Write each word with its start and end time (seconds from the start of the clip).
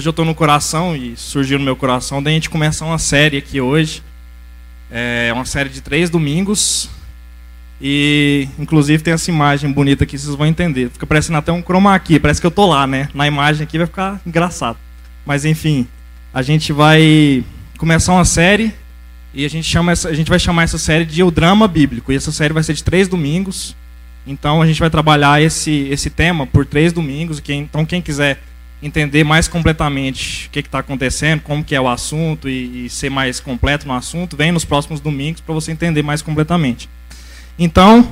hoje 0.00 0.08
eu 0.08 0.12
estou 0.12 0.24
no 0.24 0.34
coração 0.34 0.96
e 0.96 1.14
surgiu 1.14 1.58
no 1.58 1.64
meu 1.66 1.76
coração 1.76 2.22
da 2.22 2.30
gente 2.30 2.48
começar 2.48 2.86
uma 2.86 2.96
série 2.96 3.36
aqui 3.36 3.60
hoje. 3.60 4.02
É 4.90 5.30
uma 5.34 5.44
série 5.44 5.68
de 5.68 5.82
três 5.82 6.08
domingos. 6.08 6.88
E 7.78 8.48
inclusive 8.58 9.02
tem 9.02 9.12
essa 9.12 9.30
imagem 9.30 9.70
bonita 9.70 10.04
aqui, 10.04 10.16
vocês 10.16 10.34
vão 10.34 10.46
entender. 10.46 10.88
Fica 10.88 11.06
parecendo 11.06 11.36
até 11.36 11.52
um 11.52 11.60
chroma 11.60 11.94
aqui, 11.94 12.18
parece 12.18 12.40
que 12.40 12.46
eu 12.46 12.50
tô 12.50 12.64
lá, 12.64 12.86
né? 12.86 13.10
Na 13.12 13.26
imagem 13.26 13.62
aqui 13.62 13.76
vai 13.76 13.86
ficar 13.86 14.18
engraçado. 14.24 14.78
Mas 15.26 15.44
enfim, 15.44 15.86
a 16.32 16.40
gente 16.40 16.72
vai 16.72 17.44
começar 17.76 18.14
uma 18.14 18.24
série 18.24 18.72
e 19.34 19.44
a 19.44 19.50
gente, 19.50 19.68
chama 19.68 19.92
essa, 19.92 20.08
a 20.08 20.14
gente 20.14 20.30
vai 20.30 20.38
chamar 20.38 20.62
essa 20.62 20.78
série 20.78 21.04
de 21.04 21.22
O 21.22 21.30
Drama 21.30 21.68
Bíblico. 21.68 22.10
E 22.10 22.16
essa 22.16 22.32
série 22.32 22.54
vai 22.54 22.62
ser 22.62 22.72
de 22.72 22.82
três 22.82 23.06
domingos. 23.06 23.76
Então 24.26 24.62
a 24.62 24.66
gente 24.66 24.80
vai 24.80 24.88
trabalhar 24.88 25.42
esse, 25.42 25.88
esse 25.90 26.08
tema 26.08 26.46
por 26.46 26.64
três 26.64 26.90
domingos. 26.90 27.38
Quem, 27.38 27.60
então 27.60 27.84
quem 27.84 28.00
quiser 28.00 28.40
entender 28.82 29.24
mais 29.24 29.46
completamente 29.46 30.46
o 30.46 30.50
que 30.50 30.60
está 30.60 30.78
acontecendo, 30.78 31.40
como 31.40 31.62
que 31.62 31.74
é 31.74 31.80
o 31.80 31.88
assunto 31.88 32.48
e, 32.48 32.86
e, 32.86 32.90
ser 32.90 33.10
mais 33.10 33.38
completo 33.38 33.86
no 33.86 33.92
assunto, 33.92 34.36
vem 34.36 34.52
nos 34.52 34.64
próximos 34.64 35.00
domingos 35.00 35.40
para 35.40 35.54
você 35.54 35.72
entender 35.72 36.02
mais 36.02 36.22
completamente. 36.22 36.88
Então, 37.58 38.10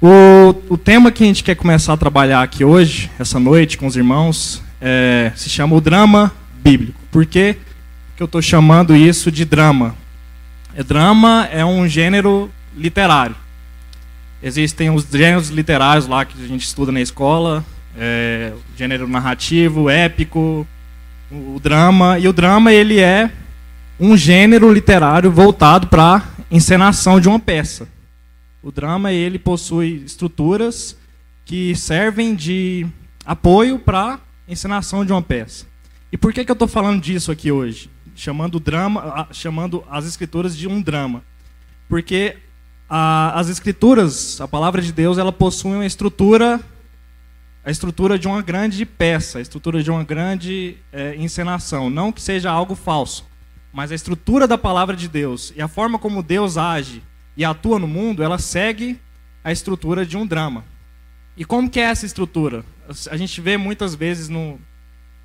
o, 0.00 0.54
o 0.68 0.76
tema 0.76 1.10
que 1.10 1.22
a 1.24 1.26
gente 1.26 1.42
quer 1.42 1.54
começar 1.54 1.94
a 1.94 1.96
trabalhar 1.96 2.42
aqui 2.42 2.64
hoje, 2.64 3.10
essa 3.18 3.40
noite, 3.40 3.78
com 3.78 3.86
os 3.86 3.96
irmãos, 3.96 4.62
é, 4.80 5.32
se 5.34 5.48
chama 5.48 5.76
o 5.76 5.80
drama 5.80 6.32
bíblico. 6.62 7.00
Por 7.10 7.24
que, 7.24 7.56
que 8.16 8.22
eu 8.22 8.26
estou 8.26 8.42
chamando 8.42 8.94
isso 8.94 9.30
de 9.30 9.44
drama? 9.44 9.94
É, 10.74 10.82
drama 10.82 11.48
é 11.50 11.64
um 11.64 11.88
gênero 11.88 12.50
literário. 12.76 13.36
Existem 14.42 14.90
os 14.90 15.06
gêneros 15.10 15.50
literários 15.50 16.06
lá 16.06 16.24
que 16.24 16.42
a 16.42 16.48
gente 16.48 16.64
estuda 16.64 16.90
na 16.90 17.00
escola, 17.00 17.64
é, 17.96 18.52
gênero 18.76 19.06
narrativo, 19.08 19.88
épico, 19.88 20.66
o, 21.30 21.56
o 21.56 21.60
drama. 21.60 22.18
E 22.18 22.28
o 22.28 22.32
drama 22.32 22.72
ele 22.72 23.00
é 23.00 23.30
um 23.98 24.16
gênero 24.16 24.72
literário 24.72 25.30
voltado 25.30 25.86
para 25.86 26.28
encenação 26.50 27.20
de 27.20 27.28
uma 27.28 27.38
peça. 27.38 27.88
O 28.62 28.70
drama 28.70 29.12
ele 29.12 29.38
possui 29.38 30.02
estruturas 30.04 30.96
que 31.44 31.74
servem 31.74 32.34
de 32.34 32.86
apoio 33.24 33.78
para 33.78 34.20
encenação 34.48 35.04
de 35.04 35.12
uma 35.12 35.22
peça. 35.22 35.66
E 36.10 36.16
por 36.16 36.32
que, 36.32 36.44
que 36.44 36.50
eu 36.50 36.54
estou 36.54 36.68
falando 36.68 37.00
disso 37.00 37.32
aqui 37.32 37.50
hoje? 37.50 37.90
Chamando, 38.14 38.60
drama, 38.60 39.26
chamando 39.32 39.82
as 39.90 40.04
escrituras 40.04 40.56
de 40.56 40.68
um 40.68 40.80
drama. 40.80 41.22
Porque 41.88 42.36
a, 42.88 43.38
as 43.38 43.48
escrituras, 43.48 44.40
a 44.40 44.46
palavra 44.46 44.82
de 44.82 44.92
Deus, 44.92 45.16
ela 45.18 45.32
possui 45.32 45.72
uma 45.72 45.86
estrutura 45.86 46.60
a 47.64 47.70
estrutura 47.70 48.18
de 48.18 48.26
uma 48.26 48.42
grande 48.42 48.84
peça, 48.84 49.38
a 49.38 49.42
estrutura 49.42 49.82
de 49.82 49.90
uma 49.90 50.02
grande 50.02 50.76
é, 50.92 51.14
encenação. 51.16 51.88
Não 51.88 52.10
que 52.10 52.20
seja 52.20 52.50
algo 52.50 52.74
falso, 52.74 53.24
mas 53.72 53.92
a 53.92 53.94
estrutura 53.94 54.46
da 54.48 54.58
palavra 54.58 54.96
de 54.96 55.08
Deus 55.08 55.52
e 55.56 55.62
a 55.62 55.68
forma 55.68 55.98
como 55.98 56.22
Deus 56.22 56.56
age 56.56 57.02
e 57.36 57.44
atua 57.44 57.78
no 57.78 57.86
mundo, 57.86 58.22
ela 58.22 58.38
segue 58.38 58.98
a 59.44 59.52
estrutura 59.52 60.04
de 60.04 60.16
um 60.16 60.26
drama. 60.26 60.64
E 61.36 61.44
como 61.44 61.70
que 61.70 61.80
é 61.80 61.84
essa 61.84 62.04
estrutura? 62.04 62.64
A 63.10 63.16
gente 63.16 63.40
vê 63.40 63.56
muitas 63.56 63.94
vezes 63.94 64.28
no, 64.28 64.60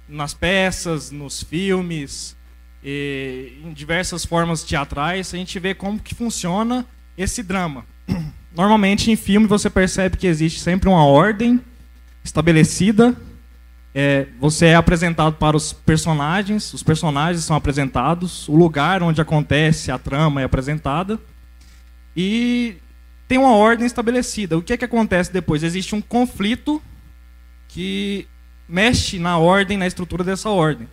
nas 0.07 0.33
peças, 0.33 1.11
nos 1.11 1.43
filmes, 1.43 2.37
em 2.83 3.73
diversas 3.73 4.23
formas 4.23 4.63
teatrais, 4.63 5.33
a 5.33 5.37
gente 5.37 5.59
vê 5.59 5.73
como 5.73 5.99
que 5.99 6.15
funciona 6.15 6.85
esse 7.17 7.43
drama. 7.43 7.85
Normalmente 8.55 9.11
em 9.11 9.15
filme 9.15 9.47
você 9.47 9.69
percebe 9.69 10.17
que 10.17 10.27
existe 10.27 10.61
sempre 10.61 10.87
uma 10.87 11.03
ordem 11.03 11.59
estabelecida. 12.27 13.15
É, 13.95 14.27
você 14.39 14.67
é 14.67 14.75
apresentado 14.75 15.35
para 15.35 15.57
os 15.57 15.73
personagens, 15.73 16.71
os 16.73 16.83
personagens 16.83 17.43
são 17.43 17.55
apresentados, 17.55 18.47
o 18.47 18.55
lugar 18.55 19.01
onde 19.01 19.19
acontece 19.19 19.89
a 19.89 19.97
trama 19.97 20.41
é 20.41 20.43
apresentada 20.43 21.19
e 22.15 22.75
tem 23.27 23.39
uma 23.39 23.55
ordem 23.55 23.87
estabelecida. 23.87 24.57
O 24.57 24.61
que 24.61 24.73
é 24.73 24.77
que 24.77 24.85
acontece 24.85 25.33
depois? 25.33 25.63
Existe 25.63 25.95
um 25.95 26.01
conflito 26.01 26.81
que 27.67 28.27
mexe 28.69 29.17
na 29.17 29.37
ordem, 29.37 29.77
na 29.77 29.87
estrutura 29.87 30.23
dessa 30.23 30.49
ordem. 30.49 30.87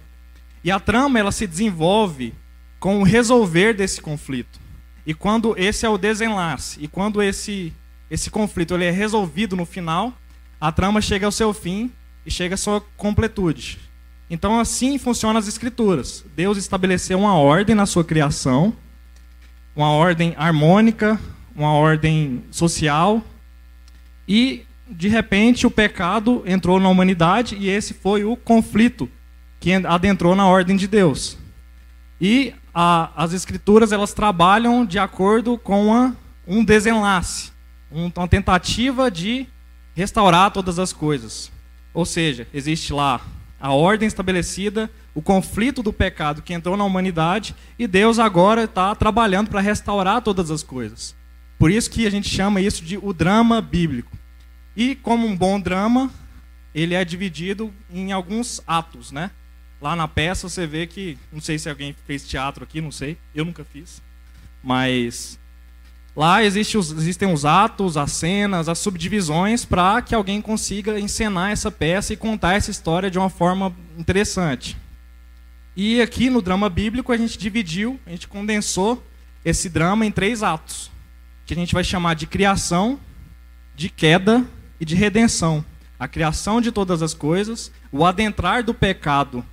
E 0.62 0.70
a 0.70 0.80
trama 0.80 1.18
ela 1.18 1.32
se 1.32 1.46
desenvolve 1.46 2.32
com 2.80 3.00
o 3.00 3.02
resolver 3.02 3.74
desse 3.74 4.00
conflito. 4.00 4.58
E 5.04 5.12
quando 5.12 5.54
esse 5.58 5.84
é 5.84 5.88
o 5.88 5.98
desenlace, 5.98 6.78
e 6.82 6.88
quando 6.88 7.22
esse 7.22 7.72
esse 8.10 8.30
conflito 8.30 8.74
ele 8.74 8.84
é 8.84 8.90
resolvido 8.90 9.56
no 9.56 9.66
final, 9.66 10.12
a 10.64 10.72
trama 10.72 11.02
chega 11.02 11.26
ao 11.26 11.30
seu 11.30 11.52
fim 11.52 11.92
e 12.24 12.30
chega 12.30 12.54
à 12.54 12.56
sua 12.56 12.80
completude. 12.96 13.78
Então, 14.30 14.58
assim 14.58 14.96
funcionam 14.96 15.38
as 15.38 15.46
escrituras. 15.46 16.24
Deus 16.34 16.56
estabeleceu 16.56 17.18
uma 17.18 17.34
ordem 17.34 17.74
na 17.74 17.84
sua 17.84 18.02
criação, 18.02 18.74
uma 19.76 19.90
ordem 19.90 20.32
harmônica, 20.38 21.20
uma 21.54 21.74
ordem 21.74 22.42
social, 22.50 23.22
e 24.26 24.64
de 24.88 25.06
repente 25.06 25.66
o 25.66 25.70
pecado 25.70 26.42
entrou 26.46 26.80
na 26.80 26.88
humanidade 26.88 27.56
e 27.60 27.68
esse 27.68 27.92
foi 27.92 28.24
o 28.24 28.34
conflito 28.34 29.06
que 29.60 29.70
adentrou 29.70 30.34
na 30.34 30.46
ordem 30.46 30.76
de 30.76 30.88
Deus. 30.88 31.36
E 32.18 32.54
a, 32.74 33.10
as 33.14 33.34
escrituras 33.34 33.92
elas 33.92 34.14
trabalham 34.14 34.86
de 34.86 34.98
acordo 34.98 35.58
com 35.58 35.88
uma, 35.88 36.16
um 36.46 36.64
desenlace, 36.64 37.52
uma 37.90 38.26
tentativa 38.26 39.10
de 39.10 39.46
restaurar 39.94 40.50
todas 40.50 40.78
as 40.78 40.92
coisas. 40.92 41.50
Ou 41.92 42.04
seja, 42.04 42.46
existe 42.52 42.92
lá 42.92 43.20
a 43.60 43.72
ordem 43.72 44.06
estabelecida, 44.06 44.90
o 45.14 45.22
conflito 45.22 45.82
do 45.82 45.92
pecado 45.92 46.42
que 46.42 46.52
entrou 46.52 46.76
na 46.76 46.84
humanidade 46.84 47.54
e 47.78 47.86
Deus 47.86 48.18
agora 48.18 48.64
está 48.64 48.94
trabalhando 48.94 49.48
para 49.48 49.60
restaurar 49.60 50.20
todas 50.20 50.50
as 50.50 50.62
coisas. 50.62 51.14
Por 51.58 51.70
isso 51.70 51.90
que 51.90 52.06
a 52.06 52.10
gente 52.10 52.28
chama 52.28 52.60
isso 52.60 52.84
de 52.84 52.98
o 52.98 53.12
drama 53.12 53.62
bíblico. 53.62 54.10
E 54.76 54.96
como 54.96 55.26
um 55.26 55.36
bom 55.36 55.60
drama, 55.60 56.10
ele 56.74 56.94
é 56.94 57.04
dividido 57.04 57.72
em 57.90 58.10
alguns 58.10 58.60
atos, 58.66 59.12
né? 59.12 59.30
Lá 59.80 59.94
na 59.94 60.08
peça 60.08 60.48
você 60.48 60.66
vê 60.66 60.86
que, 60.86 61.16
não 61.32 61.40
sei 61.40 61.58
se 61.58 61.68
alguém 61.68 61.94
fez 62.06 62.26
teatro 62.26 62.64
aqui, 62.64 62.80
não 62.80 62.90
sei, 62.90 63.16
eu 63.34 63.44
nunca 63.44 63.64
fiz, 63.64 64.02
mas 64.62 65.38
Lá 66.16 66.44
existe 66.44 66.78
os, 66.78 66.92
existem 66.92 67.32
os 67.32 67.44
atos, 67.44 67.96
as 67.96 68.12
cenas, 68.12 68.68
as 68.68 68.78
subdivisões 68.78 69.64
para 69.64 70.00
que 70.00 70.14
alguém 70.14 70.40
consiga 70.40 70.98
encenar 70.98 71.50
essa 71.50 71.70
peça 71.70 72.12
e 72.12 72.16
contar 72.16 72.54
essa 72.54 72.70
história 72.70 73.10
de 73.10 73.18
uma 73.18 73.28
forma 73.28 73.74
interessante. 73.98 74.76
E 75.76 76.00
aqui 76.00 76.30
no 76.30 76.40
drama 76.40 76.70
bíblico 76.70 77.12
a 77.12 77.16
gente 77.16 77.36
dividiu, 77.36 77.98
a 78.06 78.10
gente 78.10 78.28
condensou 78.28 79.02
esse 79.44 79.68
drama 79.68 80.06
em 80.06 80.10
três 80.12 80.42
atos, 80.42 80.90
que 81.44 81.52
a 81.52 81.56
gente 81.56 81.74
vai 81.74 81.82
chamar 81.82 82.14
de 82.14 82.26
criação, 82.28 82.98
de 83.74 83.88
queda 83.88 84.44
e 84.78 84.84
de 84.84 84.94
redenção. 84.94 85.64
A 85.98 86.06
criação 86.06 86.60
de 86.60 86.70
todas 86.70 87.02
as 87.02 87.12
coisas, 87.12 87.72
o 87.90 88.04
adentrar 88.04 88.62
do 88.62 88.72
pecado 88.72 89.44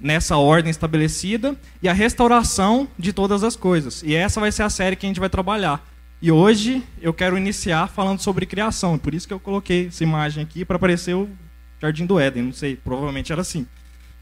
nessa 0.00 0.36
ordem 0.36 0.70
estabelecida 0.70 1.56
e 1.80 1.88
a 1.88 1.92
restauração 1.92 2.88
de 2.98 3.12
todas 3.12 3.44
as 3.44 3.54
coisas. 3.54 4.02
E 4.02 4.14
essa 4.14 4.40
vai 4.40 4.50
ser 4.50 4.64
a 4.64 4.70
série 4.70 4.96
que 4.96 5.06
a 5.06 5.08
gente 5.08 5.20
vai 5.20 5.28
trabalhar. 5.28 5.84
E 6.20 6.32
hoje 6.32 6.82
eu 7.00 7.14
quero 7.14 7.38
iniciar 7.38 7.86
falando 7.86 8.20
sobre 8.20 8.44
criação. 8.44 8.98
Por 8.98 9.14
isso 9.14 9.26
que 9.26 9.32
eu 9.32 9.38
coloquei 9.38 9.86
essa 9.86 10.02
imagem 10.02 10.42
aqui 10.42 10.64
para 10.64 10.78
parecer 10.78 11.14
o 11.14 11.28
Jardim 11.80 12.06
do 12.06 12.18
Éden. 12.18 12.42
Não 12.42 12.52
sei, 12.52 12.74
provavelmente 12.74 13.30
era 13.30 13.40
assim. 13.40 13.64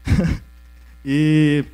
e, 1.03 1.65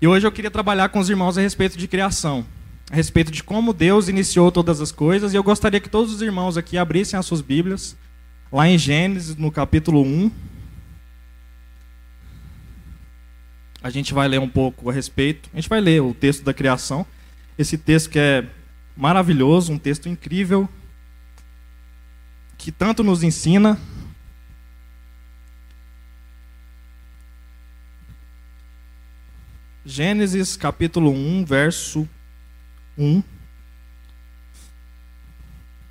e 0.00 0.06
hoje 0.06 0.24
eu 0.24 0.30
queria 0.30 0.50
trabalhar 0.50 0.90
com 0.90 1.00
os 1.00 1.10
irmãos 1.10 1.36
a 1.36 1.40
respeito 1.40 1.76
de 1.76 1.88
criação. 1.88 2.46
A 2.88 2.94
respeito 2.94 3.32
de 3.32 3.42
como 3.42 3.72
Deus 3.72 4.08
iniciou 4.08 4.52
todas 4.52 4.80
as 4.80 4.92
coisas. 4.92 5.34
E 5.34 5.36
eu 5.36 5.42
gostaria 5.42 5.80
que 5.80 5.88
todos 5.88 6.14
os 6.14 6.22
irmãos 6.22 6.56
aqui 6.56 6.78
abrissem 6.78 7.18
as 7.18 7.26
suas 7.26 7.40
Bíblias. 7.40 7.96
Lá 8.52 8.68
em 8.68 8.78
Gênesis, 8.78 9.34
no 9.34 9.50
capítulo 9.50 10.02
1. 10.02 10.30
A 13.82 13.90
gente 13.90 14.14
vai 14.14 14.28
ler 14.28 14.38
um 14.38 14.48
pouco 14.48 14.88
a 14.88 14.92
respeito. 14.92 15.50
A 15.52 15.56
gente 15.56 15.68
vai 15.68 15.80
ler 15.80 16.00
o 16.00 16.14
texto 16.14 16.44
da 16.44 16.54
criação. 16.54 17.04
Esse 17.58 17.76
texto 17.76 18.10
que 18.10 18.20
é 18.20 18.46
maravilhoso, 18.96 19.72
um 19.72 19.78
texto 19.78 20.08
incrível, 20.08 20.68
que 22.56 22.72
tanto 22.72 23.04
nos 23.04 23.22
ensina. 23.22 23.78
Gênesis 29.84 30.56
capítulo 30.56 31.12
1, 31.12 31.44
verso 31.44 32.08
1. 32.98 33.22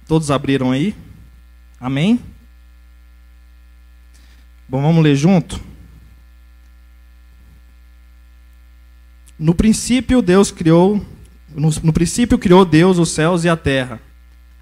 Todos 0.08 0.32
abriram 0.32 0.72
aí? 0.72 0.96
Amém? 1.80 2.20
Bom, 4.68 4.82
vamos 4.82 5.04
ler 5.04 5.16
junto? 5.16 5.62
No 9.38 9.54
princípio, 9.54 10.22
Deus 10.22 10.52
criou 10.52 11.06
no, 11.56 11.70
no 11.84 11.94
princípio 11.94 12.38
criou 12.38 12.66
Deus 12.66 12.98
os 12.98 13.10
céus 13.10 13.44
e 13.44 13.50
a 13.50 13.56
terra. 13.56 14.00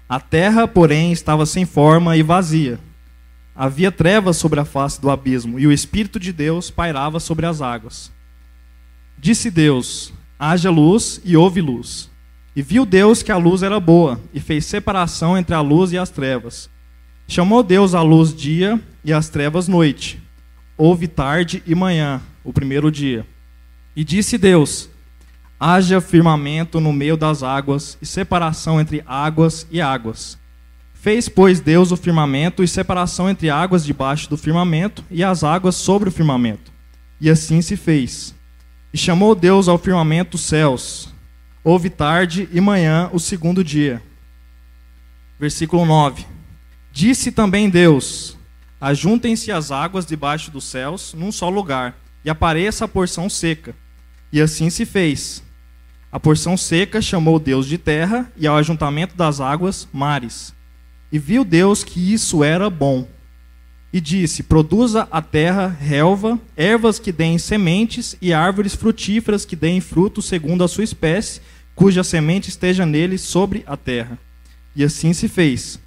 A 0.08 0.20
terra, 0.20 0.68
porém, 0.68 1.12
estava 1.12 1.44
sem 1.44 1.64
forma 1.64 2.16
e 2.16 2.22
vazia. 2.22 2.78
havia 3.54 3.92
trevas 3.92 4.36
sobre 4.36 4.58
a 4.58 4.64
face 4.64 5.00
do 5.00 5.10
abismo, 5.10 5.58
e 5.58 5.66
o 5.66 5.72
Espírito 5.72 6.18
de 6.18 6.32
Deus 6.32 6.70
pairava 6.70 7.20
sobre 7.20 7.46
as 7.46 7.62
águas. 7.62 8.10
Disse 9.18 9.50
Deus: 9.50 10.12
haja 10.38 10.70
luz, 10.70 11.20
e 11.24 11.36
houve 11.36 11.60
luz. 11.60 12.10
E 12.56 12.62
viu 12.62 12.86
Deus 12.86 13.22
que 13.22 13.32
a 13.32 13.36
luz 13.36 13.62
era 13.62 13.80
boa, 13.80 14.20
e 14.32 14.40
fez 14.40 14.64
separação 14.64 15.36
entre 15.36 15.54
a 15.54 15.60
luz 15.60 15.92
e 15.92 15.98
as 15.98 16.10
trevas. 16.10 16.70
Chamou 17.26 17.62
Deus 17.62 17.94
a 17.94 18.02
luz 18.02 18.34
dia 18.34 18.80
e 19.04 19.12
as 19.12 19.28
trevas 19.28 19.66
noite. 19.66 20.22
Houve 20.76 21.08
tarde 21.08 21.62
e 21.66 21.74
manhã, 21.74 22.20
o 22.44 22.52
primeiro 22.52 22.90
dia. 22.90 23.26
E 23.96 24.04
disse 24.04 24.36
Deus: 24.36 24.90
haja 25.58 26.00
firmamento 26.00 26.80
no 26.80 26.92
meio 26.92 27.16
das 27.16 27.42
águas, 27.42 27.96
e 28.00 28.06
separação 28.06 28.80
entre 28.80 29.02
águas 29.06 29.66
e 29.70 29.80
águas. 29.80 30.38
Fez, 31.04 31.28
pois, 31.28 31.60
Deus 31.60 31.92
o 31.92 31.96
firmamento 31.96 32.64
e 32.64 32.68
separação 32.68 33.28
entre 33.28 33.50
águas 33.50 33.84
debaixo 33.84 34.28
do 34.30 34.38
firmamento 34.38 35.04
e 35.10 35.22
as 35.22 35.44
águas 35.44 35.76
sobre 35.76 36.08
o 36.08 36.12
firmamento. 36.12 36.72
E 37.20 37.28
assim 37.28 37.60
se 37.60 37.76
fez. 37.76 38.34
E 38.90 38.96
chamou 38.96 39.34
Deus 39.34 39.68
ao 39.68 39.76
firmamento 39.76 40.36
os 40.36 40.42
céus. 40.42 41.12
Houve 41.62 41.90
tarde 41.90 42.48
e 42.50 42.60
manhã 42.60 43.10
o 43.12 43.20
segundo 43.20 43.62
dia. 43.62 44.02
Versículo 45.38 45.84
9. 45.84 46.24
Disse 46.90 47.30
também 47.30 47.68
Deus: 47.68 48.38
Ajuntem-se 48.80 49.52
as 49.52 49.70
águas 49.70 50.06
debaixo 50.06 50.50
dos 50.50 50.64
céus 50.64 51.12
num 51.12 51.30
só 51.30 51.50
lugar, 51.50 51.94
e 52.24 52.30
apareça 52.30 52.86
a 52.86 52.88
porção 52.88 53.28
seca. 53.28 53.74
E 54.32 54.40
assim 54.40 54.70
se 54.70 54.86
fez. 54.86 55.43
A 56.14 56.20
porção 56.20 56.56
seca 56.56 57.02
chamou 57.02 57.40
Deus 57.40 57.66
de 57.66 57.76
terra, 57.76 58.30
e 58.36 58.46
ao 58.46 58.56
ajuntamento 58.56 59.16
das 59.16 59.40
águas, 59.40 59.88
mares. 59.92 60.54
E 61.10 61.18
viu 61.18 61.44
Deus 61.44 61.82
que 61.82 62.14
isso 62.14 62.44
era 62.44 62.70
bom. 62.70 63.08
E 63.92 64.00
disse: 64.00 64.44
Produza 64.44 65.08
a 65.10 65.20
terra 65.20 65.66
relva, 65.66 66.38
ervas 66.56 67.00
que 67.00 67.10
deem 67.10 67.36
sementes, 67.36 68.16
e 68.22 68.32
árvores 68.32 68.76
frutíferas 68.76 69.44
que 69.44 69.56
deem 69.56 69.80
frutos 69.80 70.26
segundo 70.26 70.62
a 70.62 70.68
sua 70.68 70.84
espécie, 70.84 71.40
cuja 71.74 72.04
semente 72.04 72.48
esteja 72.48 72.86
nele 72.86 73.18
sobre 73.18 73.64
a 73.66 73.76
terra. 73.76 74.16
E 74.76 74.84
assim 74.84 75.12
se 75.12 75.26
fez. 75.26 75.80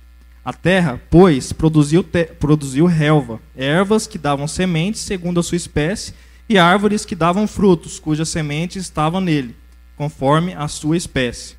A 0.44 0.52
terra, 0.52 1.02
pois, 1.10 1.54
produziu, 1.54 2.06
produziu 2.38 2.86
relva, 2.86 3.40
ervas 3.56 4.06
que 4.06 4.18
davam 4.18 4.46
sementes 4.46 5.00
segundo 5.00 5.40
a 5.40 5.44
sua 5.44 5.56
espécie, 5.56 6.14
e 6.50 6.58
árvores 6.58 7.06
que 7.06 7.16
davam 7.16 7.48
frutos, 7.48 7.98
cujas 7.98 8.28
sementes 8.28 8.84
estavam 8.84 9.22
nele, 9.22 9.56
conforme 9.98 10.54
a 10.54 10.68
sua 10.68 10.96
espécie. 10.96 11.58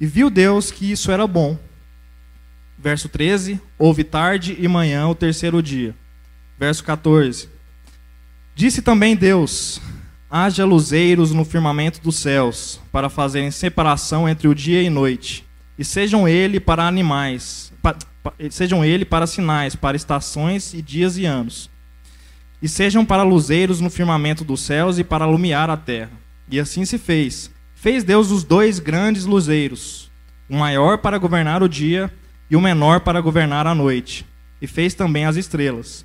E 0.00 0.06
viu 0.06 0.30
Deus 0.30 0.70
que 0.70 0.90
isso 0.90 1.12
era 1.12 1.26
bom. 1.26 1.58
Verso 2.78 3.08
13: 3.08 3.60
Houve 3.78 4.02
tarde 4.02 4.56
e 4.58 4.66
manhã 4.66 5.06
o 5.08 5.14
terceiro 5.14 5.62
dia. 5.62 5.94
Verso 6.58 6.82
14: 6.82 7.48
Disse 8.54 8.80
também 8.80 9.14
Deus: 9.14 9.80
Haja 10.30 10.64
luzeiros 10.64 11.32
no 11.32 11.44
firmamento 11.44 12.00
dos 12.00 12.16
céus, 12.16 12.80
para 12.90 13.08
fazerem 13.08 13.50
separação 13.50 14.28
entre 14.28 14.48
o 14.48 14.54
dia 14.54 14.82
e 14.82 14.90
noite, 14.90 15.44
e 15.78 15.84
sejam 15.84 16.28
ele 16.28 16.60
para 16.60 16.86
animais, 16.86 17.72
sejam 18.50 18.84
ele 18.84 19.04
para 19.04 19.26
sinais, 19.26 19.74
para 19.74 19.96
estações 19.96 20.74
e 20.74 20.82
dias 20.82 21.16
e 21.16 21.24
anos. 21.24 21.70
E 22.60 22.68
sejam 22.68 23.04
para 23.04 23.22
luzeiros 23.22 23.80
no 23.80 23.88
firmamento 23.88 24.44
dos 24.44 24.60
céus 24.60 24.98
e 24.98 25.04
para 25.04 25.24
alumiar 25.24 25.70
a 25.70 25.76
terra. 25.76 26.10
E 26.50 26.58
assim 26.58 26.84
se 26.84 26.98
fez. 26.98 27.50
Fez 27.80 28.02
Deus 28.02 28.32
os 28.32 28.42
dois 28.42 28.80
grandes 28.80 29.24
luzeiros, 29.24 30.10
o 30.50 30.56
maior 30.56 30.98
para 30.98 31.16
governar 31.16 31.62
o 31.62 31.68
dia 31.68 32.12
e 32.50 32.56
o 32.56 32.60
menor 32.60 32.98
para 32.98 33.20
governar 33.20 33.68
a 33.68 33.74
noite. 33.74 34.26
E 34.60 34.66
fez 34.66 34.94
também 34.94 35.26
as 35.26 35.36
estrelas. 35.36 36.04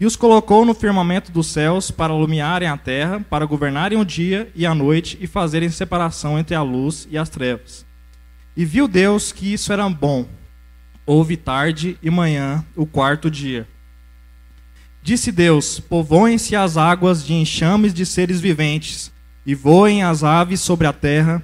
E 0.00 0.06
os 0.06 0.16
colocou 0.16 0.64
no 0.64 0.72
firmamento 0.72 1.30
dos 1.30 1.48
céus 1.48 1.90
para 1.90 2.14
alumiarem 2.14 2.66
a 2.66 2.76
terra, 2.78 3.20
para 3.28 3.44
governarem 3.44 3.98
o 3.98 4.04
dia 4.04 4.50
e 4.54 4.64
a 4.64 4.74
noite 4.74 5.18
e 5.20 5.26
fazerem 5.26 5.68
separação 5.68 6.38
entre 6.38 6.54
a 6.54 6.62
luz 6.62 7.06
e 7.10 7.18
as 7.18 7.28
trevas. 7.28 7.84
E 8.56 8.64
viu 8.64 8.88
Deus 8.88 9.30
que 9.30 9.52
isso 9.52 9.74
era 9.74 9.86
bom. 9.90 10.26
Houve 11.04 11.36
tarde 11.36 11.98
e 12.02 12.08
manhã, 12.08 12.64
o 12.74 12.86
quarto 12.86 13.30
dia. 13.30 13.68
Disse 15.02 15.30
Deus: 15.30 15.80
Povoem-se 15.80 16.56
as 16.56 16.78
águas 16.78 17.22
de 17.22 17.34
enxames 17.34 17.92
de 17.92 18.06
seres 18.06 18.40
viventes, 18.40 19.12
e 19.44 19.54
voem 19.54 20.02
as 20.02 20.22
aves 20.22 20.60
sobre 20.60 20.86
a 20.86 20.92
terra, 20.92 21.42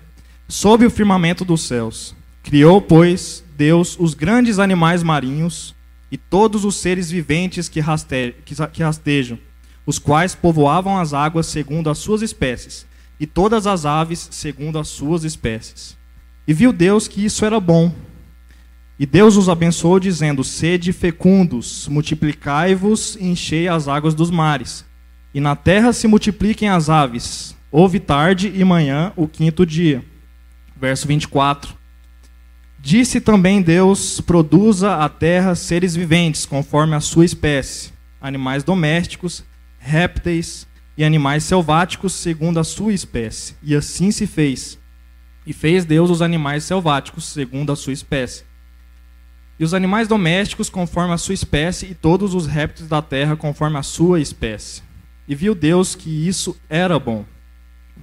sob 0.48 0.84
o 0.84 0.90
firmamento 0.90 1.44
dos 1.44 1.62
céus. 1.62 2.14
Criou, 2.42 2.80
pois, 2.80 3.42
Deus 3.56 3.96
os 3.98 4.14
grandes 4.14 4.58
animais 4.58 5.02
marinhos 5.02 5.74
e 6.10 6.16
todos 6.16 6.64
os 6.64 6.76
seres 6.76 7.10
viventes 7.10 7.68
que, 7.68 7.80
raste 7.80 8.34
que 8.72 8.82
rastejam, 8.82 9.38
os 9.84 9.98
quais 9.98 10.34
povoavam 10.34 10.98
as 10.98 11.12
águas 11.12 11.46
segundo 11.46 11.90
as 11.90 11.98
suas 11.98 12.22
espécies, 12.22 12.86
e 13.18 13.26
todas 13.26 13.66
as 13.66 13.84
aves 13.84 14.28
segundo 14.30 14.78
as 14.78 14.88
suas 14.88 15.24
espécies. 15.24 15.96
E 16.46 16.52
viu 16.52 16.72
Deus 16.72 17.08
que 17.08 17.24
isso 17.24 17.44
era 17.44 17.58
bom. 17.58 17.92
E 18.98 19.04
Deus 19.04 19.36
os 19.36 19.48
abençoou, 19.48 19.98
dizendo: 19.98 20.44
Sede 20.44 20.92
fecundos, 20.92 21.88
multiplicai-vos 21.88 23.16
e 23.16 23.26
enchei 23.26 23.66
as 23.66 23.88
águas 23.88 24.14
dos 24.14 24.30
mares. 24.30 24.84
E 25.34 25.40
na 25.40 25.56
terra 25.56 25.92
se 25.92 26.06
multipliquem 26.06 26.68
as 26.68 26.88
aves. 26.88 27.55
Houve 27.70 28.00
tarde 28.00 28.52
e 28.54 28.64
manhã 28.64 29.12
o 29.16 29.26
quinto 29.26 29.66
dia. 29.66 30.04
Verso 30.76 31.06
24. 31.06 31.74
Disse 32.78 33.20
também 33.20 33.62
Deus: 33.62 34.20
Produza 34.20 34.96
a 34.96 35.08
terra 35.08 35.54
seres 35.54 35.94
viventes, 35.94 36.46
conforme 36.46 36.94
a 36.94 37.00
sua 37.00 37.24
espécie, 37.24 37.92
animais 38.20 38.62
domésticos, 38.62 39.44
répteis 39.78 40.66
e 40.96 41.04
animais 41.04 41.44
selváticos, 41.44 42.12
segundo 42.12 42.58
a 42.58 42.64
sua 42.64 42.92
espécie. 42.92 43.54
E 43.62 43.74
assim 43.74 44.10
se 44.10 44.26
fez. 44.26 44.78
E 45.46 45.52
fez 45.52 45.84
Deus 45.84 46.10
os 46.10 46.22
animais 46.22 46.64
selváticos, 46.64 47.24
segundo 47.26 47.72
a 47.72 47.76
sua 47.76 47.92
espécie 47.92 48.44
e 49.58 49.64
os 49.64 49.72
animais 49.72 50.06
domésticos 50.06 50.68
conforme 50.68 51.14
a 51.14 51.18
sua 51.18 51.34
espécie, 51.34 51.86
e 51.86 51.94
todos 51.94 52.34
os 52.34 52.46
répteis 52.46 52.88
da 52.88 53.00
terra 53.00 53.36
conforme 53.36 53.78
a 53.78 53.82
sua 53.82 54.20
espécie. 54.20 54.82
E 55.26 55.34
viu 55.34 55.54
Deus 55.54 55.94
que 55.94 56.10
isso 56.10 56.56
era 56.68 56.98
bom. 56.98 57.24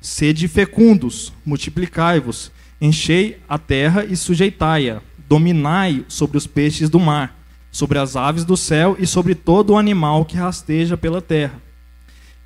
Sede 0.00 0.48
fecundos, 0.48 1.32
multiplicai-vos, 1.44 2.52
enchei 2.80 3.40
a 3.48 3.58
terra 3.58 4.04
e 4.04 4.16
sujeitai-a, 4.16 5.00
dominai 5.28 6.04
sobre 6.08 6.36
os 6.36 6.46
peixes 6.46 6.88
do 6.88 7.00
mar, 7.00 7.36
sobre 7.70 7.98
as 7.98 8.16
aves 8.16 8.44
do 8.44 8.56
céu 8.56 8.96
e 8.98 9.06
sobre 9.06 9.34
todo 9.34 9.70
o 9.70 9.78
animal 9.78 10.24
que 10.24 10.36
rasteja 10.36 10.96
pela 10.96 11.20
terra. 11.20 11.60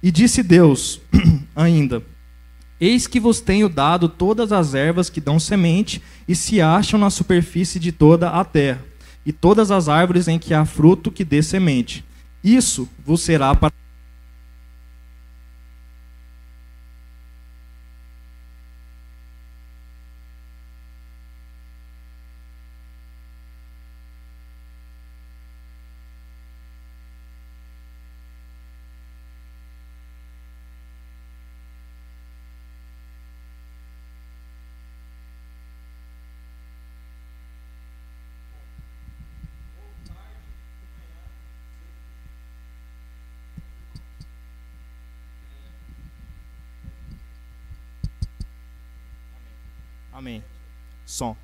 E 0.03 0.11
disse 0.11 0.43
Deus 0.43 1.01
ainda: 1.55 2.03
Eis 2.81 3.07
que 3.07 3.21
vos 3.21 3.41
tenho 3.41 3.69
dado 3.69 4.09
todas 4.09 4.53
as 4.53 4.75
ervas 4.75 5.11
que 5.11 5.21
dão 5.21 5.39
semente 5.39 6.01
e 6.27 6.35
se 6.35 6.61
acham 6.61 6.99
na 6.99 7.11
superfície 7.11 7.79
de 7.79 7.93
toda 7.93 8.31
a 8.31 8.45
terra 8.45 8.91
e 9.25 9.33
todas 9.33 9.71
as 9.71 9.89
árvores 9.89 10.29
em 10.29 10.39
que 10.39 10.55
há 10.55 10.65
fruto 10.65 11.11
que 11.11 11.25
dê 11.25 11.43
semente. 11.43 12.05
Isso 12.43 12.89
vos 13.05 13.21
será 13.21 13.55
para 13.55 13.71
Amém. 50.21 50.45
Som. 51.21 51.37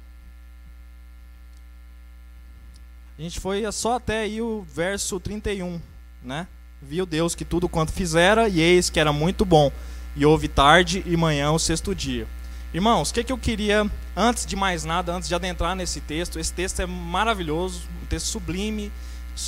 A 3.18 3.22
gente 3.22 3.38
foi 3.38 3.70
só 3.72 3.96
até 3.96 4.20
aí 4.20 4.40
o 4.40 4.64
verso 4.74 5.20
31, 5.20 5.78
né? 6.22 6.46
Viu 6.80 7.04
Deus 7.04 7.34
que 7.34 7.44
tudo 7.44 7.68
quanto 7.68 7.92
fizera, 7.92 8.48
e 8.48 8.60
eis 8.60 8.88
que 8.88 8.98
era 8.98 9.12
muito 9.12 9.44
bom. 9.44 9.70
E 10.14 10.24
houve 10.24 10.48
tarde 10.48 11.02
e 11.04 11.14
manhã 11.14 11.50
o 11.52 11.58
sexto 11.58 11.94
dia. 11.94 12.26
Irmãos, 12.72 13.10
o 13.10 13.14
que, 13.14 13.22
que 13.22 13.32
eu 13.32 13.38
queria, 13.38 13.90
antes 14.16 14.46
de 14.46 14.56
mais 14.56 14.84
nada, 14.84 15.12
antes 15.12 15.28
de 15.28 15.34
adentrar 15.34 15.76
nesse 15.76 16.00
texto, 16.00 16.38
esse 16.38 16.54
texto 16.54 16.80
é 16.80 16.86
maravilhoso, 16.86 17.82
um 18.02 18.06
texto 18.06 18.26
sublime, 18.26 18.90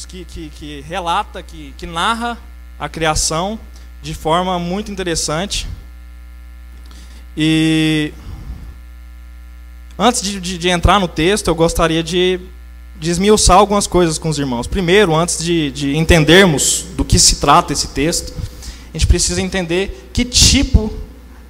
que, 0.08 0.26
que, 0.26 0.50
que 0.50 0.80
relata, 0.82 1.42
que, 1.42 1.74
que 1.78 1.86
narra 1.86 2.38
a 2.78 2.88
criação 2.88 3.58
de 4.02 4.14
forma 4.14 4.58
muito 4.58 4.92
interessante. 4.92 5.66
E 7.34 8.12
antes 9.98 10.22
de, 10.22 10.40
de, 10.40 10.58
de 10.58 10.68
entrar 10.68 11.00
no 11.00 11.08
texto, 11.08 11.48
eu 11.48 11.54
gostaria 11.54 12.02
de 12.02 12.40
de 12.98 13.10
esmiuçar 13.10 13.56
algumas 13.56 13.86
coisas 13.86 14.18
com 14.18 14.28
os 14.28 14.38
irmãos. 14.38 14.66
Primeiro, 14.66 15.14
antes 15.14 15.42
de, 15.42 15.70
de 15.70 15.96
entendermos 15.96 16.84
do 16.96 17.04
que 17.04 17.18
se 17.18 17.36
trata 17.36 17.72
esse 17.72 17.88
texto, 17.88 18.34
a 18.92 18.92
gente 18.92 19.06
precisa 19.06 19.40
entender 19.40 20.10
que 20.12 20.24
tipo 20.24 20.92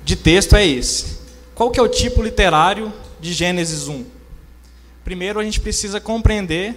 de 0.04 0.14
texto 0.14 0.54
é 0.54 0.66
esse. 0.66 1.18
Qual 1.54 1.70
que 1.70 1.80
é 1.80 1.82
o 1.82 1.88
tipo 1.88 2.22
literário 2.22 2.92
de 3.18 3.32
Gênesis 3.32 3.88
1? 3.88 4.04
Primeiro, 5.02 5.40
a 5.40 5.44
gente 5.44 5.58
precisa 5.58 6.00
compreender 6.00 6.76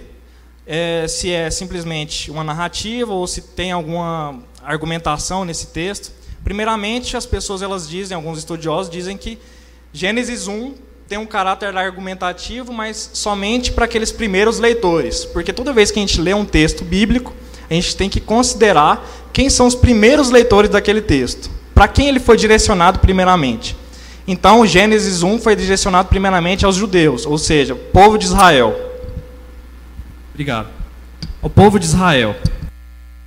é, 0.66 1.06
se 1.06 1.30
é 1.30 1.50
simplesmente 1.50 2.30
uma 2.30 2.42
narrativa 2.42 3.12
ou 3.12 3.26
se 3.26 3.42
tem 3.42 3.72
alguma 3.72 4.40
argumentação 4.64 5.44
nesse 5.44 5.66
texto. 5.66 6.12
Primeiramente, 6.42 7.16
as 7.16 7.26
pessoas 7.26 7.60
elas 7.60 7.86
dizem, 7.86 8.14
alguns 8.14 8.38
estudiosos 8.38 8.90
dizem 8.90 9.18
que 9.18 9.38
Gênesis 9.92 10.48
1 10.48 10.74
tem 11.12 11.18
um 11.18 11.26
caráter 11.26 11.76
argumentativo, 11.76 12.72
mas 12.72 13.10
somente 13.12 13.70
para 13.70 13.84
aqueles 13.84 14.10
primeiros 14.10 14.58
leitores. 14.58 15.26
Porque 15.26 15.52
toda 15.52 15.70
vez 15.70 15.90
que 15.90 15.98
a 15.98 16.00
gente 16.00 16.18
lê 16.18 16.32
um 16.32 16.46
texto 16.46 16.86
bíblico, 16.86 17.34
a 17.68 17.74
gente 17.74 17.94
tem 17.94 18.08
que 18.08 18.18
considerar 18.18 19.06
quem 19.30 19.50
são 19.50 19.66
os 19.66 19.74
primeiros 19.74 20.30
leitores 20.30 20.70
daquele 20.70 21.02
texto. 21.02 21.50
Para 21.74 21.86
quem 21.86 22.08
ele 22.08 22.18
foi 22.18 22.38
direcionado 22.38 22.98
primeiramente. 22.98 23.76
Então, 24.26 24.64
Gênesis 24.64 25.22
1 25.22 25.38
foi 25.38 25.54
direcionado 25.54 26.08
primeiramente 26.08 26.64
aos 26.64 26.76
judeus, 26.76 27.26
ou 27.26 27.36
seja, 27.36 27.74
povo 27.74 28.16
de 28.16 28.24
Israel. 28.24 28.74
Obrigado. 30.30 30.70
O 31.42 31.50
povo 31.50 31.78
de 31.78 31.84
Israel. 31.84 32.34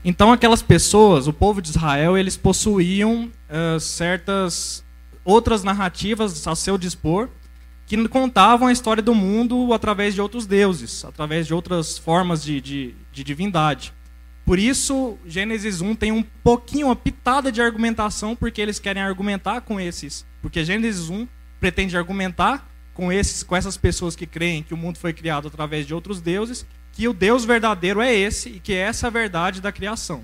Então, 0.04 0.34
aquelas 0.34 0.63
pessoas, 0.63 1.27
o 1.27 1.34
povo 1.34 1.62
de 1.62 1.70
Israel, 1.70 2.18
eles 2.18 2.36
possuíam 2.36 3.30
uh, 3.48 3.80
certas 3.80 4.84
outras 5.24 5.63
narrativas 5.63 6.48
a 6.48 6.56
seu 6.56 6.80
dispor, 6.80 7.30
que 7.86 8.08
contavam 8.08 8.68
a 8.68 8.72
história 8.72 9.04
do 9.04 9.13
mundo 9.13 9.74
através 9.74 10.13
de 10.13 10.22
outros 10.22 10.46
deuses, 10.46 11.06
através 11.06 11.46
de 11.46 11.54
outras 11.54 11.98
formas 11.98 12.44
de, 12.44 12.60
de, 12.60 12.96
de 13.12 13.24
divindade. 13.24 13.94
Por 14.46 14.60
isso, 14.60 15.18
Gênesis 15.25 15.82
1 15.82 15.96
tem 15.96 16.12
um 16.12 16.24
pouquinho, 16.44 16.88
uma 16.88 16.96
pitada 16.96 17.51
de 17.51 17.62
argumentação, 17.62 18.36
porque 18.36 18.62
eles 18.62 18.80
querem 18.80 19.01
argumentar 19.01 19.62
com 19.62 19.80
esses. 19.80 20.25
Porque 20.42 20.63
Gênesis 20.63 21.10
1 21.10 21.27
pretende 21.60 21.98
argumentar 21.98 22.68
com, 22.94 23.12
esses, 23.12 23.44
com 23.44 23.56
essas 23.56 23.75
pessoas 23.75 24.15
que 24.15 24.27
creem 24.27 24.63
que 24.63 24.74
o 24.74 24.77
mundo 24.77 24.98
foi 24.98 25.13
criado 25.13 25.48
através 25.48 25.88
de 25.88 25.94
outros 25.94 26.22
deuses, 26.22 26.65
que 26.92 27.08
o 27.08 27.13
Deus 27.13 27.44
verdadeiro 27.44 28.01
é 28.01 28.13
esse 28.13 28.50
e 28.50 28.60
que 28.60 28.74
é 28.74 28.77
essa 28.77 29.08
a 29.08 29.10
verdade 29.10 29.62
da 29.62 29.72
criação. 29.72 30.24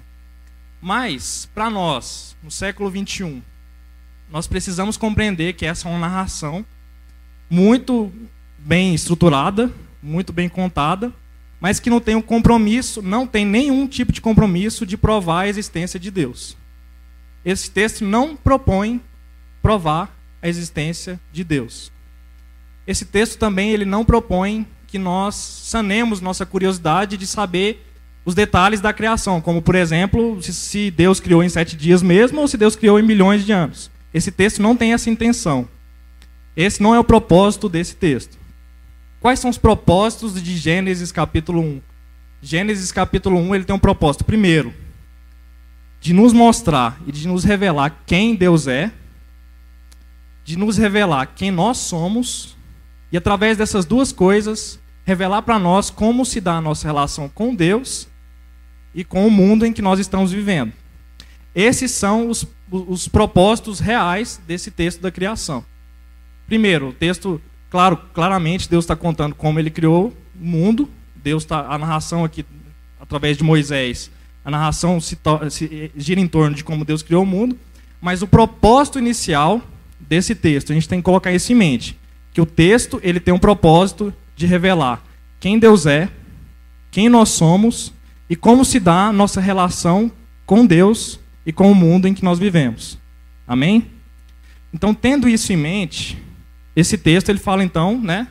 Mas, 0.80 1.50
para 1.53 1.70
nós, 1.70 2.36
no 2.41 2.50
século 2.50 2.89
21, 2.89 3.41
nós 4.32 4.48
precisamos 4.48 4.98
compreender 4.98 5.53
que 5.53 5.65
essa 5.65 5.88
é 5.88 5.91
uma 5.91 6.00
narração 6.00 6.65
muito 7.51 8.10
bem 8.58 8.96
estruturada, 8.96 9.70
muito 10.01 10.31
bem 10.31 10.48
contada, 10.48 11.12
mas 11.60 11.81
que 11.81 11.89
não 11.89 12.00
tem 12.00 12.15
um 12.15 12.22
compromisso, 12.22 13.01
não 13.01 13.27
tem 13.27 13.46
nenhum 13.46 13.86
tipo 13.88 14.13
de 14.13 14.22
compromisso 14.22 14.86
de 14.86 14.96
provar 14.96 15.41
a 15.41 15.48
existência 15.50 16.00
de 16.00 16.10
Deus. 16.10 16.55
Esse 17.43 17.70
texto 17.70 18.05
não 18.05 18.38
propõe 18.38 19.01
provar 19.62 20.17
a 20.41 20.48
existência 20.48 21.20
de 21.34 21.43
Deus. 21.43 21.91
Esse 22.88 23.03
texto 23.03 23.38
também 23.38 23.72
ele 23.72 23.84
não 23.84 24.05
propõe 24.05 24.65
que 24.88 24.98
nós 24.98 25.36
sanemos 25.36 26.22
nossa 26.22 26.46
curiosidade 26.46 27.17
de 27.17 27.27
saber 27.27 27.86
os 28.24 28.34
detalhes 28.34 28.79
da 28.79 28.93
criação, 28.93 29.41
como 29.41 29.62
por 29.62 29.75
exemplo, 29.75 30.41
se 30.41 30.89
Deus 30.89 31.20
criou 31.20 31.43
em 31.43 31.50
sete 31.50 31.75
dias 31.75 32.01
mesmo 32.01 32.39
ou 32.39 32.48
se 32.48 32.58
Deus 32.58 32.77
criou 32.77 32.98
em 32.98 33.03
milhões 33.03 33.46
de 33.46 33.51
anos. 33.51 33.91
Esse 34.13 34.31
texto 34.31 34.62
não 34.62 34.74
tem 34.74 34.93
essa 34.93 35.10
intenção. 35.10 35.67
Esse 36.62 36.82
não 36.82 36.94
é 36.94 37.00
o 37.00 37.03
propósito 37.03 37.68
desse 37.68 37.96
texto. 37.96 38.38
Quais 39.20 39.39
são 39.39 39.50
os 39.50 39.58
propósitos 39.58 40.41
de 40.41 40.56
Gênesis 40.58 41.12
capítulo 41.12 41.60
1? 41.60 41.82
Gênesis 42.39 42.91
capítulo 42.91 43.38
1 43.38 43.56
ele 43.56 43.63
tem 43.63 43.75
um 43.75 43.80
propósito. 43.80 44.24
Primeiro, 44.24 44.72
de 46.00 46.13
nos 46.13 46.34
mostrar 46.34 47.01
e 47.08 47.12
de 47.12 47.27
nos 47.27 47.44
revelar 47.44 48.03
quem 48.06 48.36
Deus 48.36 48.68
é, 48.68 48.91
de 50.44 50.56
nos 50.56 50.77
revelar 50.77 51.34
quem 51.36 51.50
nós 51.50 51.80
somos, 51.80 52.56
e 53.12 53.18
através 53.18 53.58
dessas 53.58 53.84
duas 53.84 54.12
coisas, 54.12 54.80
revelar 55.03 55.41
para 55.41 55.58
nós 55.58 55.89
como 55.89 56.24
se 56.25 56.39
dá 56.39 56.58
a 56.58 56.62
nossa 56.62 56.88
relação 56.88 57.27
com 57.27 57.56
Deus 57.56 58.08
e 58.94 59.03
com 59.03 59.25
o 59.25 59.32
mundo 59.32 59.65
em 59.65 59.74
que 59.74 59.82
nós 59.82 60.00
estamos 60.00 60.32
vivendo. 60.32 60.74
Esses 61.56 61.89
são 61.89 62.30
os, 62.30 62.46
os 62.72 63.08
propósitos 63.08 63.80
reais 63.80 64.39
desse 64.46 64.70
texto 64.70 65.01
da 65.01 65.12
criação. 65.12 65.65
Primeiro, 66.51 66.89
o 66.89 66.91
texto, 66.91 67.41
claro, 67.70 67.96
claramente 68.13 68.70
Deus 68.70 68.84
está 68.84 68.93
contando 68.93 69.34
como 69.34 69.58
ele 69.58 69.70
criou 69.70 70.13
o 70.38 70.46
mundo. 70.46 70.89
Deus 71.15 71.43
está, 71.43 71.65
a 71.65 71.77
narração 71.77 72.25
aqui, 72.25 72.46
através 73.00 73.38
de 73.38 73.43
Moisés, 73.46 74.12
a 74.43 74.51
narração 74.51 75.00
se, 75.00 75.17
se 75.50 75.91
gira 75.96 76.20
em 76.20 76.27
torno 76.27 76.53
de 76.53 76.62
como 76.62 76.84
Deus 76.84 77.01
criou 77.01 77.24
o 77.24 77.25
mundo. 77.25 77.58
Mas 78.01 78.22
o 78.22 78.27
propósito 78.27 79.00
inicial 79.00 79.62
desse 79.98 80.36
texto, 80.36 80.72
a 80.72 80.74
gente 80.74 80.89
tem 80.89 81.00
que 81.00 81.05
colocar 81.05 81.31
isso 81.31 81.53
em 81.53 81.55
mente, 81.55 81.98
que 82.34 82.41
o 82.41 82.46
texto 82.46 83.00
ele 83.01 83.22
tem 83.22 83.34
um 83.34 83.39
propósito 83.39 84.13
de 84.36 84.46
revelar 84.46 85.01
quem 85.39 85.58
Deus 85.58 85.86
é, 85.86 86.10
quem 86.91 87.08
nós 87.08 87.29
somos 87.29 87.93
e 88.29 88.36
como 88.36 88.65
se 88.65 88.77
dá 88.77 89.08
a 89.08 89.13
nossa 89.13 89.39
relação 89.39 90.12
com 90.46 90.65
Deus 90.65 91.17
e 91.46 91.53
com 91.53 91.72
o 91.72 91.75
mundo 91.75 92.10
em 92.10 92.13
que 92.13 92.25
nós 92.25 92.38
vivemos. 92.38 92.98
Amém? 93.48 93.88
Então, 94.74 94.93
tendo 94.93 95.29
isso 95.29 95.53
em 95.53 95.58
mente, 95.58 96.22
esse 96.75 96.98
texto 96.98 97.30
ele 97.30 97.40
fala 97.40 97.63
então, 97.63 98.00
né, 98.00 98.28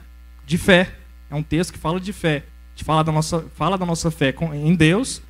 de 0.47 0.57
fé. 0.57 0.95
É 1.31 1.35
um 1.35 1.43
texto 1.43 1.73
que 1.73 1.79
fala 1.79 2.01
de 2.01 2.13
fé. 2.13 2.45
Gente 2.75 2.85
fala 2.85 3.05
da 3.05 3.13
nossa, 3.13 3.45
fala 3.55 3.77
da 3.77 3.85
nossa 3.87 4.11
fé 4.11 4.35
em 4.55 4.75
Deus, 4.75 5.23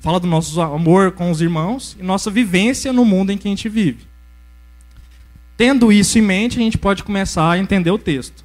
fala 0.00 0.18
do 0.18 0.26
nosso 0.26 0.60
amor 0.60 1.12
com 1.12 1.30
os 1.30 1.40
irmãos 1.40 1.96
e 1.98 2.02
nossa 2.02 2.30
vivência 2.30 2.92
no 2.92 3.04
mundo 3.04 3.30
em 3.30 3.38
que 3.38 3.46
a 3.46 3.50
gente 3.50 3.68
vive. 3.68 4.06
Tendo 5.56 5.90
isso 5.90 6.18
em 6.18 6.22
mente, 6.22 6.58
a 6.58 6.62
gente 6.62 6.78
pode 6.78 7.02
começar 7.02 7.50
a 7.50 7.58
entender 7.58 7.90
o 7.90 7.98
texto. 7.98 8.44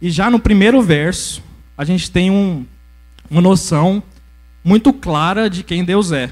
E 0.00 0.10
já 0.10 0.30
no 0.30 0.38
primeiro 0.38 0.80
verso, 0.82 1.42
a 1.76 1.84
gente 1.84 2.10
tem 2.10 2.30
um, 2.30 2.64
uma 3.30 3.40
noção 3.40 4.02
muito 4.64 4.92
clara 4.92 5.48
de 5.48 5.62
quem 5.62 5.84
Deus 5.84 6.12
é. 6.12 6.30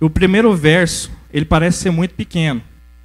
O 0.00 0.10
primeiro 0.10 0.54
verso, 0.54 1.10
ele 1.32 1.44
parece 1.44 1.78
ser 1.78 1.90
muito 1.90 2.14
pequeno. 2.14 2.62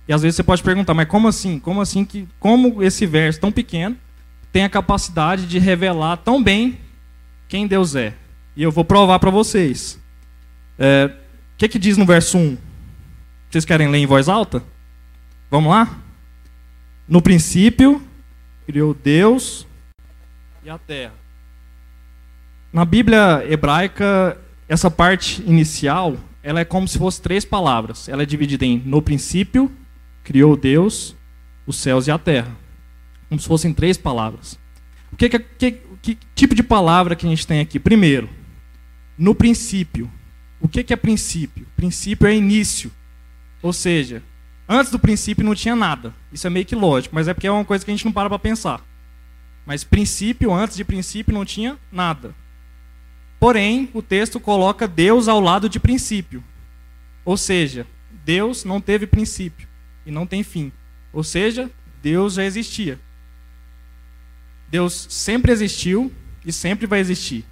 E 0.07 0.13
às 0.13 0.21
vezes 0.21 0.35
você 0.35 0.43
pode 0.43 0.63
perguntar, 0.63 0.93
mas 0.93 1.07
como 1.07 1.27
assim? 1.27 1.59
Como 1.59 1.81
assim 1.81 2.03
que 2.03 2.27
como 2.39 2.81
esse 2.83 3.05
verso 3.05 3.39
tão 3.39 3.51
pequeno 3.51 3.97
tem 4.51 4.63
a 4.63 4.69
capacidade 4.69 5.45
de 5.45 5.59
revelar 5.59 6.17
tão 6.17 6.43
bem 6.43 6.77
quem 7.47 7.67
Deus 7.67 7.95
é? 7.95 8.13
E 8.55 8.63
eu 8.63 8.71
vou 8.71 8.83
provar 8.83 9.19
para 9.19 9.29
vocês. 9.29 9.99
É, 10.77 11.11
o 11.53 11.57
que, 11.57 11.67
que 11.67 11.79
diz 11.79 11.97
no 11.97 12.05
verso 12.05 12.37
1? 12.37 12.57
Vocês 13.49 13.65
querem 13.65 13.89
ler 13.89 13.99
em 13.99 14.05
voz 14.05 14.29
alta? 14.29 14.63
Vamos 15.49 15.69
lá? 15.69 15.99
No 17.07 17.21
princípio, 17.21 18.01
criou 18.65 18.93
Deus 18.93 19.67
e 20.63 20.69
a 20.69 20.77
terra. 20.77 21.13
Na 22.71 22.85
Bíblia 22.85 23.43
hebraica, 23.49 24.39
essa 24.69 24.89
parte 24.89 25.41
inicial, 25.41 26.15
ela 26.41 26.61
é 26.61 26.65
como 26.65 26.87
se 26.87 26.97
fosse 26.97 27.21
três 27.21 27.43
palavras. 27.43 28.07
Ela 28.07 28.23
é 28.23 28.25
dividida 28.25 28.65
em 28.65 28.81
no 28.85 29.01
princípio, 29.01 29.69
criou 30.23 30.55
Deus 30.55 31.15
os 31.65 31.77
céus 31.77 32.07
e 32.07 32.11
a 32.11 32.17
terra. 32.17 32.55
Como 33.29 33.39
se 33.39 33.47
fossem 33.47 33.73
três 33.73 33.97
palavras. 33.97 34.59
O 35.11 35.15
que, 35.15 35.29
que, 35.29 35.71
que 36.01 36.17
tipo 36.35 36.55
de 36.55 36.63
palavra 36.63 37.15
que 37.15 37.25
a 37.25 37.29
gente 37.29 37.47
tem 37.47 37.59
aqui? 37.59 37.79
Primeiro, 37.79 38.29
no 39.17 39.35
princípio. 39.35 40.11
O 40.59 40.67
que, 40.67 40.83
que 40.83 40.93
é 40.93 40.95
princípio? 40.95 41.65
Princípio 41.75 42.27
é 42.27 42.35
início. 42.35 42.91
Ou 43.61 43.73
seja, 43.73 44.21
antes 44.67 44.91
do 44.91 44.99
princípio 44.99 45.43
não 45.43 45.55
tinha 45.55 45.75
nada. 45.75 46.13
Isso 46.31 46.45
é 46.45 46.49
meio 46.49 46.65
que 46.65 46.75
lógico, 46.75 47.15
mas 47.15 47.27
é 47.27 47.33
porque 47.33 47.47
é 47.47 47.51
uma 47.51 47.65
coisa 47.65 47.83
que 47.83 47.91
a 47.91 47.93
gente 47.93 48.05
não 48.05 48.11
para 48.11 48.29
para 48.29 48.39
pensar. 48.39 48.81
Mas 49.65 49.83
princípio, 49.83 50.53
antes 50.53 50.75
de 50.75 50.83
princípio, 50.83 51.33
não 51.33 51.45
tinha 51.45 51.77
nada. 51.91 52.35
Porém, 53.39 53.89
o 53.93 54.01
texto 54.01 54.39
coloca 54.39 54.87
Deus 54.87 55.27
ao 55.27 55.39
lado 55.39 55.67
de 55.67 55.79
princípio. 55.79 56.43
Ou 57.25 57.37
seja, 57.37 57.87
Deus 58.23 58.63
não 58.63 58.79
teve 58.79 59.07
princípio 59.07 59.70
e 60.05 60.11
não 60.11 60.25
tem 60.25 60.43
fim. 60.43 60.71
Ou 61.13 61.23
seja, 61.23 61.69
Deus 62.01 62.35
já 62.35 62.43
existia. 62.43 62.99
Deus 64.69 65.07
sempre 65.09 65.51
existiu 65.51 66.11
e 66.45 66.51
sempre 66.51 66.87
vai 66.87 66.99
existir. 66.99 67.45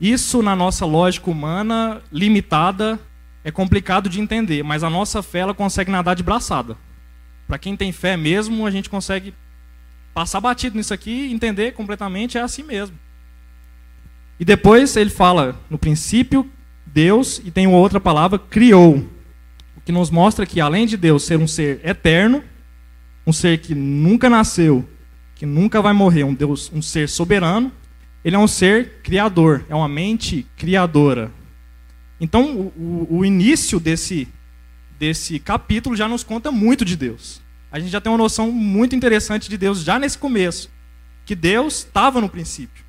Isso, 0.00 0.42
na 0.42 0.54
nossa 0.54 0.86
lógica 0.86 1.30
humana 1.30 2.00
limitada, 2.12 2.98
é 3.42 3.50
complicado 3.50 4.08
de 4.08 4.20
entender, 4.20 4.62
mas 4.62 4.84
a 4.84 4.90
nossa 4.90 5.22
fé 5.22 5.40
ela 5.40 5.54
consegue 5.54 5.90
nadar 5.90 6.14
de 6.14 6.22
braçada. 6.22 6.76
Para 7.46 7.58
quem 7.58 7.76
tem 7.76 7.90
fé 7.90 8.16
mesmo, 8.16 8.66
a 8.66 8.70
gente 8.70 8.88
consegue 8.88 9.34
passar 10.14 10.40
batido 10.40 10.76
nisso 10.76 10.94
aqui, 10.94 11.32
entender 11.32 11.72
completamente, 11.72 12.38
é 12.38 12.40
assim 12.40 12.62
mesmo. 12.62 12.96
E 14.38 14.44
depois 14.44 14.96
ele 14.96 15.10
fala, 15.10 15.60
no 15.68 15.78
princípio, 15.78 16.48
Deus, 16.86 17.40
e 17.44 17.50
tem 17.50 17.66
outra 17.66 17.98
palavra, 17.98 18.38
criou. 18.38 19.08
Que 19.88 19.92
nos 19.92 20.10
mostra 20.10 20.44
que, 20.44 20.60
além 20.60 20.84
de 20.84 20.98
Deus 20.98 21.22
ser 21.22 21.38
um 21.38 21.48
ser 21.48 21.80
eterno, 21.82 22.44
um 23.26 23.32
ser 23.32 23.56
que 23.56 23.74
nunca 23.74 24.28
nasceu, 24.28 24.86
que 25.34 25.46
nunca 25.46 25.80
vai 25.80 25.94
morrer, 25.94 26.24
um 26.24 26.34
Deus, 26.34 26.70
um 26.74 26.82
ser 26.82 27.08
soberano, 27.08 27.72
ele 28.22 28.36
é 28.36 28.38
um 28.38 28.46
ser 28.46 29.00
criador, 29.02 29.64
é 29.66 29.74
uma 29.74 29.88
mente 29.88 30.46
criadora. 30.58 31.32
Então, 32.20 32.54
o, 32.54 33.06
o, 33.08 33.16
o 33.20 33.24
início 33.24 33.80
desse, 33.80 34.28
desse 34.98 35.38
capítulo 35.38 35.96
já 35.96 36.06
nos 36.06 36.22
conta 36.22 36.52
muito 36.52 36.84
de 36.84 36.94
Deus. 36.94 37.40
A 37.72 37.80
gente 37.80 37.90
já 37.90 37.98
tem 37.98 38.12
uma 38.12 38.18
noção 38.18 38.52
muito 38.52 38.94
interessante 38.94 39.48
de 39.48 39.56
Deus 39.56 39.80
já 39.80 39.98
nesse 39.98 40.18
começo, 40.18 40.68
que 41.24 41.34
Deus 41.34 41.78
estava 41.78 42.20
no 42.20 42.28
princípio. 42.28 42.84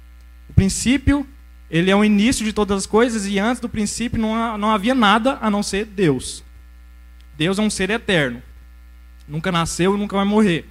O 0.50 0.54
princípio, 0.54 1.26
ele 1.72 1.90
é 1.90 1.96
o 1.96 2.04
início 2.04 2.44
de 2.44 2.52
todas 2.52 2.80
as 2.80 2.86
coisas 2.86 3.26
e 3.26 3.40
antes 3.40 3.62
do 3.62 3.70
princípio 3.70 4.20
não, 4.20 4.58
não 4.58 4.70
havia 4.70 4.94
nada 4.94 5.38
a 5.42 5.50
não 5.50 5.64
ser 5.64 5.86
Deus. 5.86 6.44
Deus 7.40 7.58
é 7.58 7.62
um 7.62 7.70
ser 7.70 7.90
eterno. 7.90 8.44
Nunca 9.26 9.50
nasceu 9.50 9.96
e 9.96 9.98
nunca 9.98 10.18
vai 10.18 10.26
morrer. 10.26 10.66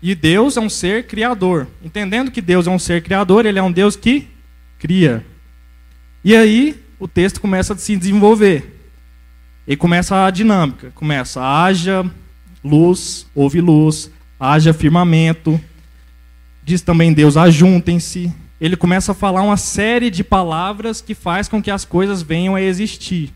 E 0.00 0.14
Deus 0.14 0.56
é 0.56 0.60
um 0.62 0.70
ser 0.70 1.06
criador. 1.06 1.68
Entendendo 1.84 2.30
que 2.30 2.40
Deus 2.40 2.66
é 2.66 2.70
um 2.70 2.78
ser 2.78 3.02
criador, 3.02 3.44
ele 3.44 3.58
é 3.58 3.62
um 3.62 3.70
Deus 3.70 3.94
que 3.94 4.28
cria. 4.78 5.22
E 6.24 6.34
aí, 6.34 6.82
o 6.98 7.06
texto 7.06 7.38
começa 7.38 7.74
a 7.74 7.76
se 7.76 7.94
desenvolver. 7.98 8.80
E 9.68 9.76
começa 9.76 10.24
a 10.24 10.30
dinâmica. 10.30 10.90
Começa, 10.94 11.42
haja 11.42 12.02
luz, 12.64 13.26
houve 13.34 13.60
luz, 13.60 14.10
haja 14.40 14.72
firmamento. 14.72 15.60
Diz 16.64 16.80
também 16.80 17.12
Deus, 17.12 17.36
ajuntem-se. 17.36 18.32
Ele 18.58 18.74
começa 18.74 19.12
a 19.12 19.14
falar 19.14 19.42
uma 19.42 19.58
série 19.58 20.08
de 20.08 20.24
palavras 20.24 21.02
que 21.02 21.14
faz 21.14 21.46
com 21.46 21.62
que 21.62 21.70
as 21.70 21.84
coisas 21.84 22.22
venham 22.22 22.54
a 22.54 22.62
existir. 22.62 23.34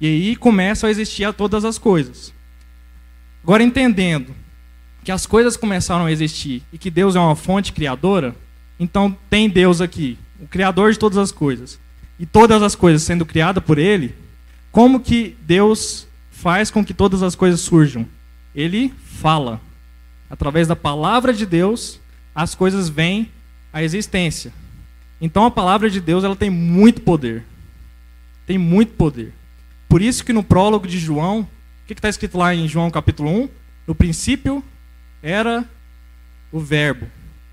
E 0.00 0.06
aí 0.06 0.36
começam 0.36 0.88
a 0.88 0.90
existir 0.90 1.32
todas 1.34 1.64
as 1.64 1.78
coisas. 1.78 2.32
Agora 3.42 3.62
entendendo 3.62 4.34
que 5.02 5.12
as 5.12 5.26
coisas 5.26 5.56
começaram 5.56 6.06
a 6.06 6.12
existir 6.12 6.62
e 6.72 6.78
que 6.78 6.90
Deus 6.90 7.14
é 7.14 7.20
uma 7.20 7.36
fonte 7.36 7.72
criadora, 7.72 8.34
então 8.80 9.16
tem 9.28 9.48
Deus 9.48 9.80
aqui, 9.80 10.18
o 10.40 10.46
criador 10.46 10.92
de 10.92 10.98
todas 10.98 11.18
as 11.18 11.30
coisas 11.30 11.78
e 12.18 12.24
todas 12.24 12.62
as 12.62 12.74
coisas 12.74 13.02
sendo 13.02 13.26
criadas 13.26 13.62
por 13.62 13.78
ele, 13.78 14.14
como 14.72 15.00
que 15.00 15.36
Deus 15.42 16.06
faz 16.30 16.70
com 16.70 16.84
que 16.84 16.94
todas 16.94 17.22
as 17.22 17.34
coisas 17.34 17.60
surjam? 17.60 18.06
Ele 18.54 18.92
fala. 19.04 19.60
Através 20.28 20.66
da 20.66 20.74
palavra 20.74 21.32
de 21.32 21.46
Deus, 21.46 22.00
as 22.34 22.54
coisas 22.54 22.88
vêm 22.88 23.30
à 23.72 23.82
existência. 23.82 24.52
Então 25.20 25.44
a 25.44 25.50
palavra 25.50 25.88
de 25.88 26.00
Deus 26.00 26.24
ela 26.24 26.34
tem 26.34 26.50
muito 26.50 27.00
poder. 27.02 27.44
Tem 28.46 28.58
muito 28.58 28.92
poder. 28.94 29.32
Por 29.94 30.02
isso 30.02 30.24
que 30.24 30.32
no 30.32 30.42
prólogo 30.42 30.88
de 30.88 30.98
João, 30.98 31.42
o 31.42 31.86
que 31.86 31.92
está 31.92 32.08
escrito 32.08 32.36
lá 32.36 32.52
em 32.52 32.66
João 32.66 32.90
capítulo 32.90 33.30
1? 33.30 33.48
No 33.86 33.94
princípio 33.94 34.60
era 35.22 35.64
o 36.50 36.58
Verbo. 36.58 37.06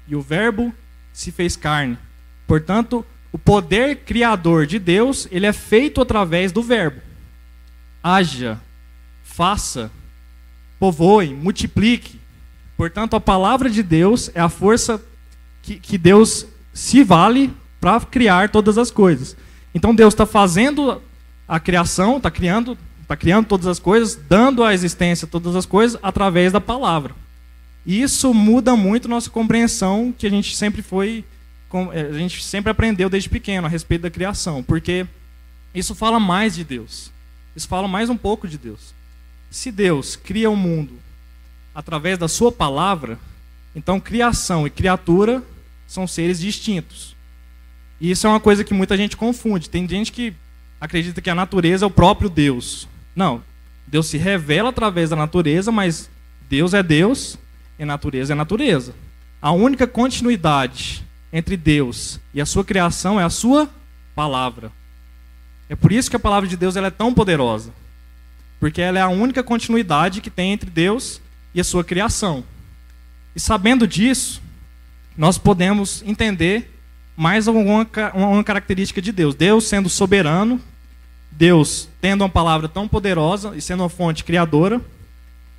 E 0.08 0.16
o 0.16 0.22
Verbo 0.24 0.74
se 1.14 1.32
fez 1.32 1.56
carne. 1.56 2.00
Portanto, 2.48 3.06
o 3.32 3.38
poder 3.38 3.98
criador 3.98 4.66
de 4.66 4.80
Deus, 4.80 5.28
ele 5.30 5.46
é 5.46 5.54
feito 5.54 6.02
através 6.02 6.52
do 6.52 6.64
verbo. 6.64 7.00
Haja, 8.02 8.60
faça, 9.22 9.92
povoe, 10.80 11.36
multiplique. 11.36 12.20
Portanto, 12.76 13.16
a 13.16 13.22
palavra 13.22 13.70
de 13.70 13.84
Deus 13.84 14.32
é 14.34 14.42
a 14.42 14.50
força 14.50 15.00
que, 15.62 15.76
que 15.76 15.96
Deus 15.96 16.48
se 16.74 17.04
vale 17.04 17.54
para 17.80 18.00
criar 18.02 18.50
todas 18.50 18.80
as 18.80 18.90
coisas. 18.90 19.38
Então 19.76 19.94
Deus 19.94 20.16
está 20.16 20.26
fazendo 20.26 21.00
a 21.52 21.60
criação, 21.60 22.16
está 22.16 22.32
criando, 22.32 22.78
está 23.02 23.14
criando 23.14 23.46
todas 23.46 23.68
as 23.68 23.78
coisas, 23.78 24.16
dando 24.16 24.64
a 24.64 24.74
existência 24.74 25.28
todas 25.28 25.54
as 25.54 25.66
coisas 25.66 26.00
através 26.02 26.54
da 26.54 26.62
palavra. 26.62 27.14
E 27.86 28.02
isso 28.02 28.34
muda 28.34 28.74
muito 28.74 29.10
nossa 29.10 29.30
compreensão 29.30 30.16
que 30.18 30.26
a 30.26 30.30
gente 30.30 30.56
sempre 30.56 30.82
foi 30.82 31.26
é, 31.92 32.04
a 32.04 32.14
gente 32.14 32.42
sempre 32.42 32.72
aprendeu 32.72 33.10
desde 33.10 33.28
pequeno 33.28 33.68
a 33.68 33.70
respeito 33.70 34.04
da 34.04 34.10
criação, 34.10 34.64
porque 34.64 35.06
isso 35.76 35.94
fala 35.94 36.22
mais 36.22 36.56
de 36.56 36.64
Deus. 36.64 37.12
Isso 37.54 37.68
fala 37.68 37.86
mais 37.86 38.10
um 38.10 38.16
pouco 38.16 38.48
de 38.48 38.58
Deus. 38.58 38.94
Se 39.50 39.74
Deus 39.74 40.16
cria 40.16 40.50
o 40.50 40.56
mundo 40.56 40.94
através 41.76 42.18
da 42.18 42.30
sua 42.30 42.50
palavra, 42.50 43.20
então 43.76 44.00
criação 44.00 44.66
e 44.66 44.70
criatura 44.70 45.44
são 45.86 46.08
seres 46.08 46.40
distintos. 46.40 47.14
E 48.00 48.10
isso 48.10 48.26
é 48.26 48.30
uma 48.30 48.40
coisa 48.40 48.64
que 48.64 48.74
muita 48.74 48.96
gente 48.96 49.18
confunde. 49.18 49.70
Tem 49.70 49.86
gente 49.86 50.14
que 50.14 50.34
acredita 50.82 51.22
que 51.22 51.30
a 51.30 51.36
natureza 51.36 51.86
é 51.86 51.88
o 51.88 51.92
próprio 51.92 52.30
Deus. 52.30 52.88
Não. 53.16 53.44
Deus 53.86 54.08
se 54.08 54.18
revela 54.18 54.70
através 54.70 55.12
da 55.12 55.16
natureza, 55.16 55.72
mas 55.72 56.10
Deus 56.50 56.74
é 56.74 56.82
Deus 56.82 57.38
e 57.78 57.86
natureza 57.86 58.34
é 58.34 58.36
natureza. 58.36 58.96
A 59.40 59.52
única 59.52 59.86
continuidade 59.86 61.06
entre 61.32 61.56
Deus 61.56 62.20
e 62.34 62.42
a 62.42 62.46
sua 62.46 62.66
criação 62.66 63.20
é 63.20 63.24
a 63.24 63.30
sua 63.30 63.70
palavra. 64.16 64.72
É 65.70 65.76
por 65.76 65.92
isso 65.92 66.10
que 66.10 66.16
a 66.16 66.20
palavra 66.20 66.50
de 66.50 66.58
Deus 66.58 66.76
ela 66.76 66.88
é 66.88 66.92
tão 66.92 67.14
poderosa. 67.14 67.72
Porque 68.60 68.82
ela 68.82 69.00
é 69.00 69.02
a 69.02 69.08
única 69.10 69.42
continuidade 69.42 70.20
que 70.22 70.30
tem 70.30 70.52
entre 70.52 70.70
Deus 70.70 71.22
e 71.54 71.62
a 71.62 71.64
sua 71.64 71.84
criação. 71.84 72.44
E 73.36 73.40
sabendo 73.40 73.88
disso, 73.88 74.42
nós 75.18 75.38
podemos 75.38 76.04
entender 76.06 76.70
mais 77.16 77.48
uma 77.48 78.44
característica 78.44 79.02
de 79.02 79.12
Deus. 79.12 79.34
Deus 79.36 79.66
sendo 79.66 79.90
soberano, 79.90 80.62
Deus 81.32 81.88
tendo 82.00 82.22
uma 82.22 82.30
palavra 82.30 82.68
tão 82.68 82.88
poderosa 82.88 83.56
e 83.56 83.62
sendo 83.62 83.84
uma 83.84 83.90
fonte 83.90 84.24
criadora, 84.24 84.82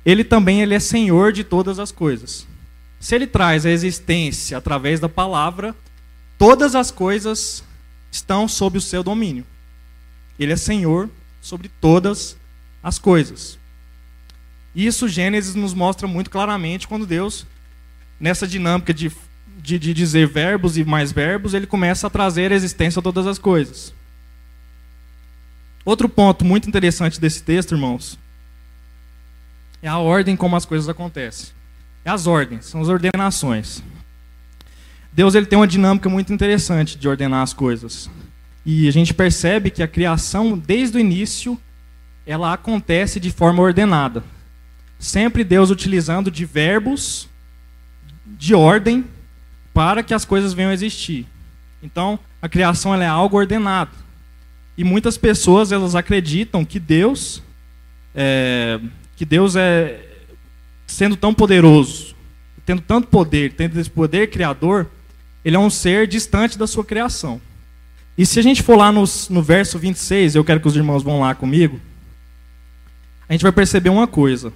ele 0.05 0.23
também 0.23 0.61
ele 0.61 0.75
é 0.75 0.79
senhor 0.79 1.31
de 1.31 1.43
todas 1.43 1.79
as 1.79 1.91
coisas. 1.91 2.47
Se 2.99 3.15
ele 3.15 3.27
traz 3.27 3.65
a 3.65 3.69
existência 3.69 4.57
através 4.57 4.99
da 4.99 5.09
palavra, 5.09 5.75
todas 6.37 6.75
as 6.75 6.89
coisas 6.89 7.63
estão 8.11 8.47
sob 8.47 8.77
o 8.77 8.81
seu 8.81 9.03
domínio. 9.03 9.45
Ele 10.39 10.53
é 10.53 10.55
Senhor 10.55 11.09
sobre 11.41 11.69
todas 11.81 12.37
as 12.81 12.97
coisas. 12.97 13.57
Isso 14.75 15.07
Gênesis 15.07 15.55
nos 15.55 15.73
mostra 15.73 16.07
muito 16.07 16.29
claramente 16.29 16.87
quando 16.87 17.05
Deus, 17.05 17.45
nessa 18.19 18.47
dinâmica 18.47 18.93
de, 18.93 19.11
de, 19.61 19.77
de 19.77 19.93
dizer 19.93 20.27
verbos 20.27 20.77
e 20.77 20.83
mais 20.83 21.11
verbos, 21.11 21.53
ele 21.53 21.67
começa 21.67 22.07
a 22.07 22.09
trazer 22.09 22.51
a 22.51 22.55
existência 22.55 22.99
a 22.99 23.03
todas 23.03 23.27
as 23.27 23.37
coisas. 23.37 23.93
Outro 25.85 26.07
ponto 26.07 26.45
muito 26.45 26.67
interessante 26.67 27.19
desse 27.19 27.43
texto, 27.43 27.73
irmãos, 27.73 28.17
é 29.81 29.87
a 29.87 29.97
ordem 29.97 30.35
como 30.35 30.55
as 30.55 30.65
coisas 30.65 30.87
acontecem. 30.87 31.49
É 32.05 32.09
as 32.09 32.25
ordens, 32.27 32.65
são 32.65 32.81
as 32.81 32.87
ordenações. 32.87 33.83
Deus 35.11 35.35
ele 35.35 35.45
tem 35.45 35.59
uma 35.59 35.67
dinâmica 35.67 36.09
muito 36.09 36.33
interessante 36.33 36.97
de 36.97 37.07
ordenar 37.07 37.43
as 37.43 37.53
coisas. 37.53 38.09
E 38.65 38.87
a 38.87 38.91
gente 38.91 39.13
percebe 39.13 39.69
que 39.69 39.83
a 39.83 39.87
criação, 39.87 40.57
desde 40.57 40.97
o 40.97 40.99
início, 40.99 41.59
ela 42.25 42.53
acontece 42.53 43.19
de 43.19 43.29
forma 43.29 43.61
ordenada. 43.61 44.23
Sempre 44.97 45.43
Deus 45.43 45.69
utilizando 45.69 46.31
de 46.31 46.45
verbos 46.45 47.27
de 48.25 48.55
ordem 48.55 49.05
para 49.73 50.01
que 50.01 50.13
as 50.13 50.23
coisas 50.23 50.53
venham 50.53 50.71
a 50.71 50.73
existir. 50.73 51.27
Então, 51.81 52.17
a 52.41 52.47
criação 52.47 52.95
é 52.95 53.05
algo 53.05 53.37
ordenado. 53.37 53.91
E 54.77 54.83
muitas 54.83 55.17
pessoas 55.17 55.71
elas 55.71 55.95
acreditam 55.95 56.65
que 56.65 56.79
Deus 56.79 57.41
é, 58.15 58.79
que 59.15 59.25
Deus 59.25 59.55
é 59.55 60.09
sendo 60.85 61.15
tão 61.15 61.33
poderoso, 61.33 62.15
tendo 62.65 62.81
tanto 62.81 63.07
poder, 63.07 63.53
tendo 63.53 63.79
esse 63.79 63.89
poder 63.89 64.29
criador, 64.29 64.89
ele 65.43 65.55
é 65.55 65.59
um 65.59 65.69
ser 65.69 66.07
distante 66.07 66.57
da 66.57 66.67
sua 66.67 66.85
criação. 66.85 67.41
E 68.17 68.25
se 68.25 68.39
a 68.39 68.43
gente 68.43 68.61
for 68.61 68.77
lá 68.77 68.91
no, 68.91 69.03
no 69.29 69.41
verso 69.41 69.79
26, 69.79 70.35
eu 70.35 70.43
quero 70.43 70.59
que 70.59 70.67
os 70.67 70.75
irmãos 70.75 71.01
vão 71.01 71.19
lá 71.19 71.33
comigo, 71.33 71.79
a 73.27 73.33
gente 73.33 73.41
vai 73.41 73.51
perceber 73.51 73.89
uma 73.89 74.07
coisa. 74.07 74.53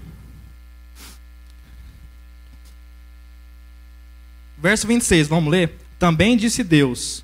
Verso 4.57 4.87
26, 4.87 5.27
vamos 5.27 5.51
ler? 5.51 5.77
Também 5.97 6.37
disse 6.37 6.63
Deus: 6.63 7.23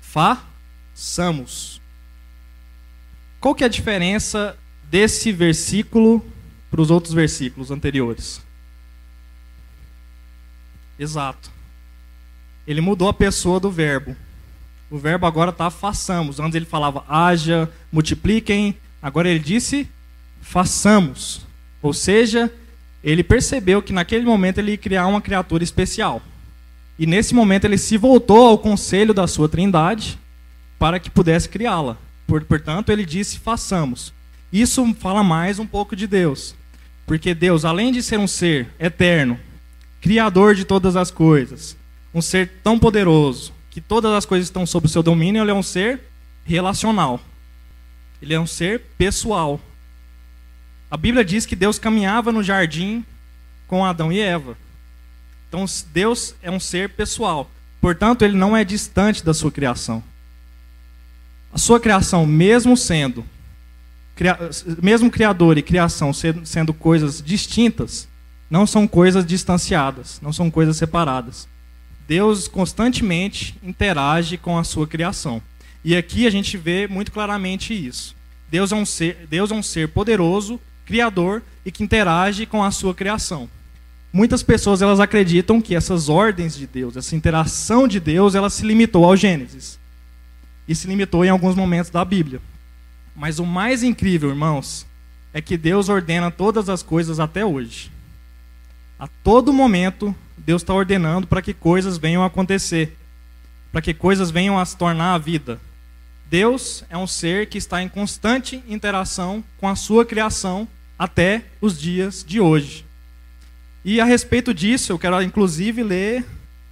façamos. 0.00 1.73
Qual 3.44 3.54
que 3.54 3.62
é 3.62 3.66
a 3.66 3.68
diferença 3.68 4.56
desse 4.88 5.30
versículo 5.30 6.24
para 6.70 6.80
os 6.80 6.90
outros 6.90 7.12
versículos 7.12 7.70
anteriores. 7.70 8.40
Exato. 10.98 11.50
Ele 12.66 12.80
mudou 12.80 13.06
a 13.06 13.12
pessoa 13.12 13.60
do 13.60 13.70
verbo. 13.70 14.16
O 14.90 14.96
verbo 14.96 15.26
agora 15.26 15.50
está 15.50 15.68
façamos. 15.68 16.40
Antes 16.40 16.54
ele 16.54 16.64
falava 16.64 17.04
haja, 17.06 17.70
multipliquem. 17.92 18.74
Agora 19.02 19.28
ele 19.28 19.40
disse 19.40 19.86
façamos. 20.40 21.46
Ou 21.82 21.92
seja, 21.92 22.50
ele 23.02 23.22
percebeu 23.22 23.82
que 23.82 23.92
naquele 23.92 24.24
momento 24.24 24.56
ele 24.56 24.70
ia 24.70 24.78
criar 24.78 25.06
uma 25.06 25.20
criatura 25.20 25.62
especial. 25.62 26.22
E 26.98 27.06
nesse 27.06 27.34
momento 27.34 27.66
ele 27.66 27.76
se 27.76 27.98
voltou 27.98 28.46
ao 28.46 28.56
conselho 28.56 29.12
da 29.12 29.26
sua 29.26 29.50
trindade 29.50 30.18
para 30.78 30.98
que 30.98 31.10
pudesse 31.10 31.46
criá-la. 31.46 31.98
Portanto, 32.26 32.90
ele 32.90 33.04
disse: 33.04 33.38
façamos. 33.38 34.12
Isso 34.52 34.94
fala 34.94 35.22
mais 35.22 35.58
um 35.58 35.66
pouco 35.66 35.96
de 35.96 36.06
Deus. 36.06 36.54
Porque 37.06 37.34
Deus, 37.34 37.64
além 37.64 37.92
de 37.92 38.02
ser 38.02 38.18
um 38.18 38.26
ser 38.26 38.68
eterno, 38.78 39.38
criador 40.00 40.54
de 40.54 40.64
todas 40.64 40.96
as 40.96 41.10
coisas, 41.10 41.76
um 42.14 42.22
ser 42.22 42.50
tão 42.62 42.78
poderoso, 42.78 43.52
que 43.70 43.80
todas 43.80 44.12
as 44.12 44.24
coisas 44.24 44.46
estão 44.46 44.64
sob 44.64 44.86
o 44.86 44.88
seu 44.88 45.02
domínio, 45.02 45.42
ele 45.42 45.50
é 45.50 45.54
um 45.54 45.62
ser 45.62 46.00
relacional. 46.44 47.20
Ele 48.22 48.32
é 48.32 48.40
um 48.40 48.46
ser 48.46 48.80
pessoal. 48.96 49.60
A 50.90 50.96
Bíblia 50.96 51.24
diz 51.24 51.44
que 51.44 51.56
Deus 51.56 51.78
caminhava 51.78 52.30
no 52.30 52.42
jardim 52.42 53.04
com 53.66 53.84
Adão 53.84 54.12
e 54.12 54.20
Eva. 54.20 54.56
Então, 55.48 55.64
Deus 55.92 56.34
é 56.42 56.50
um 56.50 56.60
ser 56.60 56.90
pessoal. 56.90 57.50
Portanto, 57.80 58.22
ele 58.22 58.36
não 58.36 58.56
é 58.56 58.64
distante 58.64 59.24
da 59.24 59.34
sua 59.34 59.50
criação. 59.50 60.02
A 61.54 61.58
sua 61.58 61.78
criação, 61.78 62.26
mesmo 62.26 62.76
sendo 62.76 63.24
mesmo 64.82 65.10
criador 65.10 65.58
e 65.58 65.62
criação 65.62 66.12
sendo 66.12 66.72
coisas 66.72 67.22
distintas, 67.22 68.08
não 68.48 68.66
são 68.66 68.86
coisas 68.86 69.24
distanciadas, 69.24 70.20
não 70.20 70.32
são 70.32 70.50
coisas 70.50 70.76
separadas. 70.76 71.48
Deus 72.06 72.46
constantemente 72.46 73.56
interage 73.62 74.36
com 74.36 74.58
a 74.58 74.64
sua 74.64 74.86
criação. 74.86 75.40
E 75.84 75.96
aqui 75.96 76.26
a 76.26 76.30
gente 76.30 76.56
vê 76.56 76.86
muito 76.86 77.10
claramente 77.10 77.72
isso. 77.72 78.14
Deus 78.50 78.72
é 78.72 78.76
um 78.76 78.84
ser, 78.84 79.26
Deus 79.28 79.50
é 79.50 79.54
um 79.54 79.62
ser 79.62 79.88
poderoso, 79.88 80.60
criador 80.84 81.42
e 81.64 81.72
que 81.72 81.82
interage 81.82 82.46
com 82.46 82.62
a 82.62 82.70
sua 82.70 82.94
criação. 82.94 83.48
Muitas 84.12 84.42
pessoas 84.42 84.82
elas 84.82 85.00
acreditam 85.00 85.60
que 85.60 85.74
essas 85.74 86.08
ordens 86.08 86.56
de 86.56 86.66
Deus, 86.66 86.96
essa 86.96 87.16
interação 87.16 87.88
de 87.88 87.98
Deus, 87.98 88.34
ela 88.34 88.50
se 88.50 88.64
limitou 88.64 89.04
ao 89.04 89.16
Gênesis. 89.16 89.78
E 90.66 90.74
se 90.74 90.86
limitou 90.86 91.24
em 91.24 91.28
alguns 91.28 91.54
momentos 91.54 91.90
da 91.90 92.04
Bíblia. 92.04 92.40
Mas 93.14 93.38
o 93.38 93.46
mais 93.46 93.82
incrível, 93.82 94.30
irmãos, 94.30 94.86
é 95.32 95.40
que 95.40 95.56
Deus 95.56 95.88
ordena 95.88 96.30
todas 96.30 96.68
as 96.68 96.82
coisas 96.82 97.20
até 97.20 97.44
hoje. 97.44 97.90
A 98.98 99.08
todo 99.22 99.52
momento, 99.52 100.14
Deus 100.38 100.62
está 100.62 100.72
ordenando 100.72 101.26
para 101.26 101.42
que 101.42 101.52
coisas 101.52 101.98
venham 101.98 102.22
a 102.22 102.26
acontecer, 102.26 102.96
para 103.72 103.82
que 103.82 103.92
coisas 103.92 104.30
venham 104.30 104.58
a 104.58 104.64
se 104.64 104.76
tornar 104.76 105.14
a 105.14 105.18
vida. 105.18 105.60
Deus 106.30 106.84
é 106.88 106.96
um 106.96 107.06
ser 107.06 107.46
que 107.46 107.58
está 107.58 107.82
em 107.82 107.88
constante 107.88 108.62
interação 108.68 109.44
com 109.58 109.68
a 109.68 109.76
sua 109.76 110.04
criação 110.04 110.66
até 110.98 111.44
os 111.60 111.78
dias 111.78 112.24
de 112.26 112.40
hoje. 112.40 112.84
E 113.84 114.00
a 114.00 114.04
respeito 114.04 114.54
disso, 114.54 114.92
eu 114.92 114.98
quero 114.98 115.20
inclusive 115.22 115.82
ler 115.82 116.24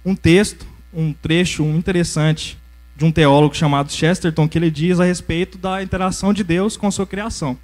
um 0.03 0.15
texto, 0.15 0.65
um 0.93 1.13
trecho 1.13 1.63
interessante 1.63 2.57
de 2.95 3.05
um 3.05 3.11
teólogo 3.11 3.55
chamado 3.55 3.91
Chesterton, 3.91 4.47
que 4.47 4.57
ele 4.57 4.69
diz 4.69 4.99
a 4.99 5.05
respeito 5.05 5.57
da 5.57 5.81
interação 5.81 6.33
de 6.33 6.43
Deus 6.43 6.77
com 6.77 6.87
a 6.87 6.91
sua 6.91 7.07
criação. 7.07 7.57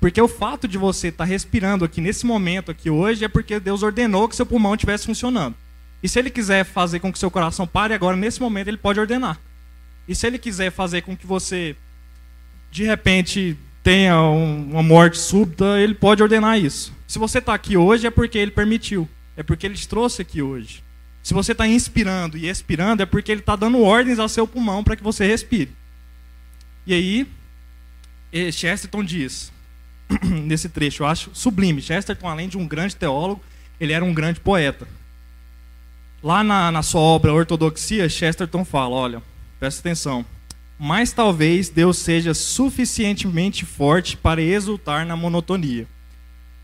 Porque 0.00 0.20
o 0.20 0.28
fato 0.28 0.68
de 0.68 0.76
você 0.76 1.08
estar 1.08 1.24
tá 1.24 1.30
respirando 1.30 1.84
aqui 1.84 2.00
nesse 2.00 2.26
momento 2.26 2.70
aqui 2.70 2.90
hoje 2.90 3.24
é 3.24 3.28
porque 3.28 3.58
Deus 3.58 3.82
ordenou 3.82 4.28
que 4.28 4.36
seu 4.36 4.44
pulmão 4.44 4.74
estivesse 4.74 5.06
funcionando. 5.06 5.54
E 6.02 6.08
se 6.08 6.18
ele 6.18 6.30
quiser 6.30 6.64
fazer 6.64 7.00
com 7.00 7.12
que 7.12 7.18
seu 7.18 7.30
coração 7.30 7.66
pare 7.66 7.94
agora 7.94 8.16
nesse 8.16 8.40
momento, 8.40 8.68
ele 8.68 8.76
pode 8.76 9.00
ordenar. 9.00 9.38
E 10.06 10.14
se 10.14 10.26
ele 10.26 10.38
quiser 10.38 10.70
fazer 10.70 11.02
com 11.02 11.16
que 11.16 11.26
você 11.26 11.74
de 12.70 12.84
repente 12.84 13.56
tenha 13.82 14.20
um, 14.20 14.70
uma 14.72 14.82
morte 14.82 15.18
súbita, 15.18 15.80
ele 15.80 15.94
pode 15.94 16.22
ordenar 16.22 16.58
isso. 16.58 16.92
Se 17.06 17.18
você 17.18 17.38
está 17.38 17.54
aqui 17.54 17.76
hoje 17.76 18.06
é 18.06 18.10
porque 18.10 18.36
ele 18.36 18.50
permitiu, 18.50 19.08
é 19.36 19.42
porque 19.42 19.66
ele 19.66 19.74
te 19.74 19.88
trouxe 19.88 20.22
aqui 20.22 20.42
hoje. 20.42 20.82
Se 21.26 21.34
você 21.34 21.50
está 21.50 21.66
inspirando 21.66 22.38
e 22.38 22.48
expirando, 22.48 23.02
é 23.02 23.04
porque 23.04 23.32
ele 23.32 23.40
está 23.40 23.56
dando 23.56 23.82
ordens 23.82 24.20
ao 24.20 24.28
seu 24.28 24.46
pulmão 24.46 24.84
para 24.84 24.94
que 24.94 25.02
você 25.02 25.26
respire. 25.26 25.72
E 26.86 26.94
aí, 26.94 28.52
Chesterton 28.52 29.02
diz, 29.02 29.50
nesse 30.22 30.68
trecho, 30.68 31.02
eu 31.02 31.08
acho 31.08 31.32
sublime. 31.34 31.82
Chesterton, 31.82 32.28
além 32.28 32.48
de 32.48 32.56
um 32.56 32.64
grande 32.64 32.94
teólogo, 32.94 33.42
ele 33.80 33.92
era 33.92 34.04
um 34.04 34.14
grande 34.14 34.38
poeta. 34.38 34.86
Lá 36.22 36.44
na, 36.44 36.70
na 36.70 36.84
sua 36.84 37.00
obra 37.00 37.34
Ortodoxia, 37.34 38.08
Chesterton 38.08 38.64
fala: 38.64 38.94
olha, 38.94 39.22
presta 39.58 39.80
atenção. 39.80 40.24
Mas 40.78 41.10
talvez 41.10 41.68
Deus 41.68 41.98
seja 41.98 42.34
suficientemente 42.34 43.64
forte 43.64 44.16
para 44.16 44.40
exultar 44.40 45.04
na 45.04 45.16
monotonia. 45.16 45.88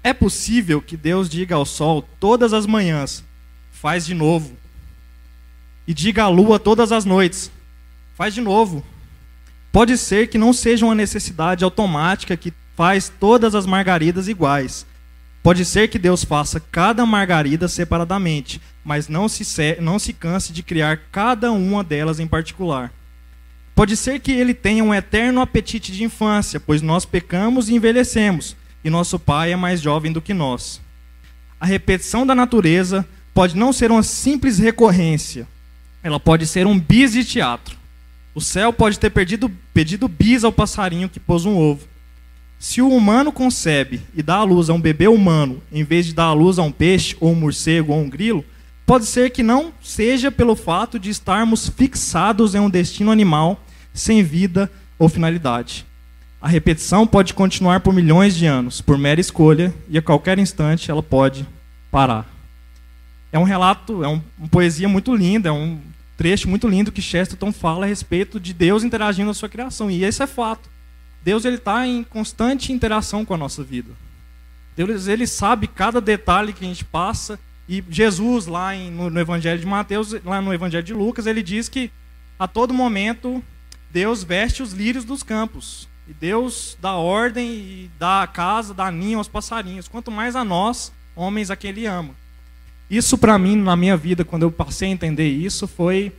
É 0.04 0.12
possível 0.12 0.80
que 0.80 0.96
Deus 0.96 1.28
diga 1.28 1.56
ao 1.56 1.66
sol 1.66 2.08
todas 2.20 2.52
as 2.52 2.64
manhãs: 2.64 3.24
faz 3.82 4.06
de 4.06 4.14
novo. 4.14 4.52
E 5.88 5.92
diga 5.92 6.22
à 6.22 6.28
lua 6.28 6.60
todas 6.60 6.92
as 6.92 7.04
noites: 7.04 7.50
faz 8.14 8.32
de 8.32 8.40
novo. 8.40 8.84
Pode 9.72 9.98
ser 9.98 10.28
que 10.28 10.38
não 10.38 10.52
seja 10.52 10.84
uma 10.84 10.94
necessidade 10.94 11.64
automática 11.64 12.36
que 12.36 12.52
faz 12.76 13.08
todas 13.08 13.56
as 13.56 13.66
margaridas 13.66 14.28
iguais. 14.28 14.86
Pode 15.42 15.64
ser 15.64 15.88
que 15.88 15.98
Deus 15.98 16.22
faça 16.22 16.60
cada 16.60 17.04
margarida 17.04 17.66
separadamente, 17.66 18.60
mas 18.84 19.08
não 19.08 19.28
se, 19.28 19.44
não 19.80 19.98
se 19.98 20.12
canse 20.12 20.52
de 20.52 20.62
criar 20.62 21.00
cada 21.10 21.50
uma 21.50 21.82
delas 21.82 22.20
em 22.20 22.28
particular. 22.28 22.92
Pode 23.74 23.96
ser 23.96 24.20
que 24.20 24.30
ele 24.30 24.54
tenha 24.54 24.84
um 24.84 24.94
eterno 24.94 25.40
apetite 25.40 25.90
de 25.90 26.04
infância, 26.04 26.60
pois 26.60 26.80
nós 26.80 27.04
pecamos 27.04 27.68
e 27.68 27.74
envelhecemos, 27.74 28.54
e 28.84 28.90
nosso 28.90 29.18
pai 29.18 29.50
é 29.52 29.56
mais 29.56 29.80
jovem 29.80 30.12
do 30.12 30.22
que 30.22 30.32
nós. 30.32 30.80
A 31.58 31.66
repetição 31.66 32.24
da 32.24 32.34
natureza 32.34 33.04
pode 33.34 33.56
não 33.56 33.72
ser 33.72 33.90
uma 33.90 34.02
simples 34.02 34.58
recorrência, 34.58 35.46
ela 36.02 36.18
pode 36.18 36.46
ser 36.46 36.66
um 36.66 36.78
bis 36.78 37.12
de 37.12 37.24
teatro. 37.24 37.76
O 38.34 38.40
céu 38.40 38.72
pode 38.72 38.98
ter 38.98 39.10
perdido, 39.10 39.50
pedido 39.72 40.08
bis 40.08 40.42
ao 40.42 40.52
passarinho 40.52 41.08
que 41.08 41.20
pôs 41.20 41.44
um 41.44 41.56
ovo. 41.56 41.86
Se 42.58 42.80
o 42.80 42.88
humano 42.88 43.32
concebe 43.32 44.00
e 44.14 44.22
dá 44.22 44.36
à 44.36 44.44
luz 44.44 44.70
a 44.70 44.72
um 44.72 44.80
bebê 44.80 45.08
humano, 45.08 45.60
em 45.70 45.84
vez 45.84 46.06
de 46.06 46.14
dar 46.14 46.26
à 46.26 46.32
luz 46.32 46.58
a 46.58 46.62
um 46.62 46.72
peixe, 46.72 47.16
ou 47.20 47.32
um 47.32 47.34
morcego, 47.34 47.92
ou 47.92 48.00
um 48.00 48.08
grilo, 48.08 48.44
pode 48.86 49.04
ser 49.06 49.30
que 49.30 49.42
não 49.42 49.72
seja 49.82 50.30
pelo 50.30 50.54
fato 50.54 50.98
de 50.98 51.10
estarmos 51.10 51.68
fixados 51.68 52.54
em 52.54 52.60
um 52.60 52.70
destino 52.70 53.10
animal 53.10 53.60
sem 53.92 54.22
vida 54.22 54.70
ou 54.98 55.08
finalidade. 55.08 55.84
A 56.40 56.48
repetição 56.48 57.06
pode 57.06 57.34
continuar 57.34 57.80
por 57.80 57.92
milhões 57.92 58.34
de 58.34 58.46
anos, 58.46 58.80
por 58.80 58.98
mera 58.98 59.20
escolha, 59.20 59.72
e 59.88 59.98
a 59.98 60.02
qualquer 60.02 60.38
instante 60.38 60.90
ela 60.90 61.02
pode 61.02 61.46
parar. 61.90 62.31
É 63.32 63.38
um 63.38 63.44
relato, 63.44 64.04
é 64.04 64.08
um, 64.08 64.20
uma 64.38 64.48
poesia 64.48 64.88
muito 64.88 65.16
linda, 65.16 65.48
é 65.48 65.52
um 65.52 65.80
trecho 66.16 66.48
muito 66.48 66.68
lindo 66.68 66.92
que 66.92 67.02
Chesterton 67.02 67.50
fala 67.50 67.86
a 67.86 67.88
respeito 67.88 68.38
de 68.38 68.52
Deus 68.52 68.84
interagindo 68.84 69.28
na 69.28 69.34
sua 69.34 69.48
criação. 69.48 69.90
E 69.90 70.04
esse 70.04 70.22
é 70.22 70.26
fato. 70.26 70.70
Deus 71.24 71.44
ele 71.44 71.56
está 71.56 71.86
em 71.86 72.04
constante 72.04 72.72
interação 72.72 73.24
com 73.24 73.32
a 73.32 73.38
nossa 73.38 73.62
vida. 73.62 73.90
Deus 74.76 75.08
ele 75.08 75.26
sabe 75.26 75.66
cada 75.66 76.00
detalhe 76.00 76.52
que 76.52 76.64
a 76.64 76.68
gente 76.68 76.84
passa. 76.84 77.40
E 77.68 77.82
Jesus, 77.88 78.46
lá 78.46 78.74
em, 78.74 78.90
no, 78.90 79.08
no 79.08 79.20
Evangelho 79.20 79.58
de 79.58 79.66
Mateus, 79.66 80.12
lá 80.24 80.42
no 80.42 80.52
Evangelho 80.52 80.84
de 80.84 80.92
Lucas, 80.92 81.26
ele 81.26 81.42
diz 81.42 81.68
que 81.68 81.90
a 82.38 82.46
todo 82.46 82.74
momento 82.74 83.42
Deus 83.90 84.22
veste 84.22 84.62
os 84.62 84.72
lírios 84.72 85.04
dos 85.04 85.22
campos. 85.22 85.88
E 86.08 86.12
Deus 86.12 86.76
dá 86.80 86.94
ordem 86.94 87.48
e 87.50 87.90
dá 87.98 88.26
casa, 88.26 88.74
dá 88.74 88.90
ninho 88.90 89.18
aos 89.18 89.28
passarinhos. 89.28 89.88
Quanto 89.88 90.10
mais 90.10 90.34
a 90.34 90.44
nós, 90.44 90.92
homens 91.14 91.50
a 91.50 91.56
quem 91.56 91.70
Ele 91.70 91.86
ama. 91.86 92.14
Isso 92.92 93.16
para 93.16 93.38
mim, 93.38 93.56
na 93.56 93.74
minha 93.74 93.96
vida, 93.96 94.22
quando 94.22 94.42
eu 94.42 94.52
passei 94.52 94.90
a 94.90 94.92
entender 94.92 95.26
isso, 95.26 95.66
foi 95.66 96.12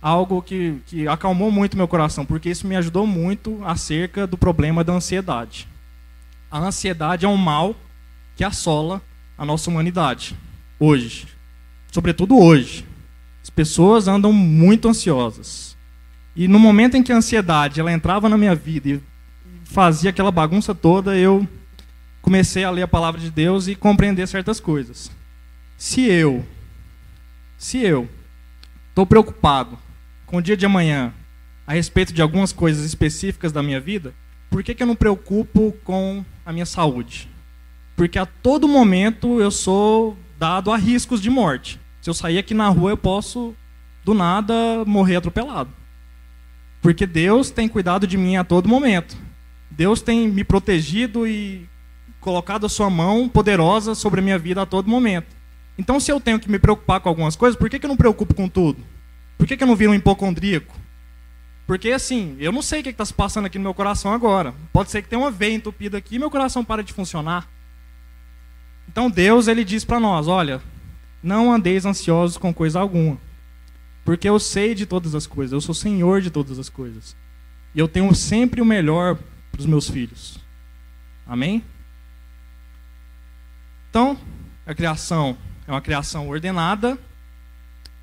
algo 0.00 0.40
que, 0.40 0.76
que 0.86 1.08
acalmou 1.08 1.50
muito 1.50 1.76
meu 1.76 1.88
coração, 1.88 2.24
porque 2.24 2.48
isso 2.48 2.68
me 2.68 2.76
ajudou 2.76 3.04
muito 3.04 3.60
acerca 3.64 4.24
do 4.24 4.38
problema 4.38 4.84
da 4.84 4.92
ansiedade. 4.92 5.66
A 6.48 6.60
ansiedade 6.60 7.26
é 7.26 7.28
um 7.28 7.36
mal 7.36 7.74
que 8.36 8.44
assola 8.44 9.02
a 9.36 9.44
nossa 9.44 9.68
humanidade, 9.68 10.36
hoje. 10.78 11.26
Sobretudo 11.90 12.38
hoje. 12.38 12.86
As 13.42 13.50
pessoas 13.50 14.06
andam 14.06 14.32
muito 14.32 14.88
ansiosas. 14.88 15.76
E 16.36 16.46
no 16.46 16.60
momento 16.60 16.96
em 16.96 17.02
que 17.02 17.10
a 17.10 17.16
ansiedade 17.16 17.80
ela 17.80 17.92
entrava 17.92 18.28
na 18.28 18.38
minha 18.38 18.54
vida 18.54 18.88
e 18.88 19.00
fazia 19.64 20.10
aquela 20.10 20.30
bagunça 20.30 20.76
toda, 20.76 21.16
eu 21.16 21.44
comecei 22.22 22.62
a 22.62 22.70
ler 22.70 22.82
a 22.82 22.88
palavra 22.88 23.20
de 23.20 23.32
Deus 23.32 23.66
e 23.66 23.74
compreender 23.74 24.28
certas 24.28 24.60
coisas. 24.60 25.10
Se 25.76 26.02
eu, 26.02 26.44
se 27.58 27.78
eu 27.78 28.08
estou 28.88 29.06
preocupado 29.06 29.78
com 30.26 30.38
o 30.38 30.42
dia 30.42 30.56
de 30.56 30.64
amanhã 30.64 31.12
a 31.66 31.72
respeito 31.72 32.12
de 32.12 32.22
algumas 32.22 32.52
coisas 32.52 32.84
específicas 32.84 33.52
da 33.52 33.62
minha 33.62 33.80
vida, 33.80 34.14
por 34.50 34.62
que, 34.62 34.74
que 34.74 34.82
eu 34.82 34.86
não 34.86 34.94
preocupo 34.94 35.74
com 35.82 36.24
a 36.46 36.52
minha 36.52 36.66
saúde? 36.66 37.28
Porque 37.96 38.18
a 38.18 38.26
todo 38.26 38.68
momento 38.68 39.40
eu 39.40 39.50
sou 39.50 40.16
dado 40.38 40.70
a 40.70 40.76
riscos 40.76 41.20
de 41.20 41.30
morte. 41.30 41.80
Se 42.00 42.10
eu 42.10 42.14
sair 42.14 42.38
aqui 42.38 42.54
na 42.54 42.68
rua, 42.68 42.90
eu 42.90 42.96
posso, 42.96 43.54
do 44.04 44.14
nada, 44.14 44.54
morrer 44.86 45.16
atropelado. 45.16 45.70
Porque 46.82 47.06
Deus 47.06 47.50
tem 47.50 47.66
cuidado 47.66 48.06
de 48.06 48.16
mim 48.16 48.36
a 48.36 48.44
todo 48.44 48.68
momento. 48.68 49.16
Deus 49.70 50.02
tem 50.02 50.28
me 50.28 50.44
protegido 50.44 51.26
e 51.26 51.66
colocado 52.20 52.66
a 52.66 52.68
sua 52.68 52.88
mão 52.90 53.28
poderosa 53.28 53.94
sobre 53.94 54.20
a 54.20 54.22
minha 54.22 54.38
vida 54.38 54.62
a 54.62 54.66
todo 54.66 54.88
momento. 54.88 55.34
Então, 55.76 55.98
se 55.98 56.10
eu 56.10 56.20
tenho 56.20 56.38
que 56.38 56.50
me 56.50 56.58
preocupar 56.58 57.00
com 57.00 57.08
algumas 57.08 57.34
coisas, 57.34 57.58
por 57.58 57.68
que, 57.68 57.78
que 57.78 57.86
eu 57.86 57.88
não 57.88 57.96
preocupo 57.96 58.34
com 58.34 58.48
tudo? 58.48 58.82
Por 59.36 59.46
que, 59.46 59.56
que 59.56 59.62
eu 59.62 59.66
não 59.66 59.76
viro 59.76 59.92
um 59.92 59.94
hipocondríaco? 59.94 60.74
Porque 61.66 61.90
assim, 61.90 62.36
eu 62.38 62.52
não 62.52 62.62
sei 62.62 62.80
o 62.80 62.82
que 62.82 62.90
está 62.90 63.04
se 63.04 63.14
passando 63.14 63.46
aqui 63.46 63.58
no 63.58 63.64
meu 63.64 63.74
coração 63.74 64.12
agora. 64.12 64.54
Pode 64.72 64.90
ser 64.90 65.02
que 65.02 65.08
tenha 65.08 65.20
uma 65.20 65.30
veia 65.30 65.54
entupida 65.54 65.96
aqui 65.96 66.16
e 66.16 66.18
meu 66.18 66.30
coração 66.30 66.64
para 66.64 66.82
de 66.82 66.92
funcionar. 66.92 67.48
Então 68.88 69.10
Deus 69.10 69.48
ele 69.48 69.64
diz 69.64 69.84
para 69.84 69.98
nós, 69.98 70.28
olha, 70.28 70.60
não 71.22 71.52
andeis 71.52 71.86
ansiosos 71.86 72.36
com 72.36 72.52
coisa 72.52 72.78
alguma, 72.78 73.18
porque 74.04 74.28
eu 74.28 74.38
sei 74.38 74.74
de 74.74 74.84
todas 74.84 75.14
as 75.14 75.26
coisas, 75.26 75.52
eu 75.52 75.60
sou 75.60 75.74
senhor 75.74 76.20
de 76.20 76.30
todas 76.30 76.58
as 76.58 76.68
coisas. 76.68 77.16
E 77.74 77.78
eu 77.78 77.88
tenho 77.88 78.14
sempre 78.14 78.60
o 78.60 78.64
melhor 78.64 79.18
para 79.50 79.60
os 79.60 79.66
meus 79.66 79.88
filhos. 79.88 80.38
Amém? 81.26 81.64
Então, 83.88 84.18
a 84.66 84.74
criação 84.74 85.36
é 85.66 85.70
uma 85.70 85.80
criação 85.80 86.28
ordenada, 86.28 86.98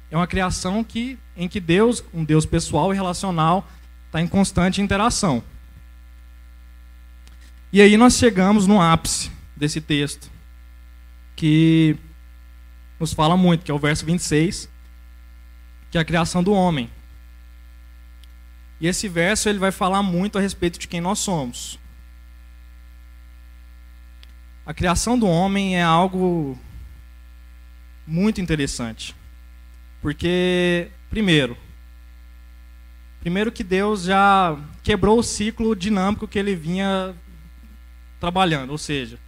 é 0.10 0.18
uma 0.18 0.28
criação 0.28 0.84
que, 0.84 1.18
em 1.36 1.48
que 1.48 1.60
Deus, 1.60 2.04
um 2.14 2.24
Deus 2.24 2.46
pessoal 2.46 2.92
e 2.92 2.96
relacional, 2.96 3.68
está 4.08 4.22
em 4.22 4.28
constante 4.28 4.82
interação. 4.82 5.44
E 7.72 7.82
aí 7.82 7.96
nós 7.96 8.16
chegamos 8.16 8.68
no 8.68 8.82
ápice 8.82 9.32
desse 9.56 9.80
texto, 9.80 10.30
que 11.36 11.96
nos 13.00 13.14
fala 13.14 13.38
muito, 13.38 13.64
que 13.64 13.72
é 13.72 13.74
o 13.74 13.80
verso 13.80 14.06
26, 14.06 14.70
que 15.90 15.98
é 15.98 16.02
a 16.02 16.06
criação 16.06 16.44
do 16.44 16.52
homem. 16.52 16.90
E 18.82 18.88
esse 18.88 19.08
verso 19.08 19.48
ele 19.48 19.60
vai 19.60 19.72
falar 19.72 20.04
muito 20.04 20.38
a 20.38 20.42
respeito 20.42 20.80
de 20.80 20.88
quem 20.88 21.00
nós 21.00 21.20
somos. 21.20 21.80
A 24.66 24.74
criação 24.74 25.18
do 25.18 25.28
homem 25.28 25.78
é 25.78 25.84
algo 25.84 26.60
muito 28.06 28.42
interessante. 28.42 29.16
Porque, 30.02 30.88
primeiro, 31.10 31.56
primeiro 33.20 33.52
que 33.52 33.64
Deus 33.64 34.04
já 34.04 34.58
quebrou 34.84 35.20
o 35.20 35.24
ciclo 35.24 35.76
dinâmico 35.76 36.28
que 36.28 36.40
ele 36.40 36.56
vinha 36.56 37.16
trabalhando, 38.20 38.72
ou 38.72 38.78
seja, 38.78 39.20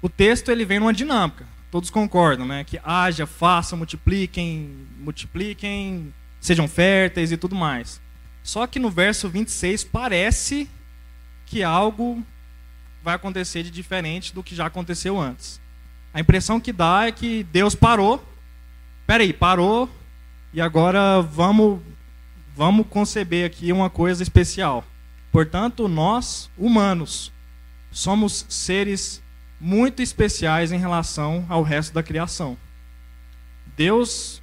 o 0.00 0.08
texto 0.08 0.50
ele 0.50 0.64
vem 0.64 0.78
numa 0.78 0.92
dinâmica. 0.92 1.46
Todos 1.70 1.90
concordam, 1.90 2.46
né? 2.46 2.64
Que 2.64 2.78
haja, 2.82 3.26
faça, 3.26 3.76
multipliquem, 3.76 4.86
multipliquem, 4.98 6.12
sejam 6.40 6.68
férteis 6.68 7.32
e 7.32 7.36
tudo 7.36 7.54
mais. 7.54 8.00
Só 8.42 8.66
que 8.66 8.78
no 8.78 8.90
verso 8.90 9.28
26 9.28 9.84
parece 9.84 10.70
que 11.44 11.62
algo 11.62 12.24
vai 13.02 13.14
acontecer 13.14 13.62
de 13.62 13.70
diferente 13.70 14.34
do 14.34 14.42
que 14.42 14.54
já 14.54 14.66
aconteceu 14.66 15.20
antes. 15.20 15.60
A 16.16 16.20
impressão 16.20 16.58
que 16.58 16.72
dá 16.72 17.04
é 17.06 17.12
que 17.12 17.44
Deus 17.44 17.74
parou. 17.74 18.26
Peraí, 19.06 19.34
parou, 19.34 19.86
e 20.50 20.62
agora 20.62 21.20
vamos, 21.20 21.78
vamos 22.54 22.86
conceber 22.88 23.44
aqui 23.44 23.70
uma 23.70 23.90
coisa 23.90 24.22
especial. 24.22 24.82
Portanto, 25.30 25.86
nós, 25.86 26.48
humanos, 26.56 27.30
somos 27.90 28.46
seres 28.48 29.22
muito 29.60 30.00
especiais 30.00 30.72
em 30.72 30.78
relação 30.78 31.44
ao 31.50 31.62
resto 31.62 31.92
da 31.92 32.02
criação. 32.02 32.56
Deus 33.76 34.40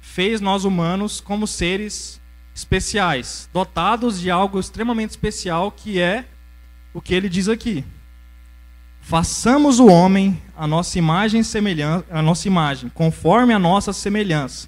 fez 0.00 0.40
nós 0.40 0.64
humanos 0.64 1.20
como 1.20 1.46
seres 1.46 2.20
especiais, 2.52 3.48
dotados 3.52 4.18
de 4.18 4.32
algo 4.32 4.58
extremamente 4.58 5.10
especial 5.10 5.70
que 5.70 6.00
é 6.00 6.24
o 6.92 7.00
que 7.00 7.14
ele 7.14 7.28
diz 7.28 7.48
aqui. 7.48 7.84
Façamos 9.04 9.80
o 9.80 9.86
homem 9.86 10.40
a 10.56 10.66
nossa 10.66 10.98
imagem 10.98 11.42
semelhança, 11.42 12.06
a 12.10 12.22
nossa 12.22 12.48
imagem, 12.48 12.88
conforme 12.88 13.52
a 13.52 13.58
nossa 13.58 13.92
semelhança. 13.92 14.66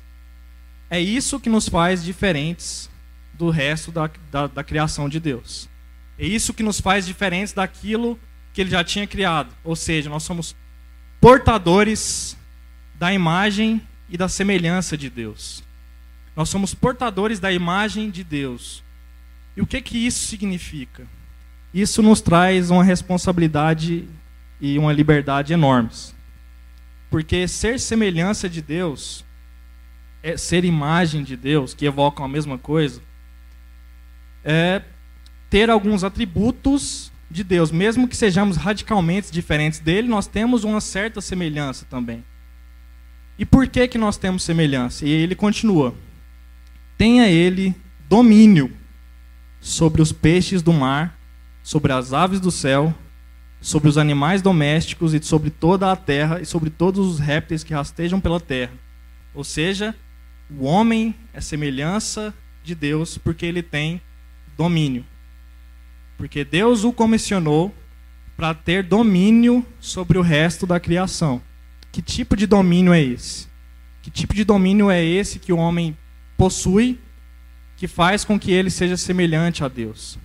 É 0.91 1.01
isso 1.01 1.41
que 1.41 1.49
nos 1.49 1.71
faz 1.71 2.05
diferentes 2.05 2.91
do 3.33 3.49
resto 3.49 3.91
da, 3.91 4.11
da, 4.31 4.47
da 4.47 4.63
criação 4.63 5.09
de 5.09 5.19
Deus. 5.19 5.71
É 6.19 6.27
isso 6.27 6.53
que 6.53 6.63
nos 6.63 6.83
faz 6.83 7.07
diferentes 7.07 7.55
daquilo 7.55 8.21
que 8.53 8.61
ele 8.61 8.69
já 8.69 8.85
tinha 8.85 9.07
criado. 9.07 9.49
Ou 9.65 9.75
seja, 9.75 10.11
nós 10.11 10.23
somos 10.23 10.55
portadores 11.19 12.37
da 12.95 13.15
imagem 13.15 13.81
e 14.07 14.19
da 14.19 14.29
semelhança 14.29 14.99
de 14.99 15.09
Deus. 15.09 15.65
Nós 16.37 16.51
somos 16.51 16.75
portadores 16.75 17.41
da 17.41 17.51
imagem 17.51 18.11
de 18.11 18.23
Deus. 18.23 18.85
E 19.57 19.63
o 19.63 19.67
que 19.67 19.81
que 19.81 19.97
isso 19.97 20.27
significa? 20.27 21.07
Isso 21.73 22.03
nos 22.03 22.21
traz 22.21 22.71
uma 22.71 22.85
responsabilidade 22.85 24.07
e 24.61 24.79
uma 24.79 24.93
liberdade 24.93 25.53
enormes. 25.53 26.15
Porque 27.11 27.47
ser 27.47 27.79
semelhança 27.79 28.49
de 28.49 28.61
Deus 28.61 29.25
é 30.23 30.37
ser 30.37 30.65
imagem 30.65 31.23
de 31.23 31.37
Deus, 31.37 31.73
que 31.73 31.87
evocam 31.87 32.25
a 32.25 32.29
mesma 32.29 32.59
coisa, 32.59 33.01
é 34.45 34.83
ter 35.49 35.71
alguns 35.71 36.03
atributos 36.03 37.13
de 37.31 37.45
Deus, 37.45 37.71
mesmo 37.71 38.09
que 38.09 38.17
sejamos 38.17 38.57
radicalmente 38.57 39.31
diferentes 39.31 39.79
dele, 39.79 40.09
nós 40.09 40.27
temos 40.27 40.65
uma 40.65 40.81
certa 40.81 41.21
semelhança 41.21 41.87
também. 41.89 42.25
E 43.39 43.45
por 43.45 43.69
que 43.69 43.87
que 43.87 43.99
nós 43.99 44.17
temos 44.17 44.43
semelhança? 44.43 45.05
E 45.05 45.11
ele 45.11 45.35
continua: 45.35 45.95
Tenha 46.97 47.29
ele 47.29 47.75
domínio 48.09 48.73
sobre 49.61 50.01
os 50.01 50.13
peixes 50.13 50.63
do 50.63 50.73
mar, 50.73 51.19
sobre 51.63 51.93
as 51.93 52.13
aves 52.13 52.41
do 52.41 52.51
céu, 52.51 52.95
sobre 53.67 53.89
os 53.89 53.99
animais 53.99 54.41
domésticos 54.41 55.13
e 55.13 55.21
sobre 55.21 55.51
toda 55.51 55.91
a 55.91 55.97
terra 55.97 56.41
e 56.41 56.47
sobre 56.47 56.71
todos 56.71 57.05
os 57.05 57.19
répteis 57.19 57.65
que 57.65 57.75
rastejam 57.75 58.21
pela 58.21 58.39
terra. 58.39 58.71
Ou 59.35 59.43
seja, 59.43 59.93
o 60.49 60.67
homem 60.67 61.13
é 61.35 61.41
semelhança 61.41 62.33
de 62.63 62.77
Deus 62.77 63.19
porque 63.19 63.45
ele 63.45 63.65
tem 63.65 64.01
domínio. 64.57 65.05
Porque 66.17 66.45
Deus 66.45 66.85
o 66.85 66.93
comissionou 66.93 67.75
para 68.37 68.55
ter 68.55 68.85
domínio 68.85 69.67
sobre 69.81 70.17
o 70.17 70.23
resto 70.23 70.65
da 70.65 70.79
criação. 70.79 71.43
Que 71.91 72.01
tipo 72.01 72.37
de 72.37 72.47
domínio 72.47 72.93
é 72.93 73.03
esse? 73.03 73.49
Que 74.01 74.13
tipo 74.13 74.33
de 74.33 74.45
domínio 74.45 74.89
é 74.89 75.05
esse 75.05 75.41
que 75.41 75.53
o 75.53 75.57
homem 75.57 75.99
possui 76.37 77.01
que 77.77 77.89
faz 77.89 78.25
com 78.25 78.39
que 78.39 78.53
ele 78.53 78.71
seja 78.71 78.97
semelhante 78.97 79.65
a 79.65 79.69
Deus? 79.69 80.17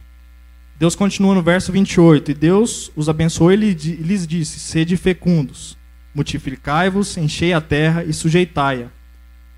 Deus 0.81 0.95
continua 0.95 1.35
no 1.35 1.43
verso 1.43 1.71
28, 1.71 2.31
e 2.31 2.33
Deus 2.33 2.91
os 2.95 3.07
abençoou 3.07 3.53
e 3.53 3.55
lhes 3.55 4.25
disse: 4.25 4.59
Sede 4.59 4.97
fecundos, 4.97 5.77
multiplicai-vos, 6.11 7.17
enchei 7.17 7.53
a 7.53 7.61
terra 7.61 8.03
e 8.03 8.11
sujeitai-a 8.11 8.87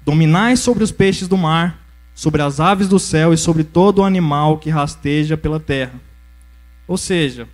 Dominai 0.03 0.57
sobre 0.57 0.83
os 0.83 0.91
peixes 0.91 1.29
do 1.29 1.37
mar, 1.37 1.79
sobre 2.13 2.41
as 2.41 2.59
aves 2.59 2.89
do 2.89 2.99
céu 2.99 3.33
e 3.33 3.37
sobre 3.37 3.63
todo 3.63 3.99
o 3.99 4.03
animal 4.03 4.57
que 4.57 4.69
rasteja 4.69 5.37
pela 5.37 5.61
terra. 5.61 5.93
Ou 6.85 6.97
seja, 6.97 7.47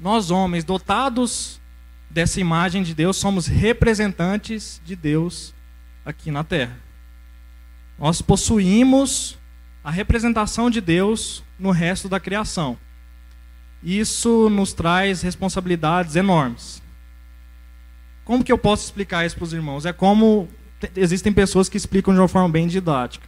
nós 0.00 0.30
homens 0.30 0.64
dotados 0.64 1.60
dessa 2.08 2.40
imagem 2.40 2.82
de 2.82 2.94
Deus 2.94 3.18
somos 3.18 3.46
representantes 3.46 4.80
de 4.82 4.96
Deus 4.96 5.52
aqui 6.06 6.30
na 6.30 6.42
terra. 6.42 6.78
Nós 7.98 8.22
possuímos 8.22 9.36
a 9.82 9.90
representação 9.90 10.70
de 10.70 10.80
Deus 10.80 11.42
no 11.58 11.70
resto 11.70 12.08
da 12.08 12.20
criação. 12.20 12.78
Isso 13.82 14.50
nos 14.50 14.72
traz 14.72 15.22
responsabilidades 15.22 16.16
enormes. 16.16 16.82
Como 18.24 18.44
que 18.44 18.52
eu 18.52 18.58
posso 18.58 18.84
explicar 18.84 19.24
isso 19.24 19.36
para 19.36 19.44
os 19.44 19.52
irmãos? 19.52 19.86
É 19.86 19.92
como 19.92 20.48
existem 20.94 21.32
pessoas 21.32 21.68
que 21.68 21.76
explicam 21.76 22.12
de 22.12 22.20
uma 22.20 22.28
forma 22.28 22.48
bem 22.48 22.66
didática. 22.66 23.26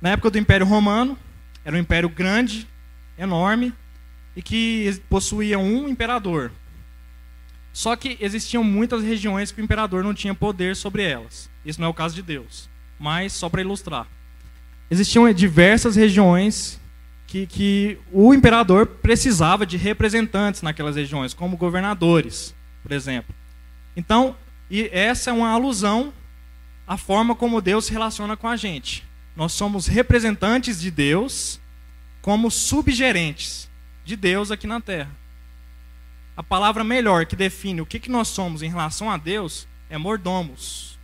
Na 0.00 0.10
época 0.10 0.30
do 0.30 0.38
Império 0.38 0.66
Romano, 0.66 1.16
era 1.64 1.76
um 1.76 1.78
império 1.78 2.08
grande, 2.08 2.66
enorme, 3.16 3.72
e 4.34 4.42
que 4.42 5.00
possuía 5.08 5.58
um 5.58 5.88
imperador. 5.88 6.50
Só 7.72 7.94
que 7.96 8.18
existiam 8.20 8.64
muitas 8.64 9.02
regiões 9.02 9.52
que 9.52 9.60
o 9.60 9.64
imperador 9.64 10.02
não 10.02 10.12
tinha 10.12 10.34
poder 10.34 10.74
sobre 10.76 11.04
elas. 11.04 11.48
Isso 11.64 11.80
não 11.80 11.88
é 11.88 11.90
o 11.90 11.94
caso 11.94 12.14
de 12.14 12.22
Deus, 12.22 12.68
mas 12.98 13.32
só 13.32 13.48
para 13.48 13.60
ilustrar. 13.60 14.06
Existiam 14.92 15.32
diversas 15.32 15.96
regiões 15.96 16.78
que, 17.26 17.46
que 17.46 17.98
o 18.12 18.34
imperador 18.34 18.84
precisava 18.84 19.64
de 19.64 19.78
representantes 19.78 20.60
naquelas 20.60 20.96
regiões, 20.96 21.32
como 21.32 21.56
governadores, 21.56 22.54
por 22.82 22.92
exemplo. 22.92 23.34
Então, 23.96 24.36
e 24.70 24.90
essa 24.92 25.30
é 25.30 25.32
uma 25.32 25.48
alusão 25.48 26.12
a 26.86 26.98
forma 26.98 27.34
como 27.34 27.62
Deus 27.62 27.86
se 27.86 27.92
relaciona 27.92 28.36
com 28.36 28.46
a 28.46 28.54
gente. 28.54 29.02
Nós 29.34 29.54
somos 29.54 29.86
representantes 29.86 30.78
de 30.78 30.90
Deus 30.90 31.58
como 32.20 32.50
subgerentes 32.50 33.70
de 34.04 34.14
Deus 34.14 34.50
aqui 34.50 34.66
na 34.66 34.78
terra. 34.78 35.16
A 36.36 36.42
palavra 36.42 36.84
melhor 36.84 37.24
que 37.24 37.34
define 37.34 37.80
o 37.80 37.86
que, 37.86 37.98
que 37.98 38.10
nós 38.10 38.28
somos 38.28 38.62
em 38.62 38.68
relação 38.68 39.10
a 39.10 39.16
Deus 39.16 39.66
é 39.88 39.96
mordomos. 39.96 40.98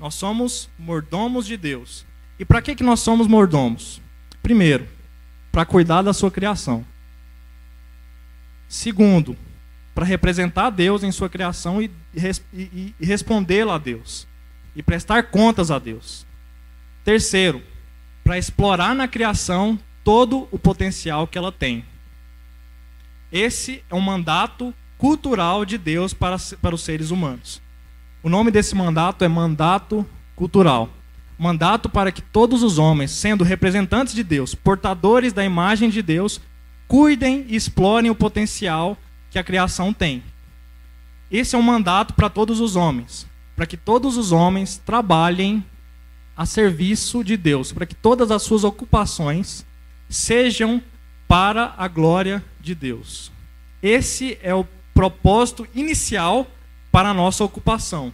Nós 0.00 0.16
somos 0.16 0.68
mordomos 0.76 1.46
de 1.46 1.56
Deus. 1.56 2.07
E 2.38 2.44
para 2.44 2.62
que, 2.62 2.74
que 2.74 2.84
nós 2.84 3.00
somos 3.00 3.26
mordomos? 3.26 4.00
Primeiro, 4.42 4.86
para 5.50 5.66
cuidar 5.66 6.02
da 6.02 6.12
sua 6.12 6.30
criação. 6.30 6.84
Segundo, 8.68 9.36
para 9.94 10.04
representar 10.04 10.70
Deus 10.70 11.02
em 11.02 11.10
sua 11.10 11.28
criação 11.28 11.82
e, 11.82 11.90
e, 12.52 12.94
e 13.00 13.04
respondê-la 13.04 13.74
a 13.74 13.78
Deus. 13.78 14.26
E 14.76 14.82
prestar 14.82 15.24
contas 15.24 15.70
a 15.70 15.78
Deus. 15.78 16.24
Terceiro, 17.04 17.62
para 18.22 18.38
explorar 18.38 18.94
na 18.94 19.08
criação 19.08 19.78
todo 20.04 20.46
o 20.50 20.58
potencial 20.58 21.26
que 21.26 21.36
ela 21.36 21.50
tem. 21.50 21.84
Esse 23.32 23.82
é 23.90 23.94
um 23.94 24.00
mandato 24.00 24.72
cultural 24.96 25.64
de 25.64 25.76
Deus 25.76 26.14
para, 26.14 26.36
para 26.60 26.74
os 26.74 26.82
seres 26.82 27.10
humanos. 27.10 27.60
O 28.22 28.28
nome 28.28 28.50
desse 28.50 28.74
mandato 28.74 29.24
é 29.24 29.28
mandato 29.28 30.06
cultural. 30.36 30.90
Mandato 31.38 31.88
para 31.88 32.10
que 32.10 32.20
todos 32.20 32.62
os 32.64 32.78
homens, 32.78 33.12
sendo 33.12 33.44
representantes 33.44 34.12
de 34.12 34.24
Deus, 34.24 34.54
portadores 34.54 35.32
da 35.32 35.44
imagem 35.44 35.88
de 35.88 36.02
Deus, 36.02 36.40
cuidem 36.88 37.46
e 37.48 37.54
explorem 37.54 38.10
o 38.10 38.14
potencial 38.14 38.98
que 39.30 39.38
a 39.38 39.44
criação 39.44 39.92
tem. 39.92 40.22
Esse 41.30 41.54
é 41.54 41.58
um 41.58 41.62
mandato 41.62 42.14
para 42.14 42.28
todos 42.28 42.58
os 42.58 42.74
homens, 42.74 43.26
para 43.54 43.66
que 43.66 43.76
todos 43.76 44.16
os 44.16 44.32
homens 44.32 44.80
trabalhem 44.84 45.64
a 46.36 46.46
serviço 46.46 47.22
de 47.22 47.36
Deus, 47.36 47.70
para 47.70 47.86
que 47.86 47.94
todas 47.94 48.30
as 48.30 48.42
suas 48.42 48.64
ocupações 48.64 49.64
sejam 50.08 50.82
para 51.28 51.74
a 51.76 51.86
glória 51.86 52.42
de 52.60 52.74
Deus. 52.74 53.30
Esse 53.82 54.38
é 54.42 54.54
o 54.54 54.66
propósito 54.94 55.68
inicial 55.74 56.46
para 56.90 57.10
a 57.10 57.14
nossa 57.14 57.44
ocupação, 57.44 58.12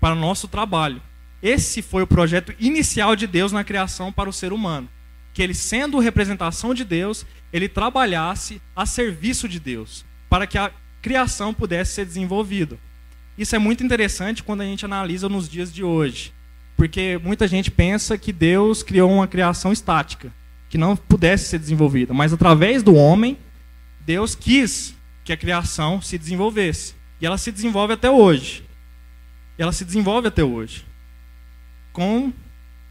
para 0.00 0.14
o 0.14 0.18
nosso 0.18 0.46
trabalho. 0.46 1.02
Esse 1.42 1.82
foi 1.82 2.02
o 2.02 2.06
projeto 2.06 2.54
inicial 2.58 3.14
de 3.14 3.26
Deus 3.26 3.52
na 3.52 3.64
criação 3.64 4.12
para 4.12 4.28
o 4.28 4.32
ser 4.32 4.52
humano. 4.52 4.88
Que 5.32 5.42
ele, 5.42 5.54
sendo 5.54 5.98
representação 5.98 6.74
de 6.74 6.84
Deus, 6.84 7.24
ele 7.52 7.68
trabalhasse 7.68 8.60
a 8.74 8.84
serviço 8.84 9.48
de 9.48 9.60
Deus, 9.60 10.04
para 10.28 10.46
que 10.46 10.58
a 10.58 10.72
criação 11.00 11.54
pudesse 11.54 11.94
ser 11.94 12.04
desenvolvida. 12.04 12.76
Isso 13.36 13.54
é 13.54 13.58
muito 13.58 13.84
interessante 13.84 14.42
quando 14.42 14.62
a 14.62 14.64
gente 14.64 14.84
analisa 14.84 15.28
nos 15.28 15.48
dias 15.48 15.72
de 15.72 15.84
hoje, 15.84 16.32
porque 16.76 17.20
muita 17.22 17.46
gente 17.46 17.70
pensa 17.70 18.18
que 18.18 18.32
Deus 18.32 18.82
criou 18.82 19.12
uma 19.12 19.28
criação 19.28 19.72
estática, 19.72 20.32
que 20.68 20.76
não 20.76 20.96
pudesse 20.96 21.48
ser 21.48 21.58
desenvolvida, 21.58 22.12
mas 22.12 22.32
através 22.32 22.82
do 22.82 22.94
homem, 22.94 23.38
Deus 24.00 24.34
quis 24.34 24.94
que 25.24 25.32
a 25.32 25.36
criação 25.36 26.00
se 26.00 26.18
desenvolvesse. 26.18 26.94
E 27.20 27.26
ela 27.26 27.36
se 27.36 27.52
desenvolve 27.52 27.92
até 27.92 28.10
hoje. 28.10 28.64
Ela 29.56 29.72
se 29.72 29.84
desenvolve 29.84 30.28
até 30.28 30.42
hoje. 30.42 30.87
Com 31.98 32.32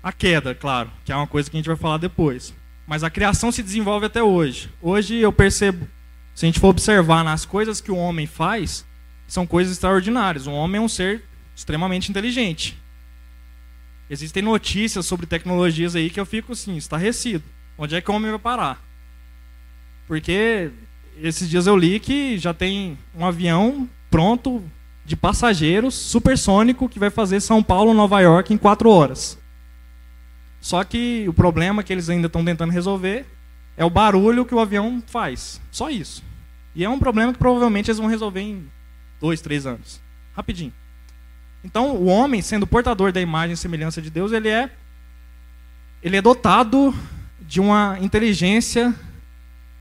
a 0.03 0.11
queda, 0.11 0.53
claro, 0.53 0.91
que 1.05 1.13
é 1.13 1.15
uma 1.15 1.25
coisa 1.25 1.49
que 1.49 1.55
a 1.55 1.59
gente 1.59 1.67
vai 1.67 1.77
falar 1.77 1.97
depois. 1.97 2.53
Mas 2.85 3.05
a 3.05 3.09
criação 3.09 3.53
se 3.53 3.63
desenvolve 3.63 4.05
até 4.05 4.21
hoje. 4.21 4.69
Hoje 4.81 5.15
eu 5.15 5.31
percebo, 5.31 5.87
se 6.35 6.45
a 6.45 6.47
gente 6.47 6.59
for 6.59 6.67
observar 6.67 7.23
nas 7.23 7.45
coisas 7.45 7.79
que 7.79 7.89
o 7.89 7.95
homem 7.95 8.27
faz, 8.27 8.85
são 9.25 9.47
coisas 9.47 9.71
extraordinárias. 9.71 10.45
O 10.45 10.51
homem 10.51 10.77
é 10.77 10.83
um 10.83 10.89
ser 10.89 11.23
extremamente 11.55 12.09
inteligente. 12.09 12.77
Existem 14.09 14.43
notícias 14.43 15.05
sobre 15.05 15.25
tecnologias 15.25 15.95
aí 15.95 16.09
que 16.09 16.19
eu 16.19 16.25
fico 16.25 16.51
assim, 16.51 16.75
estarrecido. 16.75 17.45
Onde 17.77 17.95
é 17.95 18.01
que 18.01 18.11
o 18.11 18.13
homem 18.13 18.31
vai 18.31 18.39
parar? 18.41 18.83
Porque 20.05 20.69
esses 21.21 21.49
dias 21.49 21.65
eu 21.65 21.77
li 21.77 21.97
que 21.97 22.37
já 22.37 22.53
tem 22.53 22.97
um 23.15 23.25
avião 23.25 23.89
pronto 24.11 24.61
de 25.07 25.15
passageiros 25.15 25.95
supersônico 25.95 26.89
que 26.89 26.99
vai 26.99 27.09
fazer 27.09 27.39
São 27.39 27.63
Paulo, 27.63 27.93
Nova 27.93 28.19
York 28.19 28.53
em 28.53 28.57
quatro 28.57 28.89
horas. 28.89 29.39
Só 30.59 30.83
que 30.83 31.23
o 31.29 31.33
problema 31.33 31.81
que 31.81 31.93
eles 31.93 32.09
ainda 32.09 32.27
estão 32.27 32.43
tentando 32.43 32.73
resolver 32.73 33.25
é 33.77 33.85
o 33.85 33.89
barulho 33.89 34.45
que 34.45 34.53
o 34.53 34.59
avião 34.59 35.01
faz. 35.07 35.61
Só 35.71 35.89
isso. 35.89 36.21
E 36.75 36.83
é 36.83 36.89
um 36.89 36.99
problema 36.99 37.31
que 37.31 37.39
provavelmente 37.39 37.89
eles 37.89 37.99
vão 37.99 38.07
resolver 38.07 38.41
em 38.41 38.69
dois, 39.17 39.39
três 39.39 39.65
anos. 39.65 40.01
Rapidinho. 40.35 40.73
Então, 41.63 41.95
o 41.95 42.07
homem, 42.07 42.41
sendo 42.41 42.67
portador 42.67 43.13
da 43.13 43.21
imagem 43.21 43.53
e 43.53 43.57
semelhança 43.57 44.01
de 44.01 44.09
Deus, 44.09 44.33
ele 44.33 44.49
é, 44.49 44.69
ele 46.03 46.17
é 46.17 46.21
dotado 46.21 46.93
de 47.39 47.61
uma 47.61 47.97
inteligência 48.01 48.93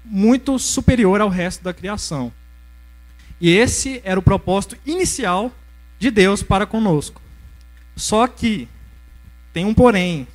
muito 0.05 0.57
superior 0.57 1.21
ao 1.21 1.29
resto 1.29 1.65
da 1.65 1.75
criação. 1.75 2.33
E 3.41 3.51
esse 3.51 4.01
era 4.05 4.19
o 4.19 4.23
propósito 4.23 4.77
inicial 4.87 5.53
de 5.99 6.11
Deus 6.11 6.43
para 6.43 6.67
conosco. 6.67 7.21
Só 7.95 8.27
que 8.27 8.69
tem 9.53 9.65
um 9.65 9.75
porém. 9.75 10.27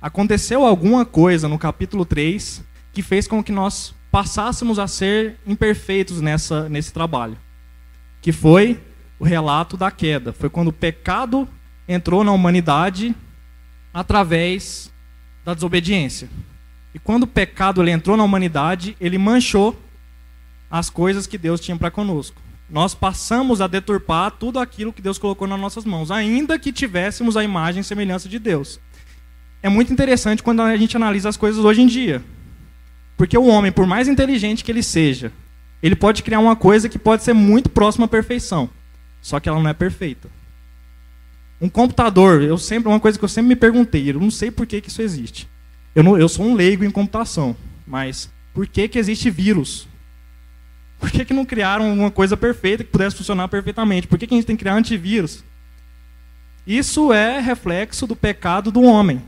Aconteceu 0.00 0.64
alguma 0.64 1.04
coisa 1.04 1.48
no 1.48 1.58
capítulo 1.58 2.04
3 2.04 2.62
que 2.92 3.02
fez 3.02 3.26
com 3.26 3.42
que 3.42 3.52
nós 3.52 3.94
passássemos 4.10 4.78
a 4.78 4.86
ser 4.86 5.36
imperfeitos 5.46 6.20
nessa, 6.20 6.68
nesse 6.68 6.92
trabalho. 6.92 7.36
Que 8.20 8.32
foi 8.32 8.80
o 9.18 9.24
relato 9.24 9.76
da 9.76 9.90
queda. 9.90 10.32
Foi 10.32 10.50
quando 10.50 10.68
o 10.68 10.72
pecado 10.72 11.48
entrou 11.88 12.22
na 12.22 12.32
humanidade 12.32 13.14
através 13.92 14.92
da 15.44 15.54
desobediência. 15.54 16.28
E 16.94 16.98
quando 16.98 17.24
o 17.24 17.26
pecado 17.26 17.82
ele 17.82 17.90
entrou 17.90 18.16
na 18.16 18.24
humanidade, 18.24 18.96
ele 19.00 19.18
manchou 19.18 19.76
as 20.72 20.88
coisas 20.88 21.26
que 21.26 21.36
Deus 21.36 21.60
tinha 21.60 21.76
para 21.76 21.90
conosco. 21.90 22.40
Nós 22.70 22.94
passamos 22.94 23.60
a 23.60 23.66
deturpar 23.66 24.30
tudo 24.30 24.58
aquilo 24.58 24.90
que 24.90 25.02
Deus 25.02 25.18
colocou 25.18 25.46
nas 25.46 25.60
nossas 25.60 25.84
mãos, 25.84 26.10
ainda 26.10 26.58
que 26.58 26.72
tivéssemos 26.72 27.36
a 27.36 27.44
imagem 27.44 27.82
e 27.82 27.84
semelhança 27.84 28.26
de 28.26 28.38
Deus. 28.38 28.80
É 29.62 29.68
muito 29.68 29.92
interessante 29.92 30.42
quando 30.42 30.62
a 30.62 30.74
gente 30.78 30.96
analisa 30.96 31.28
as 31.28 31.36
coisas 31.36 31.62
hoje 31.62 31.82
em 31.82 31.86
dia. 31.86 32.24
Porque 33.18 33.36
o 33.36 33.44
homem, 33.48 33.70
por 33.70 33.86
mais 33.86 34.08
inteligente 34.08 34.64
que 34.64 34.72
ele 34.72 34.82
seja, 34.82 35.30
ele 35.82 35.94
pode 35.94 36.22
criar 36.22 36.38
uma 36.38 36.56
coisa 36.56 36.88
que 36.88 36.98
pode 36.98 37.22
ser 37.22 37.34
muito 37.34 37.68
próxima 37.68 38.06
à 38.06 38.08
perfeição, 38.08 38.70
só 39.20 39.38
que 39.38 39.50
ela 39.50 39.60
não 39.60 39.68
é 39.68 39.74
perfeita. 39.74 40.30
Um 41.60 41.68
computador, 41.68 42.40
eu 42.40 42.56
sempre 42.56 42.88
uma 42.88 42.98
coisa 42.98 43.18
que 43.18 43.24
eu 43.24 43.28
sempre 43.28 43.50
me 43.50 43.56
perguntei, 43.56 44.08
eu 44.08 44.18
não 44.18 44.30
sei 44.30 44.50
por 44.50 44.66
que, 44.66 44.80
que 44.80 44.88
isso 44.88 45.02
existe. 45.02 45.46
Eu, 45.94 46.02
não, 46.02 46.18
eu 46.18 46.30
sou 46.30 46.46
um 46.46 46.54
leigo 46.54 46.82
em 46.82 46.90
computação, 46.90 47.54
mas 47.86 48.30
por 48.54 48.66
que, 48.66 48.88
que 48.88 48.98
existe 48.98 49.28
vírus? 49.28 49.91
Por 51.02 51.10
que, 51.10 51.24
que 51.24 51.34
não 51.34 51.44
criaram 51.44 51.92
uma 51.92 52.12
coisa 52.12 52.36
perfeita 52.36 52.84
que 52.84 52.90
pudesse 52.90 53.16
funcionar 53.16 53.48
perfeitamente? 53.48 54.06
Por 54.06 54.16
que, 54.16 54.24
que 54.24 54.34
a 54.34 54.36
gente 54.36 54.46
tem 54.46 54.54
que 54.54 54.62
criar 54.62 54.76
antivírus? 54.76 55.42
Isso 56.64 57.12
é 57.12 57.40
reflexo 57.40 58.06
do 58.06 58.14
pecado 58.14 58.70
do 58.70 58.82
homem. 58.82 59.20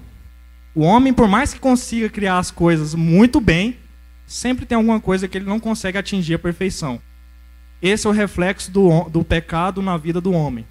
O 0.72 0.82
homem, 0.82 1.12
por 1.12 1.26
mais 1.26 1.52
que 1.52 1.58
consiga 1.58 2.08
criar 2.08 2.38
as 2.38 2.52
coisas 2.52 2.94
muito 2.94 3.40
bem, 3.40 3.76
sempre 4.24 4.64
tem 4.64 4.76
alguma 4.76 5.00
coisa 5.00 5.26
que 5.26 5.36
ele 5.36 5.46
não 5.46 5.58
consegue 5.58 5.98
atingir 5.98 6.34
a 6.34 6.38
perfeição. 6.38 7.02
Esse 7.82 8.06
é 8.06 8.10
o 8.10 8.12
reflexo 8.12 8.70
do, 8.70 9.08
do 9.08 9.24
pecado 9.24 9.82
na 9.82 9.96
vida 9.96 10.20
do 10.20 10.30
homem. 10.30 10.64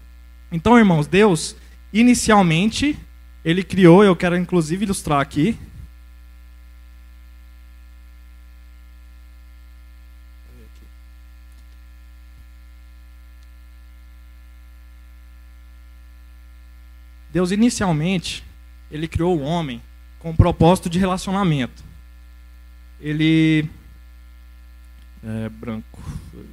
Então, 0.54 0.80
irmãos, 0.80 1.06
Deus, 1.06 1.58
inicialmente, 1.92 2.98
ele 3.44 3.62
criou, 3.62 4.06
eu 4.06 4.16
quero 4.16 4.38
inclusive 4.38 4.86
ilustrar 4.86 5.20
aqui, 5.20 5.58
Deus 17.34 17.50
inicialmente 17.50 18.44
ele 18.92 19.08
criou 19.08 19.36
o 19.36 19.42
homem 19.42 19.82
com 20.20 20.30
o 20.30 20.38
propósito 20.38 20.88
de 20.88 21.00
relacionamento. 21.00 21.84
Ele 23.02 23.68
é 25.24 25.50
branco. 25.50 26.00
Tudo 26.30 26.46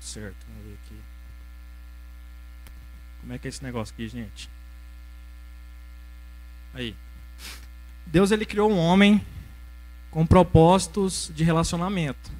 certo, 0.00 0.36
vamos 0.46 0.64
ver 0.66 0.74
aqui. 0.84 1.00
Como 3.22 3.32
é 3.32 3.38
que 3.38 3.48
é 3.48 3.48
esse 3.48 3.64
negócio 3.64 3.94
aqui, 3.94 4.06
gente? 4.06 4.50
Aí. 6.74 6.94
Deus 8.04 8.30
ele 8.30 8.44
criou 8.44 8.70
um 8.70 8.76
homem 8.76 9.24
com 10.10 10.26
propósitos 10.26 11.32
de 11.34 11.42
relacionamento. 11.42 12.30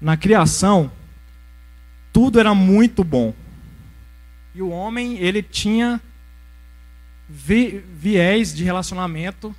Na 0.00 0.16
criação, 0.16 0.92
tudo 2.12 2.38
era 2.38 2.54
muito 2.54 3.02
bom. 3.02 3.34
E 4.54 4.62
o 4.62 4.70
homem, 4.70 5.18
ele 5.18 5.42
tinha 5.42 6.00
vi, 7.30 7.78
viés 7.78 8.52
de 8.52 8.64
relacionamento 8.64 9.54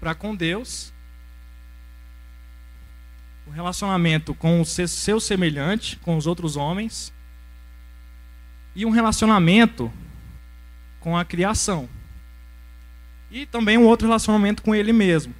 para 0.00 0.14
com 0.14 0.34
Deus, 0.34 0.90
o 3.46 3.50
relacionamento 3.50 4.34
com 4.34 4.62
o 4.62 4.64
seu 4.64 5.20
semelhante, 5.20 5.96
com 5.96 6.16
os 6.16 6.26
outros 6.26 6.56
homens, 6.56 7.12
e 8.74 8.86
um 8.86 8.90
relacionamento 8.90 9.92
com 11.00 11.18
a 11.18 11.24
criação. 11.24 11.88
E 13.30 13.44
também 13.44 13.76
um 13.76 13.84
outro 13.84 14.06
relacionamento 14.06 14.62
com 14.62 14.74
ele 14.74 14.92
mesmo. 14.92 15.34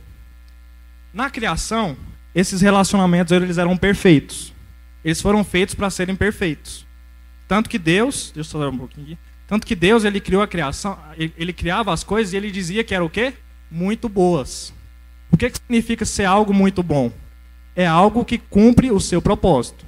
Na 1.12 1.30
criação, 1.30 1.97
esses 2.34 2.61
relacionamentos 2.61 3.32
eles 3.32 3.57
eram 3.57 3.76
perfeitos. 3.76 4.53
Eles 5.03 5.22
foram 5.22 5.43
feitos 5.43 5.74
para 5.74 5.88
serem 5.88 6.14
perfeitos. 6.14 6.86
Tanto 7.49 7.70
que 7.70 7.78
Deus, 7.78 8.30
deixa 8.34 8.57
eu 8.57 8.61
dar 8.61 8.68
um 8.68 8.78
pouquinho 8.78 9.07
aqui. 9.07 9.18
Tanto 9.51 9.66
que 9.66 9.74
Deus 9.74 10.05
ele 10.05 10.20
criou 10.20 10.42
a 10.42 10.46
criação, 10.46 10.96
ele, 11.16 11.34
ele 11.36 11.53
criava 11.53 11.92
as 11.92 12.05
coisas 12.05 12.32
e 12.32 12.36
ele 12.36 12.53
dizia 12.53 12.84
que 12.84 12.94
era 12.94 13.05
o 13.05 13.11
quê? 13.11 13.34
Muito 13.68 14.09
boas. 14.09 14.72
O 15.28 15.36
que, 15.36 15.51
que 15.51 15.59
significa 15.59 16.05
ser 16.05 16.24
algo 16.24 16.55
muito 16.55 16.84
bom? 16.84 17.11
É 17.74 17.84
algo 17.84 18.24
que 18.24 18.38
cumpre 18.38 18.92
o 18.92 19.01
seu 19.01 19.20
propósito. 19.20 19.84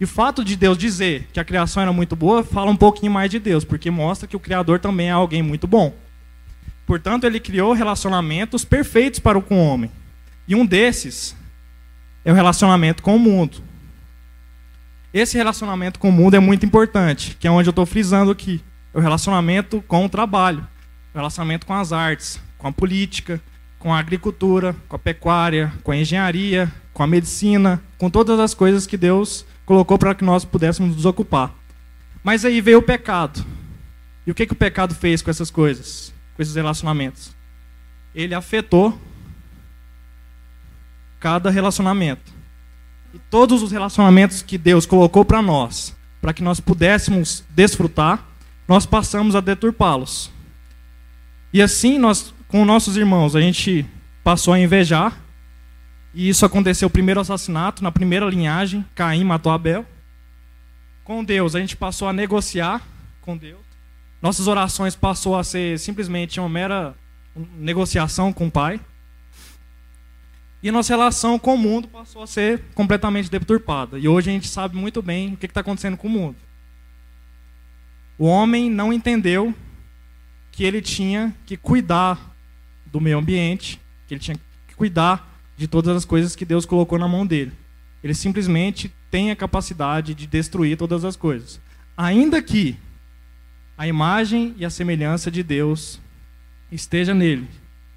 E 0.00 0.04
o 0.04 0.08
fato 0.08 0.42
de 0.42 0.56
Deus 0.56 0.78
dizer 0.78 1.28
que 1.34 1.38
a 1.38 1.44
criação 1.44 1.82
era 1.82 1.92
muito 1.92 2.16
boa 2.16 2.42
fala 2.42 2.70
um 2.70 2.76
pouquinho 2.76 3.12
mais 3.12 3.30
de 3.30 3.38
Deus, 3.38 3.62
porque 3.62 3.90
mostra 3.90 4.26
que 4.26 4.36
o 4.36 4.40
Criador 4.40 4.78
também 4.78 5.08
é 5.08 5.12
alguém 5.12 5.42
muito 5.42 5.66
bom. 5.66 5.94
Portanto, 6.86 7.24
ele 7.24 7.40
criou 7.40 7.74
relacionamentos 7.74 8.64
perfeitos 8.64 9.20
para 9.20 9.38
o 9.38 9.44
homem. 9.54 9.90
E 10.46 10.54
um 10.54 10.64
desses 10.64 11.36
é 12.24 12.32
o 12.32 12.34
relacionamento 12.34 13.02
com 13.02 13.16
o 13.16 13.18
mundo. 13.18 13.58
Esse 15.12 15.36
relacionamento 15.36 15.98
com 15.98 16.08
o 16.08 16.12
mundo 16.12 16.36
é 16.36 16.40
muito 16.40 16.64
importante, 16.64 17.36
que 17.38 17.46
é 17.46 17.50
onde 17.50 17.68
eu 17.68 17.72
estou 17.72 17.84
frisando 17.84 18.30
aqui. 18.30 18.62
O 18.92 19.00
relacionamento 19.00 19.82
com 19.86 20.04
o 20.04 20.08
trabalho, 20.08 20.66
o 21.14 21.18
relacionamento 21.18 21.66
com 21.66 21.74
as 21.74 21.92
artes, 21.92 22.40
com 22.56 22.66
a 22.66 22.72
política, 22.72 23.40
com 23.78 23.94
a 23.94 23.98
agricultura, 23.98 24.74
com 24.88 24.96
a 24.96 24.98
pecuária, 24.98 25.72
com 25.82 25.92
a 25.92 25.96
engenharia, 25.96 26.72
com 26.92 27.02
a 27.02 27.06
medicina, 27.06 27.82
com 27.96 28.10
todas 28.10 28.40
as 28.40 28.54
coisas 28.54 28.86
que 28.86 28.96
Deus 28.96 29.46
colocou 29.64 29.98
para 29.98 30.14
que 30.14 30.24
nós 30.24 30.44
pudéssemos 30.44 30.96
nos 30.96 31.04
ocupar. 31.04 31.54
Mas 32.24 32.44
aí 32.44 32.60
veio 32.60 32.78
o 32.78 32.82
pecado. 32.82 33.44
E 34.26 34.30
o 34.30 34.34
que, 34.34 34.46
que 34.46 34.52
o 34.52 34.56
pecado 34.56 34.94
fez 34.94 35.22
com 35.22 35.30
essas 35.30 35.50
coisas, 35.50 36.12
com 36.34 36.42
esses 36.42 36.54
relacionamentos? 36.54 37.34
Ele 38.14 38.34
afetou 38.34 38.98
cada 41.20 41.50
relacionamento. 41.50 42.32
E 43.14 43.18
todos 43.30 43.62
os 43.62 43.72
relacionamentos 43.72 44.42
que 44.42 44.58
Deus 44.58 44.84
colocou 44.84 45.24
para 45.24 45.40
nós, 45.40 45.96
para 46.20 46.32
que 46.32 46.42
nós 46.42 46.60
pudéssemos 46.60 47.44
desfrutar, 47.50 48.27
nós 48.68 48.84
passamos 48.84 49.34
a 49.34 49.40
deturpá-los. 49.40 50.30
E 51.52 51.62
assim 51.62 51.98
nós, 51.98 52.34
com 52.46 52.66
nossos 52.66 52.98
irmãos, 52.98 53.34
a 53.34 53.40
gente 53.40 53.86
passou 54.22 54.52
a 54.52 54.60
invejar, 54.60 55.18
e 56.12 56.28
isso 56.28 56.44
aconteceu 56.44 56.88
o 56.88 56.90
primeiro 56.90 57.20
assassinato, 57.20 57.82
na 57.82 57.90
primeira 57.90 58.26
linhagem, 58.26 58.84
Caim 58.94 59.24
matou 59.24 59.50
Abel. 59.50 59.86
Com 61.02 61.24
Deus, 61.24 61.54
a 61.54 61.60
gente 61.60 61.76
passou 61.76 62.06
a 62.06 62.12
negociar 62.12 62.82
com 63.22 63.36
Deus. 63.36 63.60
Nossas 64.20 64.46
orações 64.46 64.94
passou 64.94 65.36
a 65.36 65.44
ser 65.44 65.78
simplesmente 65.78 66.38
uma 66.38 66.48
mera 66.48 66.94
negociação 67.56 68.32
com 68.32 68.48
o 68.48 68.50
Pai. 68.50 68.80
E 70.62 70.70
nossa 70.72 70.92
relação 70.92 71.38
com 71.38 71.54
o 71.54 71.58
mundo 71.58 71.88
passou 71.88 72.22
a 72.22 72.26
ser 72.26 72.64
completamente 72.74 73.30
deturpada. 73.30 73.98
E 73.98 74.08
hoje 74.08 74.28
a 74.28 74.32
gente 74.32 74.48
sabe 74.48 74.76
muito 74.76 75.00
bem 75.00 75.34
o 75.34 75.36
que 75.36 75.46
está 75.46 75.60
acontecendo 75.60 75.96
com 75.96 76.08
o 76.08 76.10
mundo. 76.10 76.36
O 78.18 78.26
homem 78.26 78.68
não 78.68 78.92
entendeu 78.92 79.54
que 80.50 80.64
ele 80.64 80.82
tinha 80.82 81.32
que 81.46 81.56
cuidar 81.56 82.34
do 82.86 83.00
meio 83.00 83.18
ambiente, 83.18 83.80
que 84.08 84.14
ele 84.14 84.20
tinha 84.20 84.36
que 84.66 84.74
cuidar 84.74 85.40
de 85.56 85.68
todas 85.68 85.96
as 85.96 86.04
coisas 86.04 86.34
que 86.34 86.44
Deus 86.44 86.66
colocou 86.66 86.98
na 86.98 87.06
mão 87.06 87.24
dele. 87.24 87.52
Ele 88.02 88.14
simplesmente 88.14 88.92
tem 89.10 89.30
a 89.30 89.36
capacidade 89.36 90.14
de 90.14 90.26
destruir 90.26 90.76
todas 90.76 91.04
as 91.04 91.14
coisas. 91.14 91.60
Ainda 91.96 92.42
que 92.42 92.76
a 93.76 93.86
imagem 93.86 94.54
e 94.58 94.64
a 94.64 94.70
semelhança 94.70 95.30
de 95.30 95.42
Deus 95.44 96.00
esteja 96.72 97.14
nele. 97.14 97.48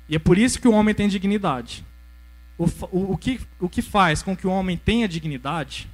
E 0.08 0.16
é 0.16 0.20
por 0.20 0.38
isso 0.38 0.62
que 0.62 0.68
o 0.68 0.74
homem 0.74 0.94
tem 0.94 1.08
dignidade. 1.08 1.84
O, 2.58 2.66
o, 2.92 3.14
o, 3.14 3.18
que, 3.18 3.40
o 3.60 3.68
que 3.68 3.82
faz 3.82 4.22
com 4.22 4.38
que 4.38 4.46
o 4.46 4.52
homem 4.52 4.78
tenha 4.78 5.08
dignidade 5.08 5.90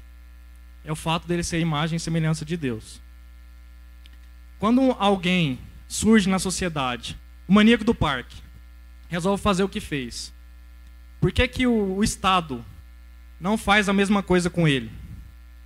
é 0.84 0.92
o 0.92 0.96
fato 0.96 1.28
dele 1.28 1.44
ser 1.44 1.58
a 1.58 1.60
imagem 1.60 1.96
e 1.96 2.00
semelhança 2.00 2.44
de 2.44 2.58
Deus. 2.58 3.00
Quando 4.60 4.96
alguém 5.00 5.60
surge 5.88 6.30
na 6.30 6.40
sociedade, 6.40 7.18
o 7.48 7.54
maníaco 7.54 7.84
do 7.84 7.94
parque, 7.94 8.42
resolve 9.08 9.42
fazer 9.42 9.64
o 9.64 9.70
que 9.70 9.80
fez. 9.80 10.34
Por 11.22 11.32
que, 11.32 11.48
que 11.48 11.68
o, 11.68 11.98
o 11.98 12.04
Estado 12.04 12.64
não 13.40 13.58
faz 13.58 13.88
a 13.88 13.94
mesma 13.94 14.22
coisa 14.22 14.50
com 14.50 14.68
ele? 14.68 14.92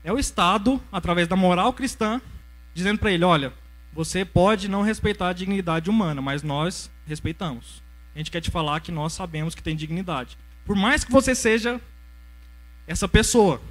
É 0.04 0.12
o 0.12 0.20
Estado, 0.20 0.82
através 0.92 1.28
da 1.28 1.36
moral 1.36 1.74
cristã, 1.74 2.22
dizendo 2.74 3.00
para 3.00 3.12
ele: 3.12 3.24
olha, 3.24 3.54
você 3.94 4.24
pode 4.26 4.68
não 4.68 4.82
respeitar 4.82 5.30
a 5.30 5.34
dignidade 5.34 5.90
humana, 5.90 6.22
mas 6.22 6.44
nós 6.44 6.90
respeitamos. 7.06 7.82
A 8.16 8.18
gente 8.18 8.32
quer 8.32 8.42
te 8.42 8.52
falar 8.52 8.82
que 8.82 8.92
nós 8.92 9.14
sabemos 9.14 9.56
que 9.56 9.64
tem 9.64 9.76
dignidade. 9.76 10.38
Por 10.66 10.76
mais 10.76 11.04
que 11.04 11.12
você 11.12 11.34
seja 11.34 11.80
essa 12.88 13.08
pessoa, 13.08 13.62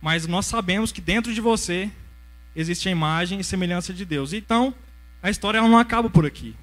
mas 0.00 0.26
nós 0.26 0.46
sabemos 0.46 0.90
que 0.90 1.00
dentro 1.00 1.32
de 1.32 1.40
você 1.40 1.90
existe 2.54 2.88
a 2.88 2.92
imagem 2.92 3.40
e 3.40 3.44
semelhança 3.44 3.92
de 3.92 4.04
Deus. 4.04 4.32
Então, 4.32 4.74
a 5.22 5.30
história 5.30 5.60
não 5.60 5.78
acaba 5.78 6.08
por 6.08 6.26
aqui. 6.26 6.54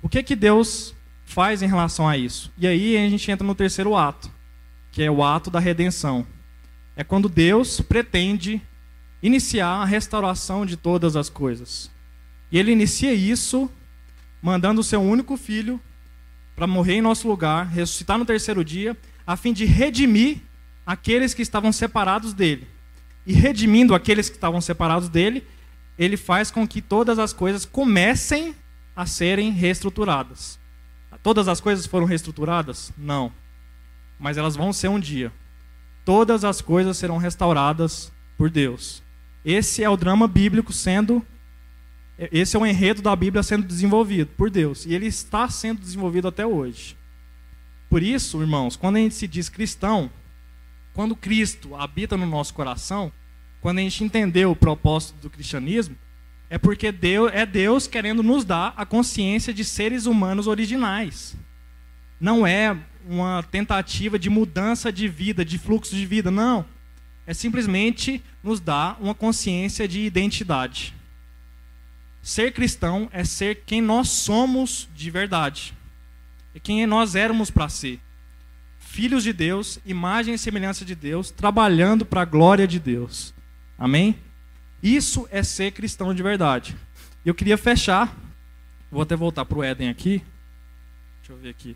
O 0.00 0.08
que 0.08 0.22
que 0.22 0.34
Deus 0.34 0.94
faz 1.24 1.62
em 1.62 1.68
relação 1.68 2.08
a 2.08 2.16
isso? 2.16 2.52
E 2.58 2.66
aí 2.66 2.96
a 2.96 3.08
gente 3.08 3.30
entra 3.30 3.46
no 3.46 3.54
terceiro 3.54 3.96
ato, 3.96 4.30
que 4.90 5.02
é 5.02 5.10
o 5.10 5.22
ato 5.22 5.50
da 5.50 5.60
redenção. 5.60 6.26
É 6.96 7.04
quando 7.04 7.28
Deus 7.28 7.80
pretende 7.80 8.60
iniciar 9.22 9.68
a 9.68 9.84
restauração 9.84 10.66
de 10.66 10.76
todas 10.76 11.14
as 11.16 11.28
coisas. 11.28 11.90
E 12.50 12.58
ele 12.58 12.72
inicia 12.72 13.14
isso 13.14 13.70
mandando 14.42 14.80
o 14.80 14.84
seu 14.84 15.00
único 15.00 15.36
filho 15.36 15.80
para 16.56 16.66
morrer 16.66 16.94
em 16.94 17.00
nosso 17.00 17.28
lugar, 17.28 17.66
ressuscitar 17.66 18.18
no 18.18 18.26
terceiro 18.26 18.64
dia, 18.64 18.96
a 19.26 19.36
fim 19.36 19.52
de 19.52 19.64
redimir 19.64 20.38
aqueles 20.84 21.32
que 21.32 21.42
estavam 21.42 21.72
separados 21.72 22.34
dele. 22.34 22.66
E 23.26 23.32
redimindo 23.32 23.94
aqueles 23.94 24.28
que 24.28 24.36
estavam 24.36 24.60
separados 24.60 25.08
dele, 25.08 25.46
ele 25.98 26.16
faz 26.16 26.50
com 26.50 26.66
que 26.66 26.82
todas 26.82 27.18
as 27.18 27.32
coisas 27.32 27.64
comecem 27.64 28.54
a 28.96 29.06
serem 29.06 29.50
reestruturadas. 29.52 30.58
Todas 31.22 31.46
as 31.46 31.60
coisas 31.60 31.86
foram 31.86 32.06
reestruturadas? 32.06 32.92
Não. 32.98 33.32
Mas 34.18 34.36
elas 34.36 34.56
vão 34.56 34.72
ser 34.72 34.88
um 34.88 34.98
dia. 34.98 35.32
Todas 36.04 36.44
as 36.44 36.60
coisas 36.60 36.96
serão 36.96 37.16
restauradas 37.16 38.10
por 38.36 38.50
Deus. 38.50 39.02
Esse 39.44 39.84
é 39.84 39.88
o 39.88 39.96
drama 39.96 40.26
bíblico 40.26 40.72
sendo. 40.72 41.24
Esse 42.18 42.56
é 42.56 42.58
o 42.58 42.66
enredo 42.66 43.02
da 43.02 43.14
Bíblia 43.14 43.42
sendo 43.42 43.64
desenvolvido 43.64 44.30
por 44.36 44.50
Deus. 44.50 44.84
E 44.84 44.94
ele 44.94 45.06
está 45.06 45.48
sendo 45.48 45.80
desenvolvido 45.80 46.26
até 46.26 46.44
hoje. 46.44 46.96
Por 47.88 48.02
isso, 48.02 48.40
irmãos, 48.40 48.74
quando 48.74 48.96
a 48.96 48.98
gente 49.00 49.14
se 49.14 49.28
diz 49.28 49.48
cristão, 49.48 50.10
quando 50.94 51.16
Cristo 51.16 51.74
habita 51.74 52.16
no 52.16 52.26
nosso 52.26 52.52
coração, 52.54 53.12
quando 53.60 53.78
a 53.78 53.82
gente 53.82 54.04
entendeu 54.04 54.50
o 54.50 54.56
propósito 54.56 55.14
do 55.20 55.30
cristianismo, 55.30 55.96
é 56.50 56.58
porque 56.58 56.92
Deus, 56.92 57.30
é 57.32 57.46
Deus 57.46 57.86
querendo 57.86 58.22
nos 58.22 58.44
dar 58.44 58.74
a 58.76 58.84
consciência 58.84 59.54
de 59.54 59.64
seres 59.64 60.04
humanos 60.04 60.46
originais. 60.46 61.34
Não 62.20 62.46
é 62.46 62.76
uma 63.08 63.42
tentativa 63.42 64.18
de 64.18 64.28
mudança 64.28 64.92
de 64.92 65.08
vida, 65.08 65.44
de 65.44 65.58
fluxo 65.58 65.94
de 65.96 66.04
vida, 66.04 66.30
não. 66.30 66.64
É 67.26 67.32
simplesmente 67.32 68.22
nos 68.42 68.60
dar 68.60 68.98
uma 69.00 69.14
consciência 69.14 69.88
de 69.88 70.00
identidade. 70.00 70.94
Ser 72.20 72.52
cristão 72.52 73.08
é 73.12 73.24
ser 73.24 73.62
quem 73.64 73.80
nós 73.80 74.08
somos 74.08 74.88
de 74.94 75.10
verdade. 75.10 75.74
É 76.54 76.60
quem 76.60 76.86
nós 76.86 77.14
éramos 77.14 77.50
para 77.50 77.68
ser. 77.68 77.98
Filhos 78.92 79.24
de 79.24 79.32
Deus, 79.32 79.78
imagem 79.86 80.34
e 80.34 80.38
semelhança 80.38 80.84
de 80.84 80.94
Deus, 80.94 81.30
trabalhando 81.30 82.04
para 82.04 82.20
a 82.20 82.26
glória 82.26 82.68
de 82.68 82.78
Deus. 82.78 83.32
Amém? 83.78 84.18
Isso 84.82 85.26
é 85.30 85.42
ser 85.42 85.72
cristão 85.72 86.14
de 86.14 86.22
verdade. 86.22 86.76
Eu 87.24 87.34
queria 87.34 87.56
fechar, 87.56 88.14
vou 88.90 89.00
até 89.00 89.16
voltar 89.16 89.46
para 89.46 89.56
o 89.56 89.62
Éden 89.62 89.88
aqui. 89.88 90.22
Deixa 91.20 91.32
eu 91.32 91.38
ver 91.38 91.48
aqui. 91.48 91.74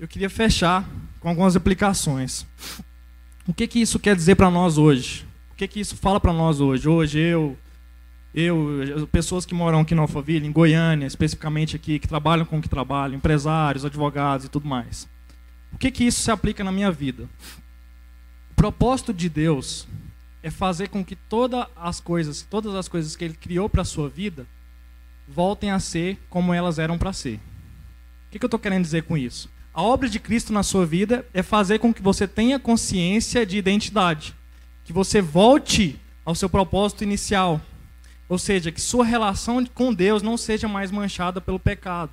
Eu 0.00 0.08
queria 0.08 0.28
fechar 0.28 0.84
com 1.20 1.28
algumas 1.28 1.54
aplicações. 1.54 2.44
O 3.46 3.54
que, 3.54 3.68
que 3.68 3.78
isso 3.78 4.00
quer 4.00 4.16
dizer 4.16 4.34
para 4.34 4.50
nós 4.50 4.76
hoje? 4.76 5.24
O 5.52 5.54
que, 5.54 5.68
que 5.68 5.78
isso 5.78 5.96
fala 5.96 6.18
para 6.18 6.32
nós 6.32 6.58
hoje? 6.58 6.88
Hoje 6.88 7.20
eu, 7.20 7.56
eu, 8.34 9.08
pessoas 9.10 9.44
que 9.44 9.54
moram 9.54 9.80
aqui 9.80 9.94
na 9.94 10.02
Alphaville, 10.02 10.46
em 10.46 10.52
Goiânia, 10.52 11.06
especificamente 11.06 11.76
aqui, 11.76 11.98
que 11.98 12.08
trabalham 12.08 12.46
com 12.46 12.58
o 12.58 12.62
que 12.62 12.68
trabalham, 12.68 13.16
empresários, 13.16 13.84
advogados 13.84 14.46
e 14.46 14.48
tudo 14.48 14.66
mais. 14.66 15.08
O 15.72 15.78
que, 15.78 15.90
que 15.90 16.04
isso 16.04 16.20
se 16.20 16.30
aplica 16.30 16.62
na 16.62 16.72
minha 16.72 16.90
vida? 16.90 17.28
propósito 18.62 19.12
de 19.12 19.28
Deus 19.28 19.88
é 20.40 20.48
fazer 20.48 20.88
com 20.88 21.04
que 21.04 21.16
todas 21.16 21.66
as 21.74 21.98
coisas, 21.98 22.46
todas 22.48 22.76
as 22.76 22.86
coisas 22.86 23.16
que 23.16 23.24
ele 23.24 23.34
criou 23.34 23.68
para 23.68 23.82
a 23.82 23.84
sua 23.84 24.08
vida, 24.08 24.46
voltem 25.26 25.72
a 25.72 25.80
ser 25.80 26.16
como 26.30 26.54
elas 26.54 26.78
eram 26.78 26.96
para 26.96 27.12
ser. 27.12 27.34
O 27.34 28.30
que, 28.30 28.38
que 28.38 28.44
eu 28.44 28.46
estou 28.46 28.60
querendo 28.60 28.84
dizer 28.84 29.02
com 29.02 29.18
isso? 29.18 29.50
A 29.74 29.82
obra 29.82 30.08
de 30.08 30.20
Cristo 30.20 30.52
na 30.52 30.62
sua 30.62 30.86
vida 30.86 31.26
é 31.34 31.42
fazer 31.42 31.80
com 31.80 31.92
que 31.92 32.00
você 32.00 32.28
tenha 32.28 32.56
consciência 32.56 33.44
de 33.44 33.58
identidade, 33.58 34.32
que 34.84 34.92
você 34.92 35.20
volte 35.20 35.98
ao 36.24 36.36
seu 36.36 36.48
propósito 36.48 37.02
inicial, 37.02 37.60
ou 38.32 38.38
seja, 38.38 38.72
que 38.72 38.80
sua 38.80 39.04
relação 39.04 39.62
com 39.74 39.92
Deus 39.92 40.22
não 40.22 40.38
seja 40.38 40.66
mais 40.66 40.90
manchada 40.90 41.38
pelo 41.38 41.60
pecado, 41.60 42.10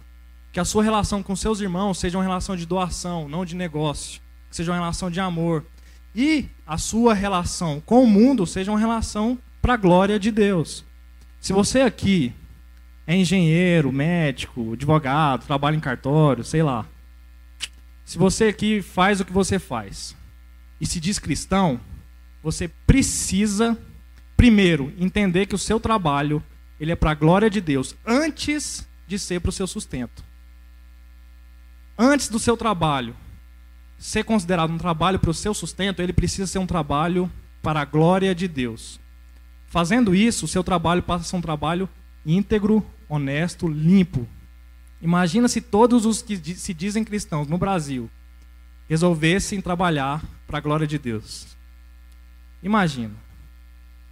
que 0.52 0.60
a 0.60 0.66
sua 0.66 0.84
relação 0.84 1.24
com 1.24 1.34
seus 1.34 1.62
irmãos 1.62 1.98
seja 1.98 2.18
uma 2.18 2.24
relação 2.26 2.58
de 2.58 2.66
doação, 2.66 3.30
não 3.30 3.46
de 3.46 3.56
negócio, 3.56 4.20
que 4.50 4.56
seja 4.58 4.70
uma 4.70 4.78
relação 4.78 5.10
de 5.10 5.22
amor, 5.22 5.66
e 6.14 6.48
a 6.68 6.78
sua 6.78 7.14
relação 7.14 7.82
com 7.86 8.04
o 8.04 8.06
mundo 8.06 8.46
seja 8.46 8.70
uma 8.70 8.78
relação 8.78 9.40
para 9.62 9.76
a 9.76 9.78
glória 9.78 10.20
de 10.20 10.30
Deus. 10.30 10.84
Se 11.40 11.54
você 11.54 11.84
aqui 11.84 12.34
é 13.08 13.16
engenheiro, 13.16 13.90
médico, 13.90 14.74
advogado, 14.74 15.46
trabalha 15.46 15.78
em 15.78 15.80
cartório, 15.80 16.44
sei 16.44 16.62
lá. 16.62 16.86
Se 18.04 18.18
você 18.18 18.50
aqui 18.50 18.82
faz 18.82 19.22
o 19.22 19.26
que 19.26 19.32
você 19.32 19.58
faz 19.58 20.18
e 20.82 20.86
se 20.86 21.00
diz 21.00 21.18
cristão, 21.18 21.80
você 22.44 22.68
precisa 22.68 23.78
primeiro 24.40 24.94
entender 24.98 25.48
que 25.48 25.56
o 25.56 25.58
seu 25.58 25.82
trabalho 25.82 26.42
ele 26.80 26.94
é 26.94 26.96
para 26.96 27.12
a 27.12 27.14
glória 27.14 27.50
de 27.50 27.60
Deus 27.60 27.94
antes 28.06 28.88
de 29.06 29.20
ser 29.20 29.42
para 29.42 29.50
o 29.50 29.52
seu 29.52 29.68
sustento. 29.68 30.24
Antes 31.98 32.30
do 32.30 32.40
seu 32.40 32.56
trabalho 32.56 33.14
ser 33.98 34.24
considerado 34.24 34.72
um 34.72 34.78
trabalho 34.78 35.20
para 35.20 35.30
o 35.30 35.34
seu 35.34 35.54
sustento, 35.54 36.02
ele 36.02 36.14
precisa 36.14 36.48
ser 36.48 36.58
um 36.58 36.66
trabalho 36.66 37.30
para 37.62 37.82
a 37.82 37.86
glória 37.86 38.34
de 38.34 38.48
Deus. 38.48 38.98
Fazendo 39.68 40.16
isso, 40.16 40.46
o 40.46 40.48
seu 40.48 40.64
trabalho 40.64 41.04
passa 41.04 41.26
a 41.26 41.28
ser 41.28 41.36
um 41.36 41.42
trabalho 41.42 41.90
íntegro, 42.26 42.82
honesto, 43.10 43.68
limpo. 43.68 44.26
Imagina 45.02 45.50
se 45.50 45.60
todos 45.60 46.06
os 46.06 46.22
que 46.22 46.38
se 46.56 46.74
dizem 46.74 47.04
cristãos 47.04 47.50
no 47.50 47.58
Brasil 47.58 48.10
resolvessem 48.88 49.60
trabalhar 49.60 50.24
para 50.48 50.60
a 50.60 50.62
glória 50.62 50.88
de 50.88 50.98
Deus. 50.98 51.46
Imagina. 52.64 53.28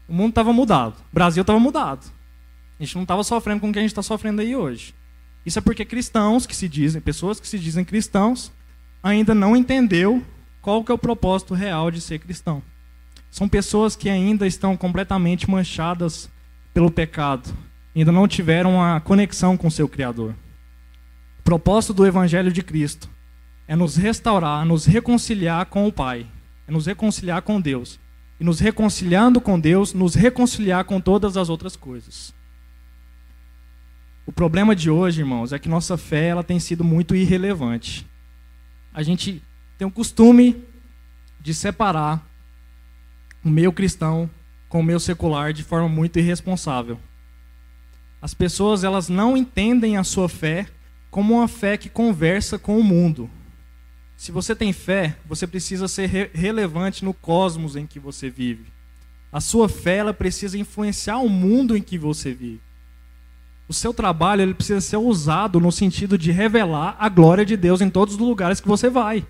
O 0.08 0.14
mundo 0.14 0.30
estava 0.30 0.53
mudado. 0.53 0.95
O 1.12 1.14
Brasil 1.14 1.41
estava 1.41 1.60
mudado. 1.60 2.12
A 2.80 2.84
gente 2.84 2.95
não 2.95 3.03
estava 3.03 3.24
sofrendo 3.24 3.62
com 3.62 3.70
o 3.70 3.74
que 3.74 3.80
a 3.80 3.82
gente 3.82 3.91
está 3.91 4.03
sofrendo 4.03 4.41
aí 4.41 4.55
hoje. 4.55 4.93
Isso 5.45 5.60
é 5.60 5.62
porque 5.62 5.86
cristãos 5.86 6.45
que 6.45 6.55
se 6.55 6.68
dizem, 6.68 7.01
pessoas 7.01 7.39
que 7.39 7.47
se 7.47 7.58
dizem 7.58 7.84
cristãos, 7.84 8.51
ainda 9.01 9.34
não 9.34 9.55
entendeu 9.55 10.24
qual 10.62 10.84
que 10.84 10.91
é 10.91 10.95
o 10.95 10.97
propósito 10.97 11.53
real 11.53 11.89
de 11.89 12.01
ser 12.01 12.20
cristão. 12.20 12.62
São 13.32 13.47
pessoas 13.47 13.95
que 13.95 14.10
ainda 14.10 14.45
estão 14.45 14.76
completamente 14.76 15.49
manchadas 15.49 16.30
pelo 16.74 16.91
pecado, 16.91 17.49
ainda 17.95 18.12
não 18.12 18.28
tiveram 18.28 18.82
a 18.84 18.99
conexão 18.99 19.58
com 19.58 19.70
seu 19.70 19.88
Criador. 19.88 20.36
O 21.39 21.43
propósito 21.43 21.93
do 21.93 22.05
Evangelho 22.05 22.51
de 22.51 22.62
Cristo 22.62 23.10
é 23.68 23.76
nos 23.76 23.95
restaurar, 23.95 24.66
nos 24.66 24.86
reconciliar 24.86 25.66
com 25.68 25.88
o 25.88 25.91
Pai, 25.91 26.28
é 26.68 26.72
nos 26.72 26.86
reconciliar 26.86 27.41
com 27.41 27.60
Deus. 27.60 27.99
E 28.39 28.43
nos 28.43 28.59
reconciliando 28.59 29.41
com 29.41 29.59
Deus, 29.59 29.93
nos 29.93 30.15
reconciliar 30.15 30.85
com 30.85 31.01
todas 31.01 31.38
as 31.38 31.49
outras 31.49 31.75
coisas. 31.75 32.33
O 34.25 34.31
problema 34.31 34.75
de 34.75 34.89
hoje, 34.89 35.21
irmãos, 35.21 35.53
é 35.53 35.59
que 35.59 35.69
nossa 35.69 35.97
fé 35.97 36.27
ela 36.27 36.43
tem 36.43 36.59
sido 36.59 36.83
muito 36.83 37.15
irrelevante. 37.15 38.05
A 38.93 39.01
gente 39.01 39.41
tem 39.77 39.88
o 39.88 39.91
costume 39.91 40.63
de 41.39 41.53
separar 41.53 42.27
o 43.43 43.49
meio 43.49 43.71
cristão 43.71 44.29
com 44.67 44.81
o 44.81 44.83
meio 44.83 44.99
secular 44.99 45.53
de 45.53 45.63
forma 45.63 45.88
muito 45.88 46.19
irresponsável. 46.19 46.99
As 48.21 48.33
pessoas 48.33 48.83
elas 48.83 49.07
não 49.07 49.38
entendem 49.38 49.95
a 49.95 50.03
sua 50.03 50.27
fé 50.27 50.67
como 51.09 51.35
uma 51.35 51.47
fé 51.47 51.77
que 51.77 51.89
conversa 51.89 52.59
com 52.59 52.77
o 52.77 52.83
mundo. 52.83 53.29
Se 54.18 54.32
você 54.32 54.55
tem 54.55 54.74
fé, 54.74 55.15
você 55.26 55.45
precisa 55.45 55.88
ser 55.88 56.07
re 56.07 56.30
relevante 56.34 57.05
no 57.05 57.13
cosmos 57.13 57.76
em 57.76 57.86
que 57.86 57.99
você 57.99 58.32
vive. 58.32 58.65
A 59.32 59.39
sua 59.39 59.70
fé 59.70 59.97
ela 59.97 60.13
precisa 60.13 60.57
influenciar 60.57 61.20
o 61.20 61.30
mundo 61.30 61.78
em 61.78 61.82
que 61.82 61.99
você 61.99 62.34
vive. 62.34 62.59
O 63.70 63.74
seu 63.74 63.93
trabalho 63.93 64.41
ele 64.41 64.55
precisa 64.55 64.82
ser 64.82 64.97
usado 64.97 65.59
no 65.59 65.72
sentido 65.72 66.18
de 66.18 66.32
revelar 66.32 66.95
a 66.99 67.07
glória 67.07 67.45
de 67.45 67.55
Deus 67.55 67.80
em 67.80 67.89
todos 67.89 68.15
os 68.15 68.20
lugares 68.20 68.59
que 68.59 68.68
você 68.68 68.89
vai. 68.89 69.24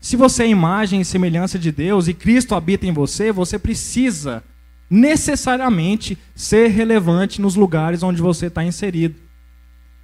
Se 0.00 0.16
você 0.16 0.44
é 0.44 0.48
imagem 0.48 1.00
e 1.00 1.04
semelhança 1.04 1.58
de 1.58 1.70
Deus 1.70 2.08
e 2.08 2.14
Cristo 2.14 2.54
habita 2.54 2.86
em 2.86 2.92
você, 2.92 3.30
você 3.30 3.58
precisa 3.58 4.42
necessariamente 4.88 6.18
ser 6.34 6.68
relevante 6.68 7.40
nos 7.40 7.54
lugares 7.54 8.02
onde 8.02 8.20
você 8.20 8.46
está 8.46 8.64
inserido. 8.64 9.14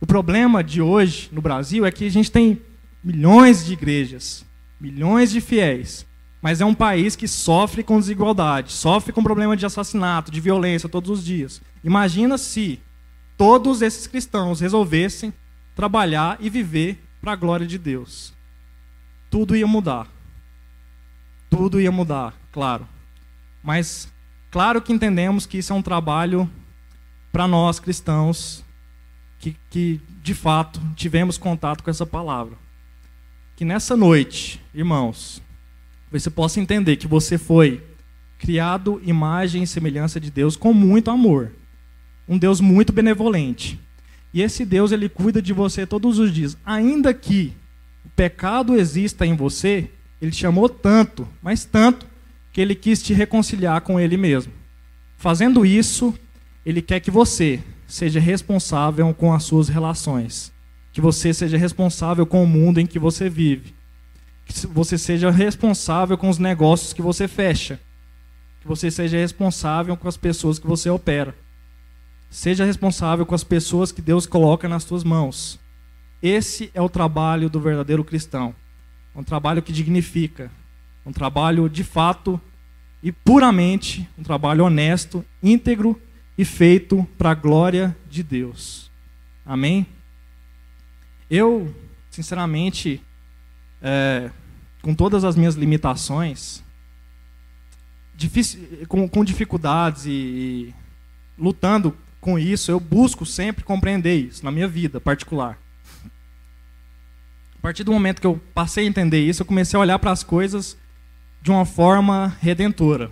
O 0.01 0.07
problema 0.07 0.63
de 0.63 0.81
hoje 0.81 1.29
no 1.33 1.41
Brasil 1.41 1.85
é 1.85 1.91
que 1.91 2.07
a 2.07 2.11
gente 2.11 2.31
tem 2.31 2.61
milhões 3.03 3.65
de 3.65 3.73
igrejas, 3.73 4.45
milhões 4.81 5.31
de 5.31 5.41
fiéis, 5.41 6.07
mas 6.43 6.61
é 6.61 6.65
um 6.65 6.75
país 6.75 7.17
que 7.17 7.27
sofre 7.27 7.83
com 7.83 7.99
desigualdade, 7.99 8.73
sofre 8.73 9.13
com 9.13 9.23
problema 9.23 9.57
de 9.57 9.67
assassinato, 9.67 10.31
de 10.31 10.41
violência 10.41 10.89
todos 10.89 11.11
os 11.11 11.25
dias. 11.25 11.61
Imagina 11.83 12.39
se 12.39 12.81
todos 13.37 13.83
esses 13.83 14.07
cristãos 14.07 14.61
resolvessem 14.61 15.33
trabalhar 15.75 16.37
e 16.41 16.49
viver 16.49 17.03
para 17.21 17.33
a 17.33 17.37
glória 17.37 17.67
de 17.67 17.79
Deus 17.79 18.37
tudo 19.37 19.55
ia 19.55 19.67
mudar. 19.67 20.09
Tudo 21.51 21.81
ia 21.81 21.93
mudar, 21.93 22.35
claro. 22.51 22.89
Mas, 23.63 24.09
claro 24.51 24.81
que 24.81 24.93
entendemos 24.93 25.45
que 25.45 25.59
isso 25.59 25.75
é 25.75 25.77
um 25.77 25.83
trabalho 25.83 26.51
para 27.31 27.47
nós 27.47 27.79
cristãos 27.79 28.65
que, 29.39 29.55
que, 29.69 30.01
de 30.23 30.35
fato, 30.35 30.81
tivemos 30.97 31.37
contato 31.37 31.85
com 31.85 31.91
essa 31.91 32.07
palavra. 32.07 32.57
Que 33.57 33.65
nessa 33.65 33.97
noite, 33.97 34.61
irmãos, 34.75 35.43
você 36.13 36.29
possa 36.29 36.61
entender 36.61 36.97
que 36.97 37.07
você 37.07 37.39
foi 37.39 37.83
criado 38.39 39.01
imagem 39.03 39.63
e 39.63 39.67
semelhança 39.67 40.21
de 40.21 40.31
Deus 40.31 40.57
com 40.57 40.75
muito 40.75 41.11
amor. 41.11 41.53
Um 42.29 42.37
Deus 42.37 42.61
muito 42.61 42.93
benevolente. 42.93 43.81
E 44.33 44.43
esse 44.43 44.65
Deus, 44.65 44.93
ele 44.93 45.09
cuida 45.09 45.41
de 45.41 45.55
você 45.55 45.87
todos 45.87 46.19
os 46.19 46.31
dias. 46.33 46.55
Ainda 46.67 47.15
que 47.15 47.55
o 48.05 48.11
pecado 48.11 48.77
exista 48.77 49.25
em 49.25 49.35
você, 49.35 49.91
ele 50.21 50.33
chamou 50.33 50.69
tanto, 50.69 51.27
mas 51.43 51.65
tanto, 51.65 52.07
que 52.53 52.61
ele 52.61 52.75
quis 52.75 53.03
te 53.03 53.15
reconciliar 53.15 53.81
com 53.81 53.99
ele 53.99 54.19
mesmo. 54.19 54.53
Fazendo 55.17 55.65
isso, 55.65 56.15
ele 56.65 56.83
quer 56.83 57.01
que 57.01 57.11
você 57.11 57.61
seja 57.87 58.21
responsável 58.21 59.15
com 59.15 59.33
as 59.33 59.45
suas 59.45 59.69
relações, 59.69 60.53
que 60.97 61.01
você 61.03 61.35
seja 61.35 61.59
responsável 61.59 62.25
com 62.25 62.43
o 62.43 62.47
mundo 62.47 62.81
em 62.81 62.87
que 62.87 62.99
você 62.99 63.29
vive, 63.29 63.75
que 64.47 64.67
você 64.67 64.97
seja 64.97 65.31
responsável 65.31 66.17
com 66.17 66.31
os 66.31 66.39
negócios 66.39 66.95
que 66.95 67.03
você 67.03 67.29
fecha, 67.29 67.79
que 68.63 68.67
você 68.67 68.91
seja 68.91 69.19
responsável 69.19 69.95
com 69.95 70.09
as 70.09 70.17
pessoas 70.17 70.59
que 70.59 70.67
você 70.67 70.89
opera. 70.89 71.37
Seja 72.31 72.65
responsável 72.65 73.27
com 73.27 73.35
as 73.35 73.45
pessoas 73.45 73.93
que 73.93 74.01
Deus 74.01 74.25
coloca 74.25 74.71
nas 74.71 74.85
suas 74.85 75.05
mãos. 75.05 75.61
Esse 76.23 76.71
é 76.73 76.81
o 76.81 76.89
trabalho 76.89 77.51
do 77.51 77.61
verdadeiro 77.61 78.03
cristão. 78.03 78.55
Um 79.15 79.23
trabalho 79.23 79.63
que 79.63 79.75
dignifica, 79.75 80.51
um 81.05 81.13
trabalho 81.13 81.69
de 81.69 81.85
fato 81.85 82.41
e 83.03 83.13
puramente, 83.13 84.09
um 84.17 84.23
trabalho 84.23 84.65
honesto, 84.65 85.23
íntegro 85.43 86.01
e 86.39 86.45
feito 86.47 87.07
para 87.19 87.33
a 87.33 87.35
glória 87.35 87.95
de 88.09 88.23
Deus. 88.23 88.91
Amém? 89.45 89.87
Eu, 91.31 91.75
sinceramente, 92.11 93.03
é, 93.83 94.31
com 94.83 94.95
todas 94.95 95.25
as 95.25 95.37
minhas 95.37 95.55
limitações, 95.55 96.63
difícil, 98.15 98.87
com, 98.89 99.09
com 99.09 99.25
dificuldades 99.25 100.07
e, 100.07 100.11
e 100.11 100.75
lutando 101.39 101.97
com 102.21 102.39
isso, 102.39 102.71
eu 102.71 102.81
busco 102.81 103.25
sempre 103.27 103.65
compreender 103.65 104.17
isso 104.17 104.45
na 104.45 104.51
minha 104.51 104.69
vida 104.69 105.01
particular 105.01 105.59
partir 107.67 107.83
do 107.83 107.91
momento 107.91 108.21
que 108.21 108.27
eu 108.29 108.41
passei 108.55 108.85
a 108.85 108.87
entender 108.87 109.19
isso, 109.19 109.43
eu 109.43 109.47
comecei 109.47 109.77
a 109.77 109.81
olhar 109.81 109.99
para 109.99 110.13
as 110.13 110.23
coisas 110.23 110.77
de 111.43 111.51
uma 111.51 111.65
forma 111.65 112.37
redentora. 112.41 113.11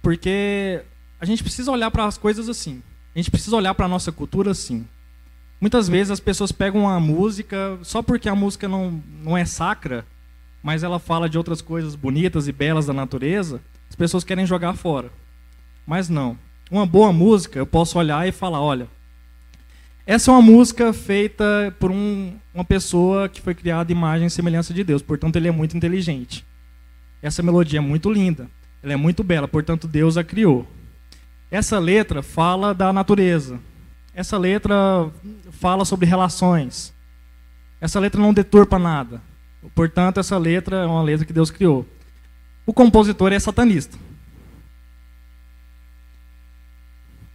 Porque 0.00 0.80
a 1.20 1.26
gente 1.26 1.42
precisa 1.42 1.70
olhar 1.70 1.90
para 1.90 2.06
as 2.06 2.16
coisas 2.16 2.48
assim. 2.48 2.82
A 3.14 3.18
gente 3.18 3.30
precisa 3.30 3.54
olhar 3.54 3.74
para 3.74 3.84
a 3.84 3.88
nossa 3.88 4.10
cultura 4.10 4.52
assim. 4.52 4.88
Muitas 5.64 5.88
vezes 5.88 6.10
as 6.10 6.20
pessoas 6.20 6.52
pegam 6.52 6.82
uma 6.82 7.00
música 7.00 7.78
só 7.82 8.02
porque 8.02 8.28
a 8.28 8.34
música 8.34 8.68
não, 8.68 9.02
não 9.22 9.34
é 9.34 9.46
sacra, 9.46 10.04
mas 10.62 10.82
ela 10.82 10.98
fala 10.98 11.26
de 11.26 11.38
outras 11.38 11.62
coisas 11.62 11.94
bonitas 11.94 12.46
e 12.46 12.52
belas 12.52 12.84
da 12.84 12.92
natureza, 12.92 13.62
as 13.88 13.96
pessoas 13.96 14.24
querem 14.24 14.44
jogar 14.44 14.74
fora. 14.74 15.10
Mas 15.86 16.10
não. 16.10 16.36
Uma 16.70 16.84
boa 16.84 17.14
música, 17.14 17.58
eu 17.58 17.64
posso 17.64 17.98
olhar 17.98 18.28
e 18.28 18.30
falar, 18.30 18.60
olha, 18.60 18.86
essa 20.06 20.30
é 20.30 20.34
uma 20.34 20.42
música 20.42 20.92
feita 20.92 21.74
por 21.80 21.90
um, 21.90 22.34
uma 22.52 22.62
pessoa 22.62 23.26
que 23.26 23.40
foi 23.40 23.54
criada 23.54 23.90
imagem 23.90 24.26
e 24.26 24.30
semelhança 24.30 24.74
de 24.74 24.84
Deus, 24.84 25.00
portanto 25.00 25.36
ele 25.36 25.48
é 25.48 25.50
muito 25.50 25.74
inteligente. 25.74 26.44
Essa 27.22 27.42
melodia 27.42 27.78
é 27.78 27.80
muito 27.80 28.12
linda, 28.12 28.50
ela 28.82 28.92
é 28.92 28.96
muito 28.96 29.24
bela, 29.24 29.48
portanto 29.48 29.88
Deus 29.88 30.18
a 30.18 30.22
criou. 30.22 30.68
Essa 31.50 31.78
letra 31.78 32.22
fala 32.22 32.74
da 32.74 32.92
natureza. 32.92 33.58
Essa 34.14 34.38
letra 34.38 35.10
fala 35.50 35.84
sobre 35.84 36.06
relações. 36.06 36.94
Essa 37.80 37.98
letra 37.98 38.20
não 38.20 38.32
deturpa 38.32 38.78
nada. 38.78 39.20
Portanto, 39.74 40.20
essa 40.20 40.38
letra 40.38 40.76
é 40.76 40.86
uma 40.86 41.02
letra 41.02 41.26
que 41.26 41.32
Deus 41.32 41.50
criou. 41.50 41.86
O 42.64 42.72
compositor 42.72 43.32
é 43.32 43.38
satanista. 43.38 43.98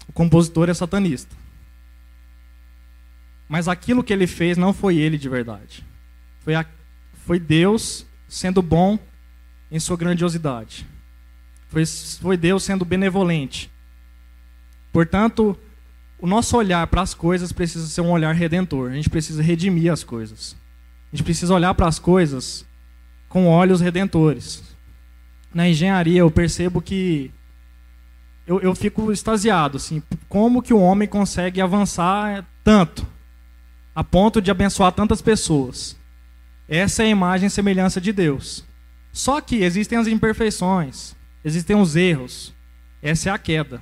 O 0.07 0.13
compositor 0.13 0.69
é 0.69 0.73
satanista. 0.73 1.35
Mas 3.47 3.67
aquilo 3.67 4.03
que 4.03 4.13
ele 4.13 4.27
fez 4.27 4.57
não 4.57 4.73
foi 4.73 4.97
ele 4.97 5.17
de 5.17 5.27
verdade. 5.27 5.83
Foi, 6.41 6.55
a, 6.55 6.65
foi 7.25 7.39
Deus 7.39 8.05
sendo 8.27 8.61
bom 8.61 8.97
em 9.71 9.79
sua 9.79 9.97
grandiosidade. 9.97 10.87
Foi, 11.67 11.85
foi 11.85 12.37
Deus 12.37 12.63
sendo 12.63 12.85
benevolente. 12.85 13.69
Portanto, 14.91 15.57
o 16.19 16.27
nosso 16.27 16.57
olhar 16.57 16.85
para 16.87 17.01
as 17.01 17.13
coisas 17.13 17.51
precisa 17.51 17.87
ser 17.87 18.01
um 18.01 18.11
olhar 18.11 18.35
redentor. 18.35 18.91
A 18.91 18.95
gente 18.95 19.09
precisa 19.09 19.41
redimir 19.41 19.91
as 19.91 20.03
coisas. 20.03 20.55
A 21.11 21.15
gente 21.15 21.23
precisa 21.23 21.53
olhar 21.53 21.73
para 21.73 21.87
as 21.87 21.97
coisas 21.97 22.65
com 23.29 23.47
olhos 23.47 23.79
redentores. 23.79 24.61
Na 25.53 25.67
engenharia, 25.67 26.19
eu 26.19 26.29
percebo 26.29 26.81
que 26.81 27.31
eu, 28.45 28.59
eu 28.59 28.75
fico 28.75 29.11
extasiado, 29.11 29.77
assim, 29.77 30.03
como 30.27 30.61
que 30.61 30.73
o 30.73 30.79
homem 30.79 31.07
consegue 31.07 31.61
avançar 31.61 32.45
tanto, 32.63 33.07
a 33.95 34.03
ponto 34.03 34.41
de 34.41 34.51
abençoar 34.51 34.91
tantas 34.91 35.21
pessoas. 35.21 35.95
Essa 36.67 37.03
é 37.03 37.05
a 37.05 37.09
imagem 37.09 37.47
e 37.47 37.51
semelhança 37.51 38.01
de 38.01 38.11
Deus. 38.11 38.65
Só 39.13 39.39
que 39.41 39.57
existem 39.57 39.97
as 39.97 40.07
imperfeições, 40.07 41.15
existem 41.43 41.75
os 41.75 41.95
erros. 41.95 42.53
Essa 43.01 43.29
é 43.29 43.31
a 43.31 43.37
queda. 43.37 43.81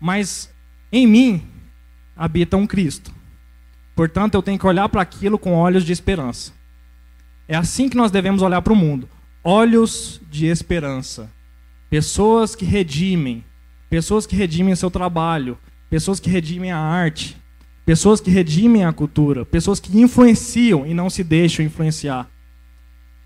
Mas 0.00 0.50
em 0.90 1.06
mim 1.06 1.51
habita 2.16 2.56
um 2.56 2.66
Cristo. 2.66 3.12
Portanto, 3.94 4.34
eu 4.34 4.42
tenho 4.42 4.58
que 4.58 4.66
olhar 4.66 4.88
para 4.88 5.02
aquilo 5.02 5.38
com 5.38 5.54
olhos 5.54 5.84
de 5.84 5.92
esperança. 5.92 6.52
É 7.46 7.56
assim 7.56 7.88
que 7.88 7.96
nós 7.96 8.10
devemos 8.10 8.42
olhar 8.42 8.62
para 8.62 8.72
o 8.72 8.76
mundo. 8.76 9.08
Olhos 9.44 10.20
de 10.30 10.46
esperança. 10.46 11.30
Pessoas 11.90 12.54
que 12.54 12.64
redimem. 12.64 13.44
Pessoas 13.90 14.26
que 14.26 14.34
redimem 14.34 14.74
seu 14.74 14.90
trabalho. 14.90 15.58
Pessoas 15.90 16.18
que 16.18 16.30
redimem 16.30 16.72
a 16.72 16.78
arte. 16.78 17.36
Pessoas 17.84 18.20
que 18.20 18.30
redimem 18.30 18.84
a 18.84 18.92
cultura. 18.92 19.44
Pessoas 19.44 19.78
que 19.78 20.00
influenciam 20.00 20.86
e 20.86 20.94
não 20.94 21.10
se 21.10 21.22
deixam 21.22 21.64
influenciar. 21.64 22.30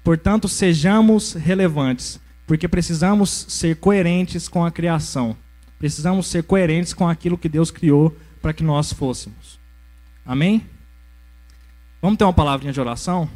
Portanto, 0.02 0.48
sejamos 0.48 1.34
relevantes. 1.34 2.18
Porque 2.46 2.66
precisamos 2.66 3.46
ser 3.48 3.76
coerentes 3.76 4.48
com 4.48 4.64
a 4.64 4.70
criação. 4.70 5.36
Precisamos 5.78 6.26
ser 6.26 6.42
coerentes 6.42 6.94
com 6.94 7.08
aquilo 7.08 7.38
que 7.38 7.48
Deus 7.48 7.70
criou 7.70 8.16
para 8.40 8.52
que 8.52 8.62
nós 8.62 8.92
fôssemos. 8.92 9.58
Amém? 10.24 10.66
Vamos 12.00 12.18
ter 12.18 12.24
uma 12.24 12.32
palavrinha 12.32 12.72
de 12.72 12.80
oração? 12.80 13.28